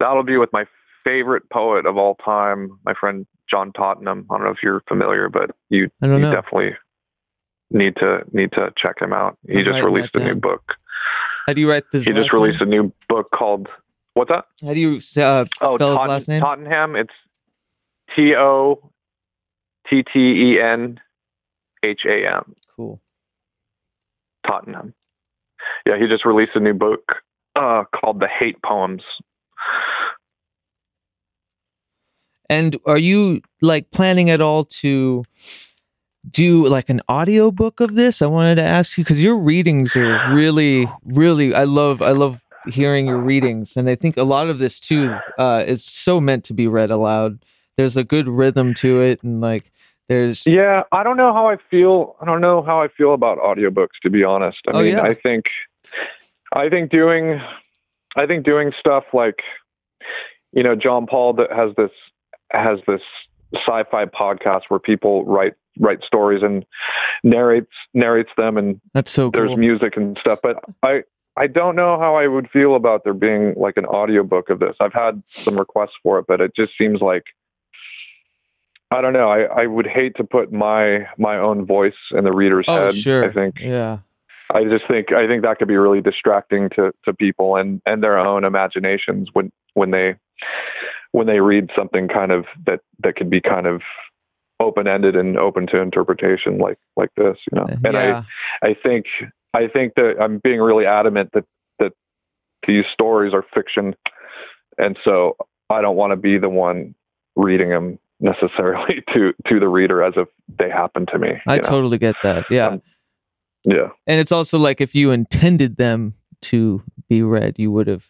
that'll 0.00 0.22
be 0.24 0.36
with 0.36 0.52
my 0.52 0.64
favorite 1.04 1.48
poet 1.50 1.86
of 1.86 1.96
all 1.96 2.16
time, 2.16 2.78
my 2.84 2.92
friend 2.94 3.26
John 3.50 3.72
Tottenham. 3.72 4.26
I 4.30 4.34
don't 4.36 4.44
know 4.44 4.50
if 4.52 4.62
you're 4.62 4.82
familiar, 4.88 5.28
but 5.28 5.50
you 5.70 5.88
you 6.02 6.20
definitely 6.30 6.76
need 7.70 7.96
to 7.96 8.20
need 8.32 8.52
to 8.52 8.72
check 8.76 9.00
him 9.00 9.12
out. 9.12 9.38
He 9.48 9.58
I'm 9.60 9.64
just 9.64 9.82
released 9.82 10.14
a 10.14 10.20
new 10.20 10.34
book. 10.34 10.74
How 11.46 11.54
do 11.54 11.60
you 11.62 11.70
write 11.70 11.84
this? 11.92 12.04
He 12.04 12.12
just 12.12 12.32
released 12.34 12.60
name? 12.60 12.68
a 12.68 12.70
new 12.70 12.92
book 13.08 13.30
called 13.34 13.68
what's 14.14 14.28
that? 14.28 14.44
How 14.62 14.74
do 14.74 14.80
you 14.80 14.96
uh, 15.22 15.44
Oh, 15.62 15.76
spell 15.76 15.90
his 15.92 15.96
Tot- 15.98 16.08
last 16.08 16.28
name? 16.28 16.40
Tottenham. 16.40 16.94
It's 16.94 17.14
T 18.14 18.34
O 18.36 18.90
T 19.88 20.02
T 20.02 20.18
E 20.52 20.60
N 20.60 21.00
H 21.82 22.02
A 22.06 22.26
M. 22.26 22.54
Cool. 22.76 23.00
Tottenham. 24.46 24.94
Yeah, 25.86 25.98
he 25.98 26.06
just 26.06 26.24
released 26.24 26.52
a 26.54 26.60
new 26.60 26.74
book 26.74 27.02
uh, 27.56 27.84
called 27.94 28.20
The 28.20 28.28
Hate 28.28 28.60
Poems. 28.62 29.02
And 32.48 32.78
are 32.86 32.98
you 32.98 33.42
like 33.60 33.90
planning 33.90 34.30
at 34.30 34.40
all 34.40 34.64
to 34.64 35.24
do 36.30 36.66
like 36.66 36.88
an 36.88 37.02
audio 37.08 37.50
book 37.50 37.80
of 37.80 37.94
this? 37.94 38.22
I 38.22 38.26
wanted 38.26 38.54
to 38.56 38.62
ask 38.62 38.96
you 38.96 39.04
because 39.04 39.22
your 39.22 39.36
readings 39.36 39.94
are 39.96 40.32
really, 40.32 40.86
really. 41.04 41.54
I 41.54 41.64
love, 41.64 42.00
I 42.00 42.12
love 42.12 42.40
hearing 42.66 43.06
your 43.06 43.20
readings, 43.20 43.76
and 43.76 43.88
I 43.88 43.94
think 43.94 44.16
a 44.16 44.22
lot 44.22 44.48
of 44.48 44.58
this 44.58 44.80
too 44.80 45.14
uh, 45.38 45.64
is 45.66 45.84
so 45.84 46.20
meant 46.20 46.44
to 46.44 46.54
be 46.54 46.66
read 46.66 46.90
aloud. 46.90 47.44
There's 47.76 47.96
a 47.96 48.04
good 48.04 48.28
rhythm 48.28 48.74
to 48.74 49.00
it, 49.00 49.22
and 49.22 49.40
like 49.40 49.70
there's 50.08 50.46
Yeah, 50.46 50.82
I 50.92 51.02
don't 51.02 51.16
know 51.16 51.32
how 51.32 51.48
I 51.48 51.56
feel. 51.70 52.16
I 52.20 52.24
don't 52.24 52.40
know 52.40 52.62
how 52.62 52.80
I 52.82 52.88
feel 52.88 53.14
about 53.14 53.38
audiobooks 53.38 53.98
to 54.02 54.10
be 54.10 54.24
honest. 54.24 54.58
I 54.68 54.70
Oh, 54.72 54.82
mean, 54.82 54.92
yeah. 54.96 55.02
I 55.02 55.14
think 55.14 55.44
I 56.54 56.68
think 56.68 56.90
doing 56.90 57.40
I 58.16 58.26
think 58.26 58.44
doing 58.44 58.72
stuff 58.78 59.04
like 59.12 59.40
you 60.52 60.62
know, 60.62 60.74
John 60.74 61.06
Paul 61.06 61.34
that 61.34 61.52
has 61.52 61.74
this 61.76 61.90
has 62.52 62.78
this 62.86 63.02
sci-fi 63.54 64.06
podcast 64.06 64.62
where 64.68 64.80
people 64.80 65.24
write 65.24 65.54
write 65.78 66.02
stories 66.02 66.42
and 66.42 66.64
narrates 67.22 67.70
narrates 67.94 68.30
them 68.36 68.56
and 68.56 68.80
that's 68.94 69.10
so 69.10 69.30
there's 69.30 69.56
music 69.56 69.96
and 69.96 70.18
stuff 70.20 70.38
but 70.42 70.56
i 70.82 71.02
i 71.36 71.46
don't 71.46 71.76
know 71.76 71.98
how 71.98 72.16
i 72.16 72.26
would 72.26 72.50
feel 72.50 72.74
about 72.74 73.04
there 73.04 73.14
being 73.14 73.54
like 73.56 73.76
an 73.76 73.86
audiobook 73.86 74.50
of 74.50 74.58
this 74.58 74.74
i've 74.80 74.92
had 74.92 75.22
some 75.28 75.56
requests 75.58 75.94
for 76.02 76.18
it 76.18 76.24
but 76.26 76.40
it 76.40 76.50
just 76.56 76.72
seems 76.76 77.00
like 77.00 77.24
i 78.90 79.00
don't 79.00 79.12
know. 79.12 79.28
I 79.30 79.42
i 79.62 79.66
would 79.66 79.86
hate 79.86 80.16
to 80.16 80.24
put 80.24 80.52
my 80.52 81.06
my 81.18 81.36
own 81.38 81.66
voice 81.66 81.94
in 82.12 82.24
the 82.24 82.32
reader's 82.32 82.64
Oh, 82.68 82.86
head 82.86 82.96
sure. 82.96 83.24
i 83.28 83.32
think. 83.32 83.56
Yeah, 83.60 83.98
i 84.54 84.64
just 84.64 84.86
think 84.88 85.12
i 85.12 85.26
think 85.26 85.42
that 85.42 85.58
could 85.58 85.68
be 85.68 85.76
really 85.76 86.00
distracting 86.00 86.70
to 86.70 86.92
to 87.04 87.12
people 87.14 87.56
and 87.56 87.80
and 87.86 88.02
their 88.02 88.18
own 88.18 88.44
imaginations 88.44 89.28
when 89.32 89.50
when 89.74 89.90
they 89.90 90.16
when 91.12 91.26
they 91.26 91.40
read 91.40 91.70
something 91.76 92.08
kind 92.08 92.32
of 92.32 92.44
that 92.66 92.80
that 93.02 93.16
could 93.16 93.30
be 93.30 93.40
kind 93.40 93.66
of 93.66 93.82
open 94.60 94.88
ended 94.88 95.14
and 95.16 95.38
open 95.38 95.66
to 95.68 95.78
interpretation 95.80 96.58
like 96.58 96.78
like 96.96 97.10
this 97.16 97.36
you 97.50 97.56
know? 97.58 97.64
Uh, 97.64 97.76
and 97.84 97.96
i 97.96 98.24
I 98.62 98.74
think 98.74 99.06
I 99.54 99.66
think 99.68 99.94
that 99.94 100.16
I'm 100.20 100.38
being 100.44 100.60
really 100.60 100.84
adamant 100.84 101.30
that 101.32 101.44
that 101.78 101.92
these 102.66 102.84
stories 102.92 103.32
are 103.32 103.44
fiction, 103.54 103.94
and 104.76 104.98
so 105.04 105.36
I 105.70 105.80
don't 105.80 105.96
want 105.96 106.10
to 106.10 106.16
be 106.16 106.38
the 106.38 106.48
one 106.50 106.94
reading 107.36 107.70
them 107.70 107.98
necessarily 108.20 109.02
to 109.14 109.32
to 109.46 109.60
the 109.60 109.68
reader 109.68 110.02
as 110.02 110.14
if 110.16 110.28
they 110.58 110.70
happen 110.70 111.06
to 111.06 111.18
me. 111.18 111.40
I 111.46 111.56
know? 111.56 111.62
totally 111.62 111.98
get 111.98 112.16
that. 112.22 112.44
Yeah, 112.50 112.68
Um, 112.68 112.82
yeah 113.64 113.88
and 114.06 114.20
it's 114.20 114.32
also 114.32 114.58
like 114.58 114.80
if 114.80 114.94
you 114.94 115.10
intended 115.10 115.76
them 115.76 116.14
to 116.40 116.82
be 117.08 117.22
read, 117.22 117.58
you 117.58 117.70
would 117.70 117.86
have 117.86 118.06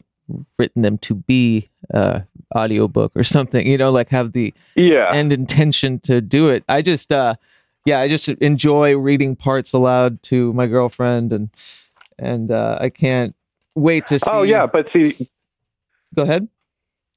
written 0.59 0.83
them 0.83 0.99
to 0.99 1.15
be 1.15 1.69
uh 1.95 2.21
audiobook 2.55 3.13
or 3.15 3.25
something 3.25 3.67
you 3.67 3.79
know 3.79 3.91
like 3.91 4.09
have 4.11 4.33
the 4.33 4.53
yeah 4.75 5.11
and 5.13 5.33
intention 5.33 5.99
to 5.99 6.21
do 6.21 6.49
it 6.49 6.65
i 6.69 6.83
just 6.83 7.13
uh 7.13 7.35
yeah 7.85 8.01
i 8.01 8.09
just 8.09 8.29
enjoy 8.29 8.97
reading 8.97 9.35
parts 9.37 9.73
aloud 9.73 10.23
to 10.23 10.53
my 10.53 10.67
girlfriend 10.67 11.33
and 11.33 11.51
and 12.19 12.51
uh 12.51 12.77
i 12.81 12.89
can't 12.89 13.35
wait 13.75 14.07
to 14.07 14.19
see 14.19 14.31
oh 14.31 14.43
yeah 14.43 14.67
but 14.67 14.87
see 14.93 15.15
go 16.15 16.23
ahead 16.23 16.49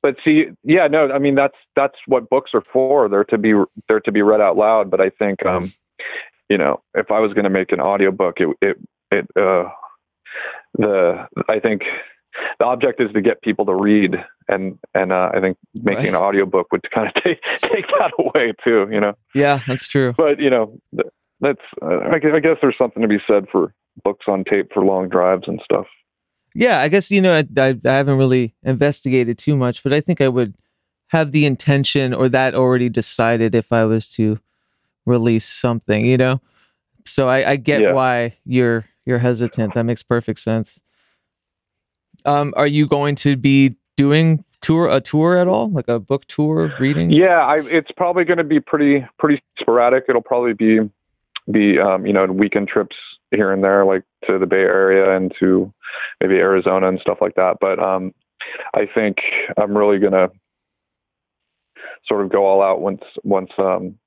but 0.04 0.16
see 0.24 0.45
yeah 0.64 0.88
no 0.88 1.12
I 1.12 1.20
mean 1.20 1.36
that's 1.36 1.56
that's 1.76 1.95
what 2.08 2.30
books 2.30 2.52
are 2.54 2.64
for. 2.74 3.08
They're 3.10 3.24
to 3.26 3.38
be 3.38 3.54
they're 3.88 3.99
to 4.02 4.12
be 4.12 4.22
read 4.22 4.41
out 4.41 4.58
loud. 4.58 4.89
But 4.91 5.02
I 5.02 5.10
think 5.10 5.45
um 5.45 5.72
you 6.49 6.58
know 6.58 6.82
if 6.95 7.12
I 7.12 7.20
was 7.20 7.34
going 7.34 7.43
to 7.45 7.49
make 7.49 7.72
an 7.72 7.82
audiobook 7.82 8.39
it 8.39 8.49
it 8.62 8.78
it 9.12 9.28
uh 9.36 9.70
the 10.78 11.28
I 11.49 11.60
think 11.60 11.84
the 12.60 12.66
object 12.66 13.02
is 13.02 13.12
to 13.14 13.22
get 13.22 13.41
people 13.41 13.66
to 13.66 13.76
read. 13.76 14.16
And 14.47 14.78
and 14.93 15.12
uh, 15.12 15.32
I 15.34 15.39
think 15.41 15.58
making 15.74 16.08
an 16.08 16.14
Right. 16.14 16.22
audiobook 16.22 16.72
would 16.72 16.89
kind 16.91 17.08
of 17.08 17.14
take 17.24 17.39
take 17.58 17.86
that 17.99 18.12
away 18.18 18.54
too 18.64 18.88
you 18.91 18.99
know? 18.99 19.14
Yeah 19.36 19.62
that's 19.68 19.88
true. 19.88 20.14
But 20.18 20.39
you 20.39 20.49
know 20.49 20.78
that's 21.41 21.62
uh, 21.82 21.86
I, 22.12 22.16
I 22.16 22.39
guess 22.39 22.58
there's 22.62 22.78
something 22.78 23.02
to 23.02 23.08
be 23.08 23.20
said 23.28 23.45
for 23.52 23.74
books 24.04 24.26
on 24.28 24.43
tape 24.45 24.72
for 24.74 24.84
long 24.86 25.10
drives 25.10 25.47
and 25.47 25.62
stuff 25.64 25.88
Yeah, 26.54 26.82
I 26.82 26.88
guess 26.89 27.10
you 27.12 27.22
know 27.22 27.34
I, 27.34 27.45
I, 27.58 27.80
I 27.86 27.91
haven't 27.91 28.18
really 28.18 28.56
investigated 28.64 29.38
too 29.38 29.56
much, 29.56 29.84
but 29.84 29.93
I 29.93 30.02
think 30.02 30.22
I 30.22 30.28
would 30.28 30.56
have 31.08 31.32
the 31.32 31.45
intention 31.45 32.14
or 32.14 32.30
that 32.30 32.56
already 32.56 32.89
decided 32.89 33.54
if 33.56 33.72
I 33.72 33.86
was 33.86 34.10
to 34.12 34.39
release 35.06 35.45
something, 35.45 36.06
you 36.06 36.18
know. 36.18 36.41
So 37.06 37.28
I, 37.30 37.52
I 37.52 37.56
get 37.56 37.82
Yeah. 37.82 37.93
why 37.93 38.38
you're 38.45 38.86
you're 39.06 39.20
hesitant. 39.20 39.74
That 39.74 39.84
makes 39.84 40.04
perfect 40.04 40.39
sense. 40.39 40.80
Um, 42.26 42.54
are 42.56 42.68
you 42.68 42.88
going 42.88 43.16
to 43.16 43.36
be 43.36 43.76
doing 43.97 44.43
tour 44.62 44.89
a 44.89 45.02
tour 45.02 45.38
at 45.38 45.47
all, 45.47 45.72
like 45.72 45.88
a 45.88 45.99
book 45.99 46.26
tour, 46.28 46.72
reading? 46.80 47.10
Yeah, 47.12 47.39
I, 47.39 47.62
it's 47.66 47.91
probably 47.91 48.26
going 48.26 48.38
to 48.38 48.43
be 48.43 48.60
pretty 48.60 49.06
pretty 49.18 49.41
sporadic. 49.60 50.06
It'll 50.08 50.22
probably 50.22 50.54
be 50.54 50.80
be 51.49 51.80
um, 51.80 52.06
you 52.06 52.14
know 52.14 52.26
weekend 52.26 52.68
trips 52.68 52.95
here 53.32 53.51
and 53.51 53.63
there, 53.63 53.86
like 53.86 54.03
to 54.27 54.38
the 54.38 54.45
Bay 54.45 54.57
Area 54.61 55.15
and 55.15 55.34
to 55.39 55.73
maybe 56.19 56.36
Arizona 56.36 56.88
and 56.88 56.99
stuff 56.99 57.17
like 57.21 57.36
that. 57.36 57.57
But 57.59 57.79
um, 57.79 58.13
I 58.73 58.88
think 58.93 59.17
I'm 59.57 59.77
really 59.77 59.99
going 59.99 60.13
to 60.13 60.29
sort 62.07 62.23
of 62.23 62.32
go 62.32 62.45
all 62.45 62.61
out 62.61 62.82
once 62.82 63.03
once 63.23 63.51
um, 63.57 63.97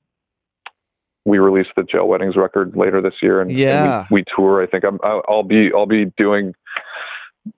we 1.25 1.39
release 1.39 1.69
the 1.77 1.83
Jail 1.83 2.07
Weddings 2.07 2.37
record 2.37 2.77
later 2.77 3.01
this 3.01 3.15
year 3.23 3.41
and, 3.41 3.51
and 3.51 4.07
we, 4.11 4.21
we 4.21 4.25
tour. 4.37 4.63
I 4.63 4.67
think 4.67 4.85
I'm 4.85 4.99
I'll 5.03 5.23
I'll 5.29 5.43
be 5.43 5.71
I'll 5.75 5.87
be 5.87 6.07
doing 6.17 6.55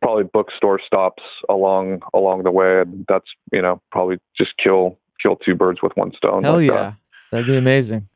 probably 0.02 0.24
bookstore 0.24 0.80
stops 0.84 1.22
along 1.48 2.00
along 2.12 2.42
the 2.42 2.50
way 2.50 2.80
and 2.80 3.04
that's 3.08 3.26
you 3.52 3.62
know 3.62 3.80
probably 3.90 4.18
just 4.36 4.56
kill 4.56 4.98
kill 5.20 5.36
two 5.36 5.54
birds 5.54 5.80
with 5.82 5.92
one 5.96 6.12
stone 6.16 6.42
Hell 6.42 6.56
like 6.56 6.68
yeah, 6.68 6.74
that. 6.74 6.94
that'd 7.30 7.46
be 7.46 7.56
amazing. 7.56 8.08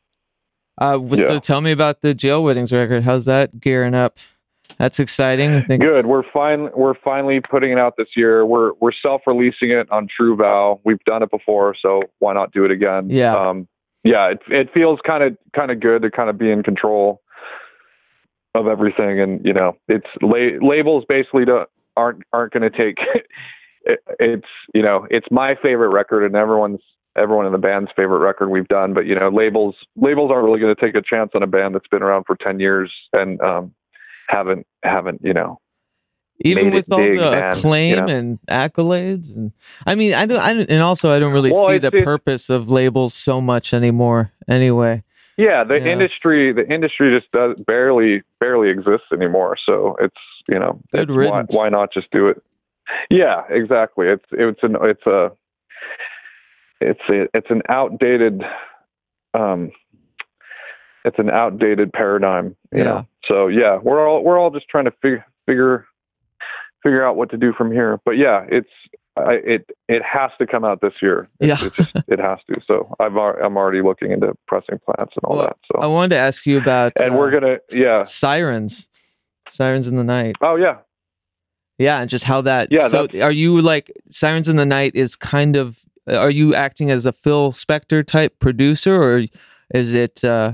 Uh, 0.80 0.92
w- 0.92 1.16
so 1.16 1.38
tell 1.38 1.60
me 1.60 1.72
about 1.72 2.00
the 2.00 2.14
jail 2.14 2.42
weddings 2.42 2.72
record. 2.72 3.02
How's 3.04 3.26
that 3.26 3.60
gearing 3.60 3.94
up? 3.94 4.18
That's 4.78 4.98
exciting. 5.00 5.64
Good 5.68 6.06
we're 6.06 6.22
fine 6.32 6.70
we're 6.74 6.94
finally 6.94 7.40
putting 7.40 7.72
it 7.72 7.78
out 7.78 7.94
this 7.98 8.08
year 8.16 8.46
we're 8.46 8.72
we're 8.80 8.92
self-releasing 8.92 9.70
it 9.70 9.90
on 9.90 10.06
true 10.14 10.36
vow 10.36 10.80
we've 10.84 11.02
done 11.04 11.22
it 11.22 11.30
before 11.30 11.74
so 11.80 12.02
why 12.20 12.32
not 12.32 12.52
do 12.52 12.64
it 12.64 12.70
again 12.70 13.10
Yeah. 13.10 13.34
um 13.34 13.66
yeah 14.04 14.28
it, 14.30 14.38
it 14.48 14.72
feels 14.72 15.00
kind 15.04 15.24
of 15.24 15.36
kind 15.54 15.70
of 15.72 15.80
good 15.80 16.02
to 16.02 16.10
kind 16.10 16.30
of 16.30 16.38
be 16.38 16.50
in 16.50 16.62
control 16.62 17.20
of 18.54 18.68
everything 18.68 19.20
and 19.20 19.44
you 19.44 19.52
know 19.52 19.76
it's 19.88 20.06
la- 20.22 20.66
labels 20.66 21.04
basically 21.08 21.44
to, 21.46 21.66
aren't 21.96 22.22
aren't 22.32 22.52
going 22.52 22.62
to 22.62 22.70
take 22.70 22.98
it, 23.84 23.98
it's 24.20 24.48
you 24.72 24.82
know 24.82 25.06
it's 25.10 25.26
my 25.32 25.56
favorite 25.62 25.88
record 25.90 26.24
and 26.24 26.36
everyone's 26.36 26.80
everyone 27.16 27.46
in 27.46 27.52
the 27.52 27.58
band's 27.58 27.90
favorite 27.96 28.20
record 28.20 28.48
we've 28.50 28.68
done 28.68 28.94
but 28.94 29.06
you 29.06 29.14
know 29.14 29.28
labels 29.28 29.74
labels 29.96 30.30
aren't 30.30 30.44
really 30.44 30.60
going 30.60 30.74
to 30.74 30.80
take 30.80 30.94
a 30.94 31.02
chance 31.02 31.30
on 31.34 31.42
a 31.42 31.46
band 31.46 31.74
that's 31.74 31.88
been 31.88 32.02
around 32.02 32.24
for 32.24 32.36
10 32.36 32.60
years 32.60 32.92
and 33.12 33.40
um 33.40 33.72
haven't 34.28 34.66
haven't 34.82 35.20
you 35.22 35.32
know 35.34 35.58
even 36.42 36.70
with 36.70 36.90
all 36.90 36.98
the 36.98 37.12
you 37.12 37.20
acclaim 37.20 37.96
know? 37.98 38.06
and 38.06 38.38
accolades 38.48 39.34
and 39.34 39.52
i 39.86 39.94
mean 39.94 40.14
i 40.14 40.24
don't, 40.24 40.38
I 40.40 40.52
don't 40.52 40.70
and 40.70 40.82
also 40.82 41.10
i 41.12 41.18
don't 41.18 41.32
really 41.32 41.50
Well, 41.50 41.66
see 41.66 41.78
the 41.78 41.90
purpose 41.90 42.48
of 42.48 42.70
labels 42.70 43.12
so 43.12 43.40
much 43.40 43.74
anymore 43.74 44.32
anyway 44.48 45.02
yeah 45.36 45.64
the 45.64 45.78
Yeah. 45.78 45.92
industry 45.92 46.52
the 46.52 46.66
industry 46.72 47.18
just 47.18 47.30
does 47.32 47.56
barely 47.66 48.22
barely 48.38 48.70
exists 48.70 49.08
anymore 49.12 49.56
so 49.66 49.96
it's 50.00 50.14
you 50.48 50.58
know 50.58 50.80
it's 50.92 51.10
why, 51.10 51.42
why 51.48 51.68
not 51.68 51.92
just 51.92 52.10
do 52.12 52.28
it 52.28 52.40
yeah 53.10 53.42
exactly 53.50 54.06
it's 54.08 54.24
it's 54.32 54.62
an 54.62 54.76
it's 54.82 55.06
a 55.06 55.30
it's 56.80 57.00
a 57.08 57.26
it's 57.34 57.50
an 57.50 57.62
outdated 57.68 58.42
um 59.34 59.70
it's 61.04 61.18
an 61.18 61.30
outdated 61.30 61.92
paradigm 61.92 62.56
you 62.72 62.78
Yeah. 62.78 62.84
know 62.84 63.06
so 63.26 63.46
yeah 63.48 63.78
we're 63.82 64.06
all 64.06 64.22
we're 64.24 64.38
all 64.38 64.50
just 64.50 64.68
trying 64.68 64.84
to 64.86 64.92
figure 65.02 65.24
figure 65.46 65.86
figure 66.82 67.04
out 67.04 67.16
what 67.16 67.30
to 67.30 67.36
do 67.36 67.52
from 67.52 67.70
here. 67.70 68.00
But 68.04 68.12
yeah 68.12 68.46
it's 68.50 68.68
I, 69.16 69.34
it 69.44 69.70
it 69.88 70.02
has 70.02 70.30
to 70.38 70.46
come 70.46 70.64
out 70.64 70.80
this 70.80 70.94
year. 71.02 71.28
It, 71.40 71.48
Yeah. 71.48 71.58
it 71.64 71.74
just 71.74 71.90
it 72.08 72.18
has 72.18 72.38
to. 72.48 72.60
So 72.66 72.94
I've 73.00 73.16
I'm 73.16 73.56
already 73.56 73.82
looking 73.82 74.12
into 74.12 74.32
pressing 74.46 74.78
plants 74.84 75.12
and 75.16 75.24
all 75.24 75.36
Well, 75.36 75.46
that 75.46 75.56
so. 75.70 75.80
I 75.80 75.86
wanted 75.86 76.10
to 76.10 76.18
ask 76.20 76.46
you 76.46 76.56
about 76.58 76.92
and 76.98 77.12
uh, 77.14 77.16
we're 77.18 77.30
gonna 77.30 77.58
yeah. 77.70 78.04
sirens. 78.04 78.88
Sirens 79.50 79.88
in 79.88 79.96
the 79.96 80.04
night. 80.04 80.36
Oh 80.40 80.56
yeah. 80.56 80.78
Yeah 81.78 82.00
and 82.00 82.08
just 82.08 82.24
how 82.24 82.40
that 82.42 82.68
Yeah, 82.70 82.88
so 82.88 83.06
are 83.20 83.32
you 83.32 83.60
like 83.60 83.90
sirens 84.10 84.48
in 84.48 84.56
the 84.56 84.66
night 84.66 84.94
is 84.94 85.16
kind 85.16 85.56
of 85.56 85.80
are 86.08 86.30
you 86.30 86.54
acting 86.54 86.90
as 86.90 87.06
a 87.06 87.12
phil 87.12 87.52
spector 87.52 88.04
type 88.06 88.38
producer 88.40 88.94
or 89.00 89.24
is 89.74 89.94
it 89.94 90.24
uh 90.24 90.52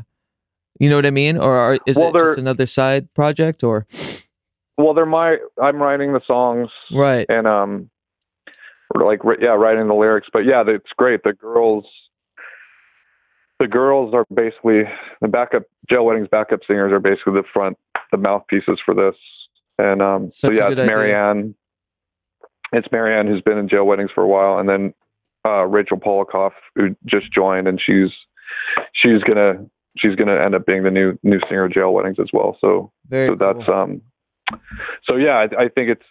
you 0.79 0.91
know 0.91 0.97
what 0.97 1.07
i 1.07 1.11
mean? 1.11 1.39
Or 1.39 1.57
are, 1.57 1.79
is 1.87 1.97
Well, 1.97 2.15
it 2.15 2.19
just 2.19 2.39
another 2.39 2.67
side 2.67 3.13
project 3.15 3.65
or? 3.65 3.87
Well 4.77 4.93
they're 4.93 5.07
my 5.07 5.37
i'm 5.63 5.77
writing 5.77 6.13
the 6.13 6.21
songs 6.27 6.69
right. 6.93 7.25
and 7.31 7.47
um 7.47 7.91
like 8.95 9.21
yeah 9.41 9.51
writing 9.51 9.89
the 9.89 9.95
lyrics. 9.95 10.29
But 10.33 10.41
yeah 10.41 10.63
it's 10.67 10.93
great. 10.97 11.23
The 11.25 11.33
girls 11.33 11.85
the 13.59 13.67
girls 13.67 14.13
are 14.15 14.27
basically 14.35 14.83
the 15.23 15.29
backup 15.29 15.63
jail 15.89 16.05
weddings 16.05 16.29
backup 16.31 16.61
singers 16.67 16.93
are 16.93 17.01
basically 17.01 17.33
the 17.35 17.45
front 17.53 17.79
the 18.13 18.19
mouthpieces 18.19 18.79
for 18.85 18.95
this. 18.95 19.15
And 19.79 20.03
um 20.03 20.31
so 20.31 20.49
Such 20.49 20.53
a 20.53 20.57
yeah 20.57 20.65
it's 20.67 20.73
idea. 20.73 20.87
marianne. 20.87 21.55
It's 22.73 22.89
marianne 22.93 23.27
who's 23.29 23.43
been 23.43 23.57
in 23.59 23.69
jail 23.69 23.85
weddings 23.87 24.11
for 24.15 24.23
a 24.23 24.29
while. 24.29 24.59
And 24.59 24.69
then 24.69 24.93
uh 25.47 25.65
rachel 25.65 25.97
polikoff 25.97 26.53
who 26.75 26.97
just 27.07 27.33
joined 27.33 27.69
and 27.69 27.81
she's 27.81 28.11
she's 28.93 29.23
gonna 29.23 29.65
she's 29.97 30.15
gonna 30.15 30.37
end 30.37 30.55
up 30.55 30.67
being 30.67 30.83
the 30.83 30.91
new 30.91 31.19
new 31.23 31.41
singer 31.49 31.65
of 31.65 31.73
jail 31.73 31.93
weddings 31.93 32.19
as 32.21 32.29
well. 32.33 32.57
So 32.61 32.93
very 33.09 33.29
so 33.29 33.35
that's 33.35 33.69
um 33.69 34.03
so 35.05 35.17
yeah 35.17 35.37
I, 35.37 35.65
I 35.65 35.69
think 35.69 35.91
it's 35.91 36.03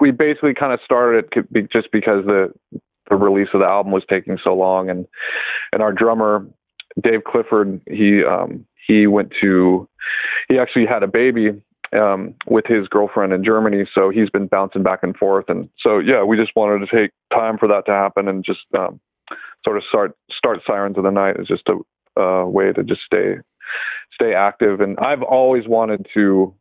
we 0.00 0.10
basically 0.10 0.54
kind 0.54 0.72
of 0.72 0.80
started 0.84 1.24
it 1.34 1.72
just 1.72 1.90
because 1.92 2.24
the 2.24 2.52
the 3.08 3.16
release 3.16 3.48
of 3.54 3.60
the 3.60 3.66
album 3.66 3.92
was 3.92 4.04
taking 4.08 4.38
so 4.42 4.54
long 4.54 4.90
and 4.90 5.06
and 5.72 5.82
our 5.82 5.92
drummer 5.92 6.46
Dave 7.00 7.24
Clifford 7.24 7.80
he 7.90 8.22
um 8.24 8.66
he 8.86 9.06
went 9.06 9.32
to 9.40 9.88
he 10.48 10.58
actually 10.58 10.86
had 10.86 11.02
a 11.02 11.08
baby 11.08 11.50
um 11.92 12.34
with 12.46 12.66
his 12.66 12.88
girlfriend 12.88 13.32
in 13.32 13.44
Germany. 13.44 13.88
So 13.94 14.10
he's 14.10 14.30
been 14.30 14.46
bouncing 14.46 14.82
back 14.82 15.00
and 15.02 15.16
forth. 15.16 15.46
And 15.48 15.68
so 15.78 15.98
yeah 15.98 16.22
we 16.22 16.36
just 16.36 16.54
wanted 16.56 16.86
to 16.86 16.96
take 16.96 17.10
time 17.32 17.58
for 17.58 17.68
that 17.68 17.86
to 17.86 17.92
happen 17.92 18.28
and 18.28 18.44
just 18.44 18.60
um 18.76 19.00
sort 19.64 19.76
of 19.76 19.82
start 19.88 20.16
start 20.36 20.60
sirens 20.66 20.98
of 20.98 21.04
the 21.04 21.10
night 21.10 21.36
is 21.38 21.48
just 21.48 21.68
a 21.68 22.20
uh, 22.20 22.44
way 22.44 22.72
to 22.72 22.82
just 22.82 23.02
stay 23.02 23.36
stay 24.12 24.34
active. 24.34 24.80
And 24.80 24.98
I've 24.98 25.22
always 25.22 25.68
wanted 25.68 26.06
to 26.14 26.54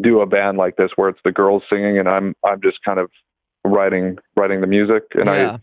do 0.00 0.20
a 0.20 0.26
band 0.26 0.58
like 0.58 0.76
this 0.76 0.90
where 0.96 1.08
it's 1.08 1.20
the 1.24 1.32
girls 1.32 1.62
singing 1.70 1.98
and 1.98 2.08
I'm 2.08 2.34
I'm 2.44 2.60
just 2.62 2.78
kind 2.84 2.98
of 2.98 3.10
writing 3.64 4.18
writing 4.36 4.60
the 4.60 4.66
music. 4.66 5.04
And 5.14 5.26
Yeah. 5.26 5.56
I 5.56 5.58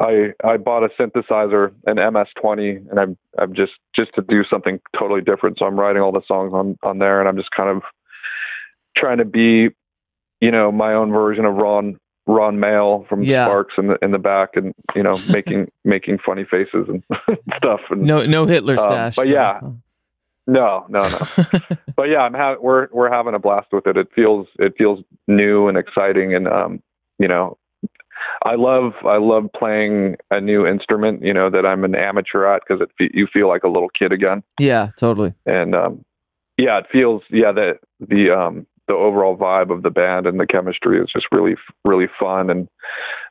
I 0.00 0.32
I 0.42 0.56
bought 0.56 0.82
a 0.84 0.88
synthesizer 1.00 1.72
an 1.86 1.96
MS20 1.96 2.90
and 2.90 2.98
I'm 2.98 3.16
I'm 3.38 3.54
just 3.54 3.72
just 3.94 4.12
to 4.14 4.22
do 4.22 4.44
something 4.44 4.80
totally 4.98 5.20
different 5.20 5.58
so 5.58 5.66
I'm 5.66 5.78
writing 5.78 6.02
all 6.02 6.12
the 6.12 6.22
songs 6.26 6.52
on 6.52 6.76
on 6.82 6.98
there 6.98 7.20
and 7.20 7.28
I'm 7.28 7.36
just 7.36 7.50
kind 7.52 7.70
of 7.70 7.82
trying 8.96 9.18
to 9.18 9.24
be 9.24 9.70
you 10.40 10.50
know 10.50 10.72
my 10.72 10.92
own 10.94 11.12
version 11.12 11.44
of 11.44 11.54
Ron 11.54 11.98
Ron 12.26 12.58
Mael 12.58 13.04
from 13.08 13.22
Yeah. 13.22 13.46
Sparks 13.46 13.74
in 13.78 13.86
the 13.88 13.98
in 14.02 14.10
the 14.10 14.18
back 14.18 14.50
and 14.56 14.74
you 14.96 15.02
know 15.02 15.16
making 15.28 15.70
making 15.84 16.18
funny 16.24 16.44
faces 16.44 16.88
and 16.88 17.02
stuff 17.56 17.80
and 17.90 18.02
no 18.02 18.24
no 18.26 18.46
hitler 18.46 18.78
Um, 18.78 18.84
stash 18.90 19.16
but 19.16 19.28
yeah. 19.28 19.60
no 20.46 20.86
no 20.88 21.08
no 21.08 21.18
but 21.96 22.04
yeah, 22.08 22.18
I'm 22.20 22.34
ha- 22.34 22.56
we're 22.60 22.88
we're 22.92 23.10
having 23.12 23.34
a 23.34 23.38
blast 23.38 23.68
with 23.72 23.86
it. 23.86 23.96
It 23.96 24.08
feels 24.14 24.48
it 24.58 24.74
feels 24.76 25.04
new 25.28 25.68
and 25.68 25.78
exciting, 25.78 26.34
and 26.34 26.48
um, 26.48 26.82
you 27.18 27.28
know, 27.28 27.56
I 28.44 28.54
love 28.54 28.92
I 29.04 29.16
love 29.16 29.48
playing 29.56 30.16
a 30.30 30.40
new 30.40 30.66
instrument. 30.66 31.22
You 31.22 31.32
know 31.34 31.50
that 31.50 31.64
I'm 31.64 31.84
an 31.84 31.94
amateur 31.94 32.46
at 32.46 32.62
because 32.66 32.86
it 32.98 33.12
you 33.14 33.26
feel 33.32 33.48
like 33.48 33.64
a 33.64 33.68
little 33.68 33.88
kid 33.88 34.12
again, 34.12 34.42
yeah 34.58 34.90
totally 34.98 35.34
and 35.46 35.74
um, 35.74 36.04
yeah, 36.56 36.78
it 36.78 36.86
feels 36.90 37.22
yeah 37.30 37.52
the 37.52 37.78
the 38.00 38.30
um 38.30 38.66
the 38.86 38.94
overall 38.94 39.36
vibe 39.36 39.70
of 39.70 39.82
the 39.82 39.90
band 39.90 40.26
and 40.26 40.38
the 40.38 40.46
chemistry 40.46 41.00
is 41.00 41.08
just 41.12 41.26
really 41.32 41.56
really 41.84 42.08
fun, 42.18 42.50
and 42.50 42.68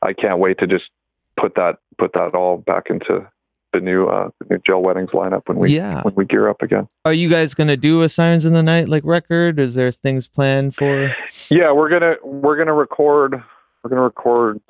I 0.02 0.12
can't 0.12 0.38
wait 0.38 0.58
to 0.58 0.66
just 0.66 0.90
put 1.38 1.54
that 1.54 1.78
put 1.98 2.12
that 2.14 2.34
all 2.34 2.58
back 2.58 2.90
into 2.90 3.26
the 3.72 3.80
new 3.80 4.06
uh 4.06 4.28
the 4.40 4.46
new 4.54 4.58
Jail 4.66 4.82
Weddings 4.82 5.10
lineup 5.10 5.42
when 5.46 5.58
we 5.58 5.74
yeah 5.74 6.02
when 6.02 6.14
we 6.14 6.24
gear 6.24 6.48
up 6.48 6.62
again. 6.62 6.88
are 7.04 7.12
you 7.12 7.28
guys 7.28 7.54
gonna 7.54 7.76
do 7.76 8.02
a 8.02 8.08
sirens 8.08 8.44
in 8.44 8.52
the 8.52 8.62
night 8.62 8.88
like 8.88 9.04
record 9.04 9.58
is 9.58 9.74
there 9.74 9.90
things 9.90 10.28
planned 10.28 10.74
for 10.74 11.12
Yeah, 11.50 11.72
we're 11.72 11.88
gonna 11.88 12.14
we're 12.22 12.56
gonna 12.56 12.74
record 12.74 13.42
we're 13.84 13.90
gonna 13.90 14.02
record 14.02 14.60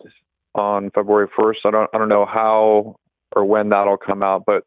on 0.54 0.90
February 0.90 1.28
first. 1.36 1.60
I 1.64 1.70
don't 1.70 1.88
I 1.94 1.98
don't 1.98 2.08
know 2.08 2.26
how 2.26 2.96
or 3.34 3.44
when 3.44 3.70
that'll 3.70 3.96
come 3.96 4.22
out, 4.22 4.42
but 4.44 4.64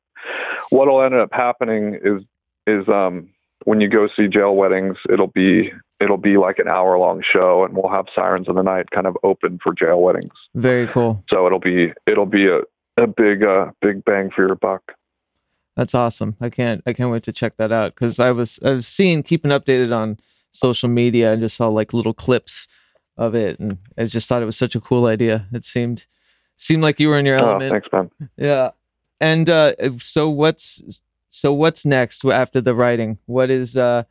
what'll 0.69 1.01
end 1.03 1.13
up 1.13 1.29
happening 1.33 1.99
is 2.01 2.23
is 2.65 2.87
um 2.87 3.29
when 3.65 3.81
you 3.81 3.89
go 3.89 4.07
see 4.15 4.27
jail 4.27 4.55
weddings, 4.55 4.97
it'll 5.11 5.27
be 5.27 5.71
it'll 5.99 6.17
be 6.17 6.37
like 6.37 6.59
an 6.59 6.67
hour 6.67 6.97
long 6.97 7.21
show 7.21 7.65
and 7.65 7.75
we'll 7.75 7.91
have 7.91 8.05
sirens 8.15 8.47
of 8.47 8.55
the 8.55 8.61
night 8.61 8.91
kind 8.91 9.07
of 9.07 9.17
open 9.23 9.59
for 9.61 9.73
jail 9.73 10.01
weddings. 10.01 10.29
very 10.55 10.87
cool 10.87 11.23
So 11.29 11.45
it'll 11.45 11.59
be 11.59 11.91
it'll 12.05 12.25
be 12.25 12.47
a, 12.47 12.61
a 12.97 13.07
big 13.07 13.43
uh 13.43 13.71
big 13.81 14.05
bang 14.05 14.31
for 14.33 14.45
your 14.45 14.55
buck. 14.55 14.93
That's 15.75 15.93
awesome. 15.93 16.37
I 16.39 16.49
can't 16.49 16.81
I 16.85 16.93
can't 16.93 17.11
wait 17.11 17.23
to 17.23 17.33
check 17.33 17.57
that 17.57 17.71
out 17.71 17.95
because 17.95 18.19
I 18.19 18.31
was 18.31 18.59
I 18.63 18.71
was 18.71 18.87
seeing 18.87 19.23
keeping 19.23 19.51
updated 19.51 19.95
on 19.95 20.19
social 20.53 20.89
media 20.89 21.33
and 21.33 21.41
just 21.41 21.57
saw 21.57 21.67
like 21.67 21.93
little 21.93 22.13
clips 22.13 22.67
of 23.17 23.35
it, 23.35 23.59
and 23.59 23.77
I 23.97 24.05
just 24.05 24.27
thought 24.29 24.41
it 24.41 24.45
was 24.45 24.57
such 24.57 24.75
a 24.75 24.81
cool 24.81 25.05
idea. 25.05 25.47
It 25.51 25.65
seemed 25.65 26.05
seemed 26.57 26.83
like 26.83 26.99
you 26.99 27.09
were 27.09 27.19
in 27.19 27.25
your 27.25 27.37
element. 27.37 27.63
Oh, 27.63 27.75
element. 27.75 27.89
thanks, 27.91 28.11
man. 28.19 28.29
Yeah. 28.37 28.71
And 29.19 29.49
uh 29.49 29.73
so 29.99 30.29
what's 30.29 31.01
so 31.29 31.53
what's 31.53 31.85
next 31.85 32.23
after 32.25 32.61
the 32.61 32.75
writing? 32.75 33.17
What 33.25 33.49
is 33.49 33.75
uh, 33.77 34.03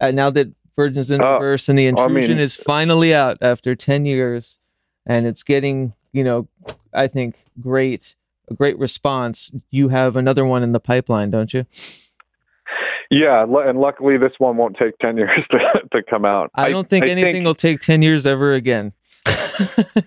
uh 0.00 0.10
now 0.10 0.30
that 0.30 0.48
Virgins 0.76 1.10
in 1.10 1.20
Uh, 1.20 1.38
and 1.40 1.78
the 1.78 1.88
I 1.88 1.92
mean- 1.92 1.98
Intrusion 1.98 2.38
is 2.38 2.56
finally 2.56 3.14
out 3.14 3.38
after 3.40 3.74
10 3.74 4.06
years 4.06 4.58
and 5.06 5.26
it's 5.26 5.42
getting, 5.42 5.94
you 6.12 6.22
know, 6.22 6.46
I 6.92 7.08
think 7.08 7.36
great 7.60 8.14
a 8.50 8.54
great 8.54 8.78
response. 8.78 9.50
You 9.70 9.88
have 9.88 10.16
another 10.16 10.44
one 10.44 10.62
in 10.62 10.72
the 10.72 10.80
pipeline, 10.80 11.30
don't 11.30 11.52
you? 11.52 11.66
Yeah, 13.10 13.44
and 13.44 13.78
luckily 13.80 14.18
this 14.18 14.32
one 14.38 14.56
won't 14.56 14.76
take 14.76 14.98
ten 14.98 15.16
years 15.18 15.40
to, 15.50 15.58
to 15.92 16.02
come 16.02 16.24
out. 16.24 16.50
I 16.54 16.68
don't 16.68 16.88
think 16.88 17.04
I 17.04 17.08
anything 17.08 17.44
will 17.44 17.54
take 17.54 17.80
10 17.80 18.02
years 18.02 18.26
ever 18.26 18.52
again. 18.54 18.92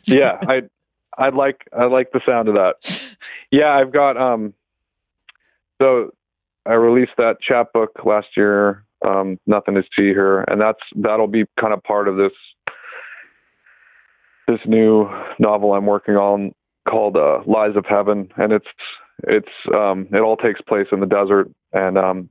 yeah, 0.05 0.37
I 0.47 0.63
I 1.17 1.29
like 1.29 1.67
I 1.77 1.85
like 1.85 2.11
the 2.11 2.21
sound 2.25 2.47
of 2.47 2.55
that. 2.55 2.75
Yeah, 3.51 3.69
I've 3.69 3.91
got 3.91 4.17
um 4.17 4.53
so 5.81 6.11
I 6.65 6.73
released 6.73 7.13
that 7.17 7.37
chapbook 7.41 8.05
last 8.05 8.27
year, 8.37 8.85
um, 9.05 9.39
Nothing 9.47 9.75
to 9.75 9.83
See 9.95 10.09
Here, 10.09 10.41
and 10.41 10.61
that's 10.61 10.79
that'll 10.95 11.27
be 11.27 11.45
kind 11.59 11.73
of 11.73 11.83
part 11.83 12.07
of 12.07 12.17
this 12.17 12.31
this 14.47 14.59
new 14.65 15.09
novel 15.39 15.73
I'm 15.73 15.85
working 15.85 16.15
on 16.15 16.51
called 16.87 17.17
uh, 17.17 17.39
Lies 17.45 17.75
of 17.75 17.85
Heaven, 17.85 18.31
and 18.37 18.53
it's 18.53 18.67
it's 19.23 19.51
um, 19.73 20.07
it 20.11 20.19
all 20.19 20.37
takes 20.37 20.61
place 20.61 20.87
in 20.91 20.99
the 20.99 21.05
desert, 21.07 21.49
and 21.73 21.97
um, 21.97 22.29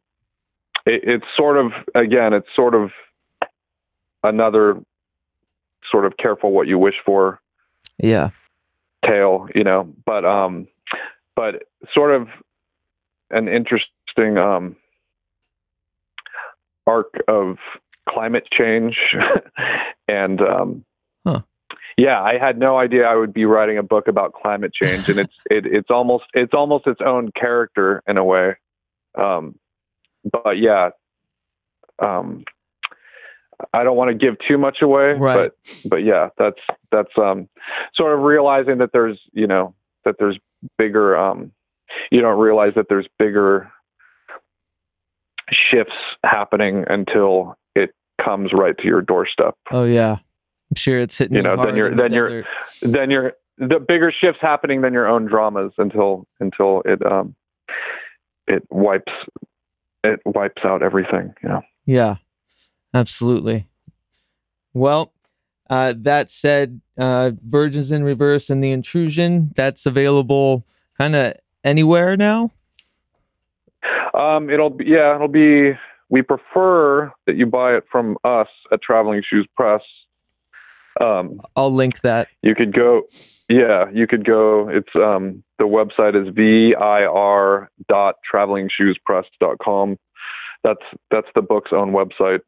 it, 0.86 1.02
it's 1.04 1.26
sort 1.36 1.56
of 1.56 1.72
again, 1.94 2.32
it's 2.32 2.48
sort 2.54 2.74
of 2.74 2.90
another 4.22 4.80
sort 5.90 6.04
of 6.04 6.16
careful 6.18 6.52
what 6.52 6.66
you 6.66 6.78
wish 6.78 6.96
for 7.04 7.40
Yeah. 7.98 8.30
tale, 9.04 9.48
you 9.54 9.64
know, 9.64 9.92
but 10.04 10.24
um 10.24 10.66
but 11.36 11.62
sort 11.92 12.14
of 12.14 12.28
an 13.30 13.48
interesting 13.48 14.36
um 14.38 14.76
arc 16.86 17.14
of 17.28 17.56
climate 18.08 18.46
change 18.52 18.96
and 20.08 20.40
um 20.40 20.84
Huh. 21.26 21.42
yeah, 21.98 22.20
I 22.22 22.38
had 22.38 22.58
no 22.58 22.78
idea 22.78 23.04
I 23.06 23.14
would 23.14 23.32
be 23.34 23.44
writing 23.44 23.76
a 23.78 23.82
book 23.82 24.08
about 24.08 24.32
climate 24.32 24.72
change 24.72 25.08
and 25.08 25.18
it's 25.20 25.34
it, 25.50 25.66
it's 25.66 25.90
almost 25.90 26.24
it's 26.34 26.54
almost 26.54 26.86
its 26.86 27.00
own 27.04 27.30
character 27.32 28.02
in 28.08 28.16
a 28.18 28.24
way. 28.24 28.56
Um 29.16 29.54
but 30.30 30.58
yeah. 30.58 30.90
Um 31.98 32.44
I 33.74 33.84
don't 33.84 33.96
want 33.96 34.08
to 34.10 34.14
give 34.14 34.36
too 34.48 34.56
much 34.56 34.80
away, 34.80 35.12
Right. 35.18 35.50
but 35.52 35.90
but 35.90 35.96
yeah, 35.98 36.28
that's 36.38 36.60
that's 36.90 37.12
um 37.18 37.48
sort 37.94 38.14
of 38.14 38.20
realizing 38.20 38.78
that 38.78 38.90
there's 38.92 39.20
you 39.32 39.46
know 39.46 39.74
that 40.04 40.16
there's 40.18 40.38
bigger 40.78 41.16
um 41.16 41.52
you 42.10 42.20
don't 42.20 42.38
realize 42.38 42.72
that 42.76 42.86
there's 42.88 43.06
bigger 43.18 43.70
shifts 45.50 45.94
happening 46.24 46.84
until 46.88 47.56
it 47.74 47.90
comes 48.24 48.52
right 48.52 48.76
to 48.78 48.84
your 48.86 49.02
doorstep. 49.02 49.56
Oh 49.70 49.84
yeah. 49.84 50.12
I'm 50.70 50.76
sure 50.76 50.98
it's 50.98 51.18
hitting 51.18 51.36
You 51.36 51.42
know, 51.42 51.56
then 51.56 51.74
you're- 51.76 51.90
the 51.90 51.96
then 51.96 52.12
you're- 52.12 52.44
Then 52.82 53.10
you're 53.10 53.32
the 53.58 53.78
bigger 53.80 54.10
shifts 54.12 54.40
happening 54.40 54.80
than 54.80 54.92
your 54.94 55.06
own 55.06 55.26
dramas 55.26 55.72
until 55.76 56.26
until 56.38 56.82
it 56.86 57.04
um 57.04 57.34
it 58.46 58.62
wipes 58.70 59.12
it 60.04 60.20
wipes 60.24 60.62
out 60.64 60.82
everything, 60.82 61.34
you 61.42 61.48
know. 61.48 61.62
Yeah, 61.86 62.16
absolutely. 62.94 63.66
Well, 64.72 65.12
uh, 65.68 65.94
that 65.98 66.30
said, 66.30 66.80
uh, 66.98 67.32
Virgins 67.46 67.92
in 67.92 68.04
Reverse 68.04 68.50
and 68.50 68.62
The 68.62 68.72
Intrusion, 68.72 69.52
that's 69.56 69.86
available 69.86 70.64
kind 70.98 71.14
of 71.14 71.34
anywhere 71.64 72.16
now. 72.16 72.50
Um, 74.14 74.50
it'll 74.50 74.70
be 74.70 74.84
yeah, 74.86 75.14
it'll 75.14 75.28
be. 75.28 75.72
We 76.08 76.22
prefer 76.22 77.12
that 77.26 77.36
you 77.36 77.46
buy 77.46 77.76
it 77.76 77.84
from 77.90 78.16
us 78.24 78.48
at 78.72 78.82
Traveling 78.82 79.22
Shoes 79.24 79.46
Press. 79.56 79.80
Um, 81.00 81.40
I'll 81.56 81.72
link 81.72 82.00
that. 82.02 82.28
you 82.42 82.54
could 82.54 82.74
go, 82.74 83.02
yeah, 83.48 83.86
you 83.92 84.06
could 84.06 84.24
go. 84.24 84.68
It's 84.68 84.94
um, 84.94 85.42
the 85.58 85.64
website 85.64 86.14
is 86.20 86.34
vir 86.34 87.68
dot 87.88 88.16
travelingshoespress.com. 88.32 89.98
That's 90.62 90.82
that's 91.10 91.28
the 91.34 91.42
book's 91.42 91.72
own 91.72 91.92
website 91.92 92.40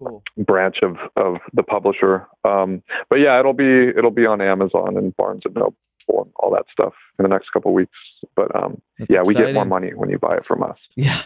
Cool. 0.00 0.22
branch 0.36 0.78
of 0.82 0.96
of 1.16 1.36
the 1.52 1.62
publisher. 1.62 2.26
Um, 2.44 2.82
but 3.08 3.16
yeah, 3.16 3.38
it'll 3.38 3.52
be 3.54 3.88
it'll 3.96 4.10
be 4.10 4.26
on 4.26 4.40
Amazon 4.40 4.96
and 4.96 5.16
Barnes 5.16 5.42
and 5.44 5.54
Noble 5.54 5.76
and 6.08 6.30
all 6.36 6.50
that 6.50 6.64
stuff 6.72 6.92
in 7.18 7.22
the 7.22 7.28
next 7.28 7.50
couple 7.52 7.70
of 7.70 7.74
weeks. 7.74 7.96
But 8.34 8.54
um, 8.54 8.82
yeah, 9.08 9.22
we 9.24 9.34
get 9.34 9.54
more 9.54 9.64
money 9.64 9.94
when 9.94 10.10
you 10.10 10.18
buy 10.18 10.36
it 10.36 10.44
from 10.44 10.62
us. 10.62 10.76
Yeah. 10.96 11.22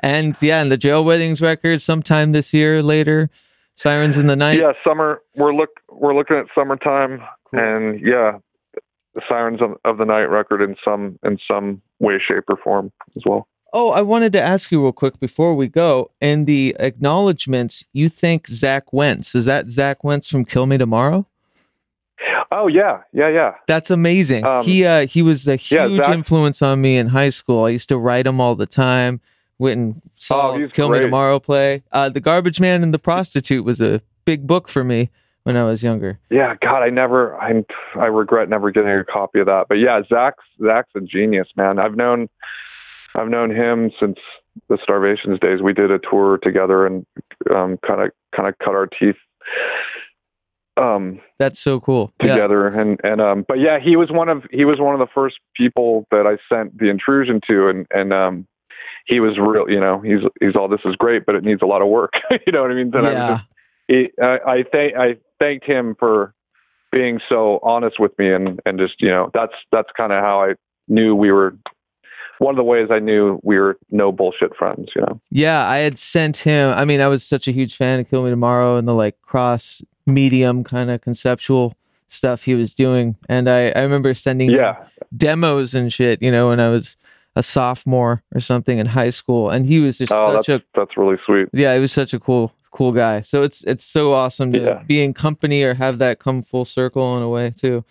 And 0.00 0.34
yeah, 0.40 0.60
and 0.60 0.72
the 0.72 0.76
Jail 0.76 1.04
Weddings 1.04 1.40
record 1.40 1.80
sometime 1.80 2.32
this 2.32 2.52
year 2.52 2.82
later. 2.82 3.30
Sirens 3.76 4.16
in 4.18 4.26
the 4.26 4.36
Night. 4.36 4.58
yeah 4.58 4.72
summer 4.86 5.22
we're 5.36 5.54
look 5.54 5.70
we're 5.90 6.14
looking 6.14 6.36
at 6.36 6.46
summertime 6.54 7.20
Cool. 7.50 7.60
and 7.60 8.00
yeah 8.00 8.38
sirens 9.28 9.60
of, 9.60 9.76
of 9.84 9.98
the 9.98 10.04
night 10.04 10.24
record 10.30 10.62
in 10.62 10.74
some 10.84 11.18
in 11.24 11.38
some 11.46 11.82
way 12.00 12.18
shape 12.18 12.44
or 12.48 12.56
form 12.56 12.90
as 13.16 13.22
well 13.26 13.46
Oh, 13.74 13.88
I 13.90 14.02
wanted 14.02 14.34
to 14.34 14.40
ask 14.42 14.70
you 14.70 14.82
real 14.82 14.92
quick 14.92 15.18
before 15.18 15.54
we 15.54 15.66
go. 15.66 16.10
In 16.20 16.44
the 16.44 16.76
acknowledgments, 16.78 17.86
you 17.94 18.10
think 18.10 18.46
Zach 18.48 18.92
Wentz. 18.92 19.34
Is 19.34 19.46
that 19.46 19.70
Zach 19.70 20.04
Wentz 20.04 20.28
from 20.28 20.44
Kill 20.44 20.66
Me 20.66 20.76
Tomorrow? 20.76 21.26
oh 22.50 22.66
yeah 22.66 23.00
yeah 23.14 23.28
yeah 23.30 23.54
That's 23.66 23.90
amazing. 23.90 24.44
Um, 24.44 24.62
he 24.62 24.84
uh 24.84 25.06
he 25.06 25.22
was 25.22 25.48
a 25.48 25.52
yeah, 25.70 25.86
huge 25.88 26.04
Zach- 26.04 26.14
influence 26.14 26.60
on 26.60 26.82
me 26.82 26.98
in 26.98 27.08
high 27.08 27.30
school. 27.30 27.64
I 27.64 27.70
used 27.70 27.88
to 27.88 27.96
write 27.96 28.26
him 28.26 28.42
all 28.42 28.54
the 28.54 28.66
time. 28.66 29.22
Went 29.62 29.78
and 29.78 30.02
saw 30.16 30.52
Oh, 30.54 30.68
Kill 30.72 30.88
Me. 30.90 30.98
Tomorrow 30.98 31.38
play. 31.38 31.82
Uh 31.92 32.08
The 32.08 32.20
Garbage 32.20 32.58
Man 32.60 32.82
and 32.82 32.92
the 32.92 32.98
Prostitute 32.98 33.64
was 33.64 33.80
a 33.80 34.02
big 34.24 34.46
book 34.46 34.68
for 34.68 34.82
me 34.82 35.10
when 35.44 35.56
I 35.56 35.64
was 35.64 35.82
younger. 35.82 36.18
yeah 36.30 36.54
god 36.60 36.82
i 36.82 36.88
never 36.88 37.34
i 37.40 37.50
i 37.96 38.06
regret 38.06 38.48
never 38.48 38.70
getting 38.70 38.90
a 38.90 39.04
copy 39.04 39.40
of 39.40 39.46
that 39.46 39.64
but 39.68 39.74
yeah 39.78 40.00
zach's 40.08 40.44
zach's 40.64 40.90
a 40.96 41.00
genius 41.00 41.48
man 41.56 41.80
i've 41.80 41.96
known 41.96 42.28
i've 43.16 43.28
known 43.28 43.50
him 43.50 43.90
since 43.98 44.18
the 44.68 44.78
starvations 44.86 45.40
days 45.40 45.60
we 45.60 45.72
did 45.72 45.90
a 45.90 45.98
tour 45.98 46.38
together 46.42 46.86
and 46.86 47.04
um 47.52 47.76
kind 47.86 48.00
of 48.02 48.10
kind 48.36 48.48
of 48.48 48.56
cut 48.58 48.74
our 48.74 48.86
teeth 48.86 49.16
um 50.76 51.20
That's 51.38 51.58
so 51.58 51.80
cool. 51.80 52.12
Yeah. 52.22 52.34
together 52.34 52.66
and 52.68 52.98
and 53.04 53.20
um 53.20 53.44
but 53.48 53.58
yeah 53.58 53.78
he 53.80 53.96
was 53.96 54.10
one 54.12 54.28
of 54.28 54.44
he 54.52 54.64
was 54.64 54.78
one 54.78 54.94
of 54.94 55.00
the 55.00 55.12
first 55.12 55.36
people 55.56 56.06
that 56.12 56.24
I 56.26 56.38
sent 56.52 56.78
the 56.78 56.88
intrusion 56.88 57.40
to 57.48 57.68
and 57.68 57.86
and 57.92 58.12
um 58.12 58.46
he 59.06 59.20
was 59.20 59.38
real 59.38 59.68
you 59.68 59.80
know 59.80 60.00
he's 60.00 60.20
he's 60.40 60.56
all 60.56 60.68
this 60.68 60.80
is 60.84 60.94
great 60.96 61.24
but 61.26 61.34
it 61.34 61.44
needs 61.44 61.62
a 61.62 61.66
lot 61.66 61.82
of 61.82 61.88
work 61.88 62.12
you 62.46 62.52
know 62.52 62.62
what 62.62 62.70
I 62.70 62.74
mean 62.74 62.90
then 62.90 63.04
I 63.06 63.12
Yeah. 63.12 63.26
just 63.34 63.42
he, 63.88 64.10
I 64.22 64.38
I 64.46 64.64
thank 64.70 64.94
I 64.96 65.16
thanked 65.38 65.64
him 65.66 65.96
for 65.98 66.34
being 66.90 67.20
so 67.28 67.58
honest 67.62 67.98
with 67.98 68.16
me 68.18 68.32
and 68.32 68.60
and 68.66 68.78
just 68.78 68.94
you 69.00 69.08
know 69.10 69.30
that's 69.34 69.54
that's 69.70 69.88
kind 69.96 70.12
of 70.12 70.22
how 70.22 70.42
I 70.42 70.54
knew 70.88 71.14
we 71.14 71.32
were 71.32 71.56
one 72.38 72.54
of 72.54 72.56
the 72.56 72.64
ways 72.64 72.88
I 72.90 72.98
knew 72.98 73.38
we 73.42 73.58
were 73.58 73.78
no 73.90 74.10
bullshit 74.12 74.54
friends 74.56 74.90
you 74.94 75.02
know 75.02 75.20
Yeah, 75.30 75.68
I 75.68 75.78
had 75.78 75.96
sent 75.98 76.38
him. 76.38 76.72
I 76.72 76.84
mean, 76.84 77.00
I 77.00 77.06
was 77.08 77.22
such 77.24 77.46
a 77.46 77.52
huge 77.52 77.76
fan 77.76 78.00
of 78.00 78.08
Kill 78.10 78.24
Me 78.24 78.30
Tomorrow 78.30 78.76
and 78.76 78.86
the 78.88 78.94
like 78.94 79.20
cross 79.22 79.82
medium 80.06 80.64
kind 80.64 80.90
of 80.90 81.00
conceptual 81.00 81.74
stuff 82.08 82.42
he 82.42 82.54
was 82.54 82.74
doing. 82.74 83.16
And 83.28 83.48
I, 83.48 83.68
I 83.70 83.80
remember 83.82 84.12
sending 84.14 84.50
yeah 84.50 84.74
demos 85.16 85.74
and 85.74 85.92
shit, 85.92 86.20
you 86.22 86.30
know, 86.32 86.48
when 86.48 86.58
I 86.60 86.68
was 86.68 86.96
a 87.34 87.42
sophomore 87.42 88.22
or 88.34 88.40
something 88.40 88.78
in 88.78 88.86
high 88.86 89.10
school. 89.10 89.50
And 89.50 89.66
he 89.66 89.80
was 89.80 89.98
just 89.98 90.12
oh 90.12 90.34
such 90.36 90.46
that's 90.46 90.62
a 90.62 90.64
that's 90.74 90.96
really 90.96 91.16
sweet 91.24 91.48
yeah, 91.52 91.74
he 91.74 91.80
was 91.80 91.92
such 91.92 92.12
a 92.14 92.20
cool 92.20 92.52
cool 92.70 92.92
guy. 92.92 93.22
So 93.22 93.42
it's 93.42 93.62
it's 93.64 93.84
so 93.84 94.12
awesome 94.12 94.52
to 94.52 94.58
Yeah. 94.58 94.82
be 94.86 95.02
in 95.02 95.14
company 95.14 95.62
or 95.62 95.74
have 95.74 95.98
that 95.98 96.18
come 96.18 96.42
full 96.42 96.64
circle 96.64 97.16
in 97.16 97.22
a 97.22 97.28
way 97.28 97.50
too. 97.50 97.84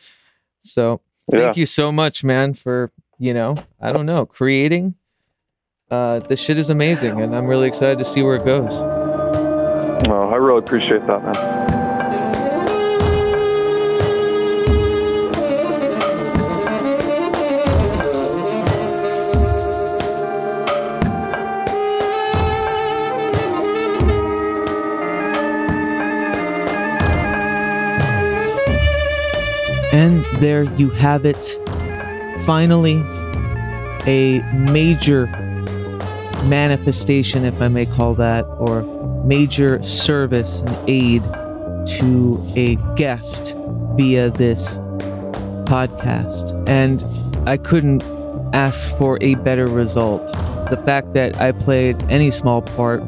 So 0.63 1.01
yeah 1.31 1.39
thank 1.39 1.57
you 1.57 1.65
so 1.65 1.91
much, 1.91 2.23
man, 2.23 2.53
for 2.53 2.91
you 3.19 3.33
know, 3.33 3.55
I 3.79 3.91
don't 3.91 4.05
know, 4.07 4.25
creating. 4.25 4.95
Uh, 5.91 6.19
this 6.19 6.39
shit 6.39 6.57
is 6.57 6.69
amazing, 6.69 7.19
and 7.21 7.35
I'm 7.35 7.45
really 7.47 7.67
excited 7.67 7.99
to 7.99 8.05
see 8.05 8.23
where 8.23 8.35
it 8.35 8.45
goes. 8.45 8.79
well 10.07 10.29
I 10.33 10.35
really 10.37 10.59
appreciate 10.59 11.05
that 11.07 11.23
man 11.23 11.90
And 30.01 30.25
there 30.41 30.63
you 30.63 30.89
have 30.89 31.27
it. 31.27 31.59
Finally, 32.43 33.03
a 34.07 34.41
major 34.71 35.27
manifestation, 36.45 37.45
if 37.45 37.61
I 37.61 37.67
may 37.67 37.85
call 37.85 38.15
that, 38.15 38.45
or 38.57 38.81
major 39.23 39.79
service 39.83 40.61
and 40.61 40.89
aid 40.89 41.21
to 41.99 42.43
a 42.55 42.77
guest 42.95 43.53
via 43.95 44.31
this 44.31 44.79
podcast. 45.69 46.67
And 46.67 47.03
I 47.47 47.57
couldn't 47.57 48.01
ask 48.55 48.97
for 48.97 49.19
a 49.21 49.35
better 49.35 49.67
result. 49.67 50.25
The 50.71 50.81
fact 50.83 51.13
that 51.13 51.39
I 51.39 51.51
played 51.51 52.01
any 52.09 52.31
small 52.31 52.63
part, 52.63 53.05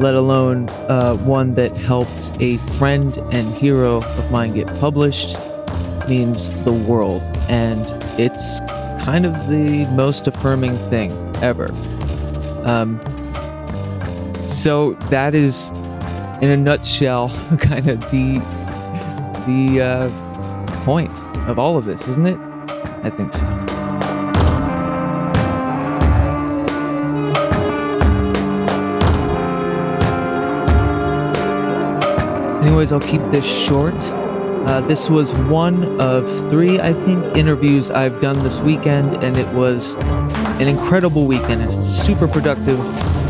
let 0.00 0.16
alone 0.16 0.68
uh, 0.88 1.14
one 1.18 1.54
that 1.54 1.76
helped 1.76 2.32
a 2.40 2.56
friend 2.76 3.16
and 3.30 3.54
hero 3.54 3.98
of 3.98 4.30
mine 4.32 4.52
get 4.54 4.66
published, 4.80 5.36
means 6.08 6.50
the 6.64 6.72
world. 6.72 7.22
And 7.48 7.84
it's 8.20 8.60
kind 9.04 9.26
of 9.26 9.48
the 9.48 9.86
most 9.94 10.26
affirming 10.26 10.76
thing 10.88 11.12
ever. 11.42 11.72
Um, 12.64 13.00
so 14.46 14.94
that 15.10 15.34
is, 15.34 15.70
in 16.40 16.50
a 16.50 16.56
nutshell, 16.56 17.28
kind 17.58 17.88
of 17.88 18.00
the 18.10 18.38
the 19.46 19.80
uh, 19.80 20.84
point 20.84 21.10
of 21.48 21.58
all 21.58 21.76
of 21.76 21.84
this, 21.84 22.06
isn't 22.06 22.26
it? 22.26 22.38
I 23.02 23.10
think 23.10 23.32
so. 23.32 23.44
Anyways, 32.62 32.92
I'll 32.92 33.00
keep 33.00 33.20
this 33.32 33.44
short. 33.44 33.94
Uh, 34.66 34.80
this 34.82 35.10
was 35.10 35.34
one 35.34 36.00
of 36.00 36.24
three, 36.48 36.80
I 36.80 36.92
think, 36.92 37.36
interviews 37.36 37.90
I've 37.90 38.20
done 38.20 38.42
this 38.44 38.60
weekend, 38.60 39.22
and 39.22 39.36
it 39.36 39.48
was 39.54 39.94
an 40.60 40.68
incredible 40.68 41.26
weekend. 41.26 41.62
It's 41.62 41.86
super 41.86 42.28
productive 42.28 42.78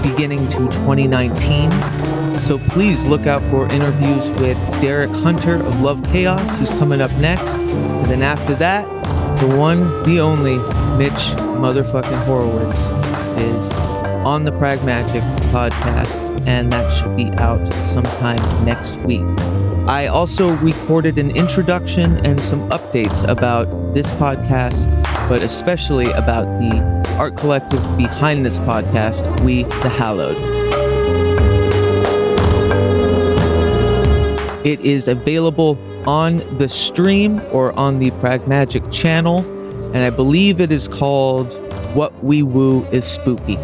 beginning 0.02 0.46
to 0.48 0.58
2019. 0.58 1.70
So 2.40 2.58
please 2.58 3.04
look 3.06 3.26
out 3.26 3.42
for 3.50 3.66
interviews 3.72 4.28
with 4.40 4.58
Derek 4.80 5.10
Hunter 5.10 5.56
of 5.56 5.80
Love 5.80 6.04
Chaos, 6.04 6.58
who's 6.58 6.70
coming 6.70 7.00
up 7.00 7.10
next. 7.12 7.56
And 7.56 8.10
then 8.10 8.22
after 8.22 8.54
that, 8.56 8.84
the 9.40 9.56
one, 9.56 10.02
the 10.02 10.20
only 10.20 10.56
Mitch 10.98 11.32
motherfucking 11.58 12.24
Horowitz 12.24 12.90
is 13.40 13.72
on 14.24 14.44
the 14.44 14.52
Prag 14.52 14.84
Magic 14.84 15.22
podcast, 15.50 16.46
and 16.46 16.70
that 16.72 16.92
should 16.92 17.16
be 17.16 17.30
out 17.38 17.66
sometime 17.86 18.64
next 18.64 18.96
week. 18.98 19.22
I 19.88 20.06
also 20.06 20.50
recorded 20.58 21.18
an 21.18 21.32
introduction 21.36 22.24
and 22.24 22.40
some 22.40 22.70
updates 22.70 23.28
about 23.28 23.94
this 23.94 24.06
podcast, 24.12 24.88
but 25.28 25.42
especially 25.42 26.08
about 26.12 26.44
the 26.60 27.16
art 27.18 27.36
collective 27.36 27.80
behind 27.96 28.46
this 28.46 28.60
podcast, 28.60 29.40
We 29.40 29.64
the 29.64 29.88
Hallowed. 29.88 30.36
It 34.64 34.78
is 34.82 35.08
available 35.08 35.76
on 36.08 36.36
the 36.58 36.68
stream 36.68 37.42
or 37.50 37.72
on 37.72 37.98
the 37.98 38.12
Prag 38.12 38.46
Magic 38.46 38.88
channel, 38.92 39.40
and 39.94 40.06
I 40.06 40.10
believe 40.10 40.60
it 40.60 40.70
is 40.70 40.86
called 40.86 41.54
What 41.96 42.22
We 42.22 42.44
Woo 42.44 42.84
is 42.92 43.04
Spooky. 43.04 43.58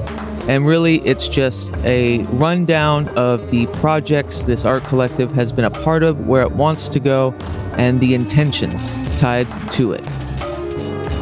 And 0.49 0.67
really, 0.67 1.07
it's 1.07 1.29
just 1.29 1.73
a 1.85 2.25
rundown 2.25 3.09
of 3.11 3.51
the 3.51 3.67
projects 3.67 4.45
this 4.45 4.65
art 4.65 4.83
collective 4.85 5.31
has 5.33 5.53
been 5.53 5.67
a 5.67 5.71
part 5.71 6.03
of, 6.03 6.27
where 6.27 6.41
it 6.41 6.53
wants 6.53 6.89
to 6.89 6.99
go, 6.99 7.35
and 7.75 8.01
the 8.01 8.15
intentions 8.15 8.91
tied 9.21 9.47
to 9.73 9.93
it. 9.93 10.05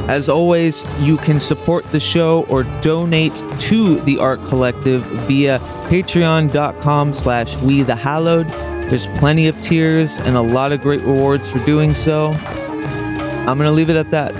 As 0.08 0.28
always, 0.28 0.84
you 1.00 1.16
can 1.16 1.40
support 1.40 1.84
the 1.90 1.98
show 1.98 2.44
or 2.44 2.62
donate 2.80 3.34
to 3.58 4.00
the 4.02 4.18
art 4.20 4.38
collective 4.46 5.02
via 5.26 5.58
patreon.com 5.88 7.12
slash 7.12 7.56
we 7.56 7.82
the 7.82 7.96
hallowed. 7.96 8.46
There's 8.88 9.08
plenty 9.18 9.48
of 9.48 9.60
tiers 9.60 10.20
and 10.20 10.36
a 10.36 10.40
lot 10.40 10.70
of 10.70 10.80
great 10.80 11.00
rewards 11.00 11.48
for 11.48 11.58
doing 11.66 11.92
so. 11.92 12.28
I'm 12.28 13.58
going 13.58 13.68
to 13.68 13.72
leave 13.72 13.90
it 13.90 13.96
at 13.96 14.12
that. 14.12 14.36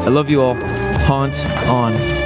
I 0.00 0.08
love 0.08 0.28
you 0.28 0.42
all. 0.42 0.56
Haunt 1.04 1.38
on. 1.68 2.19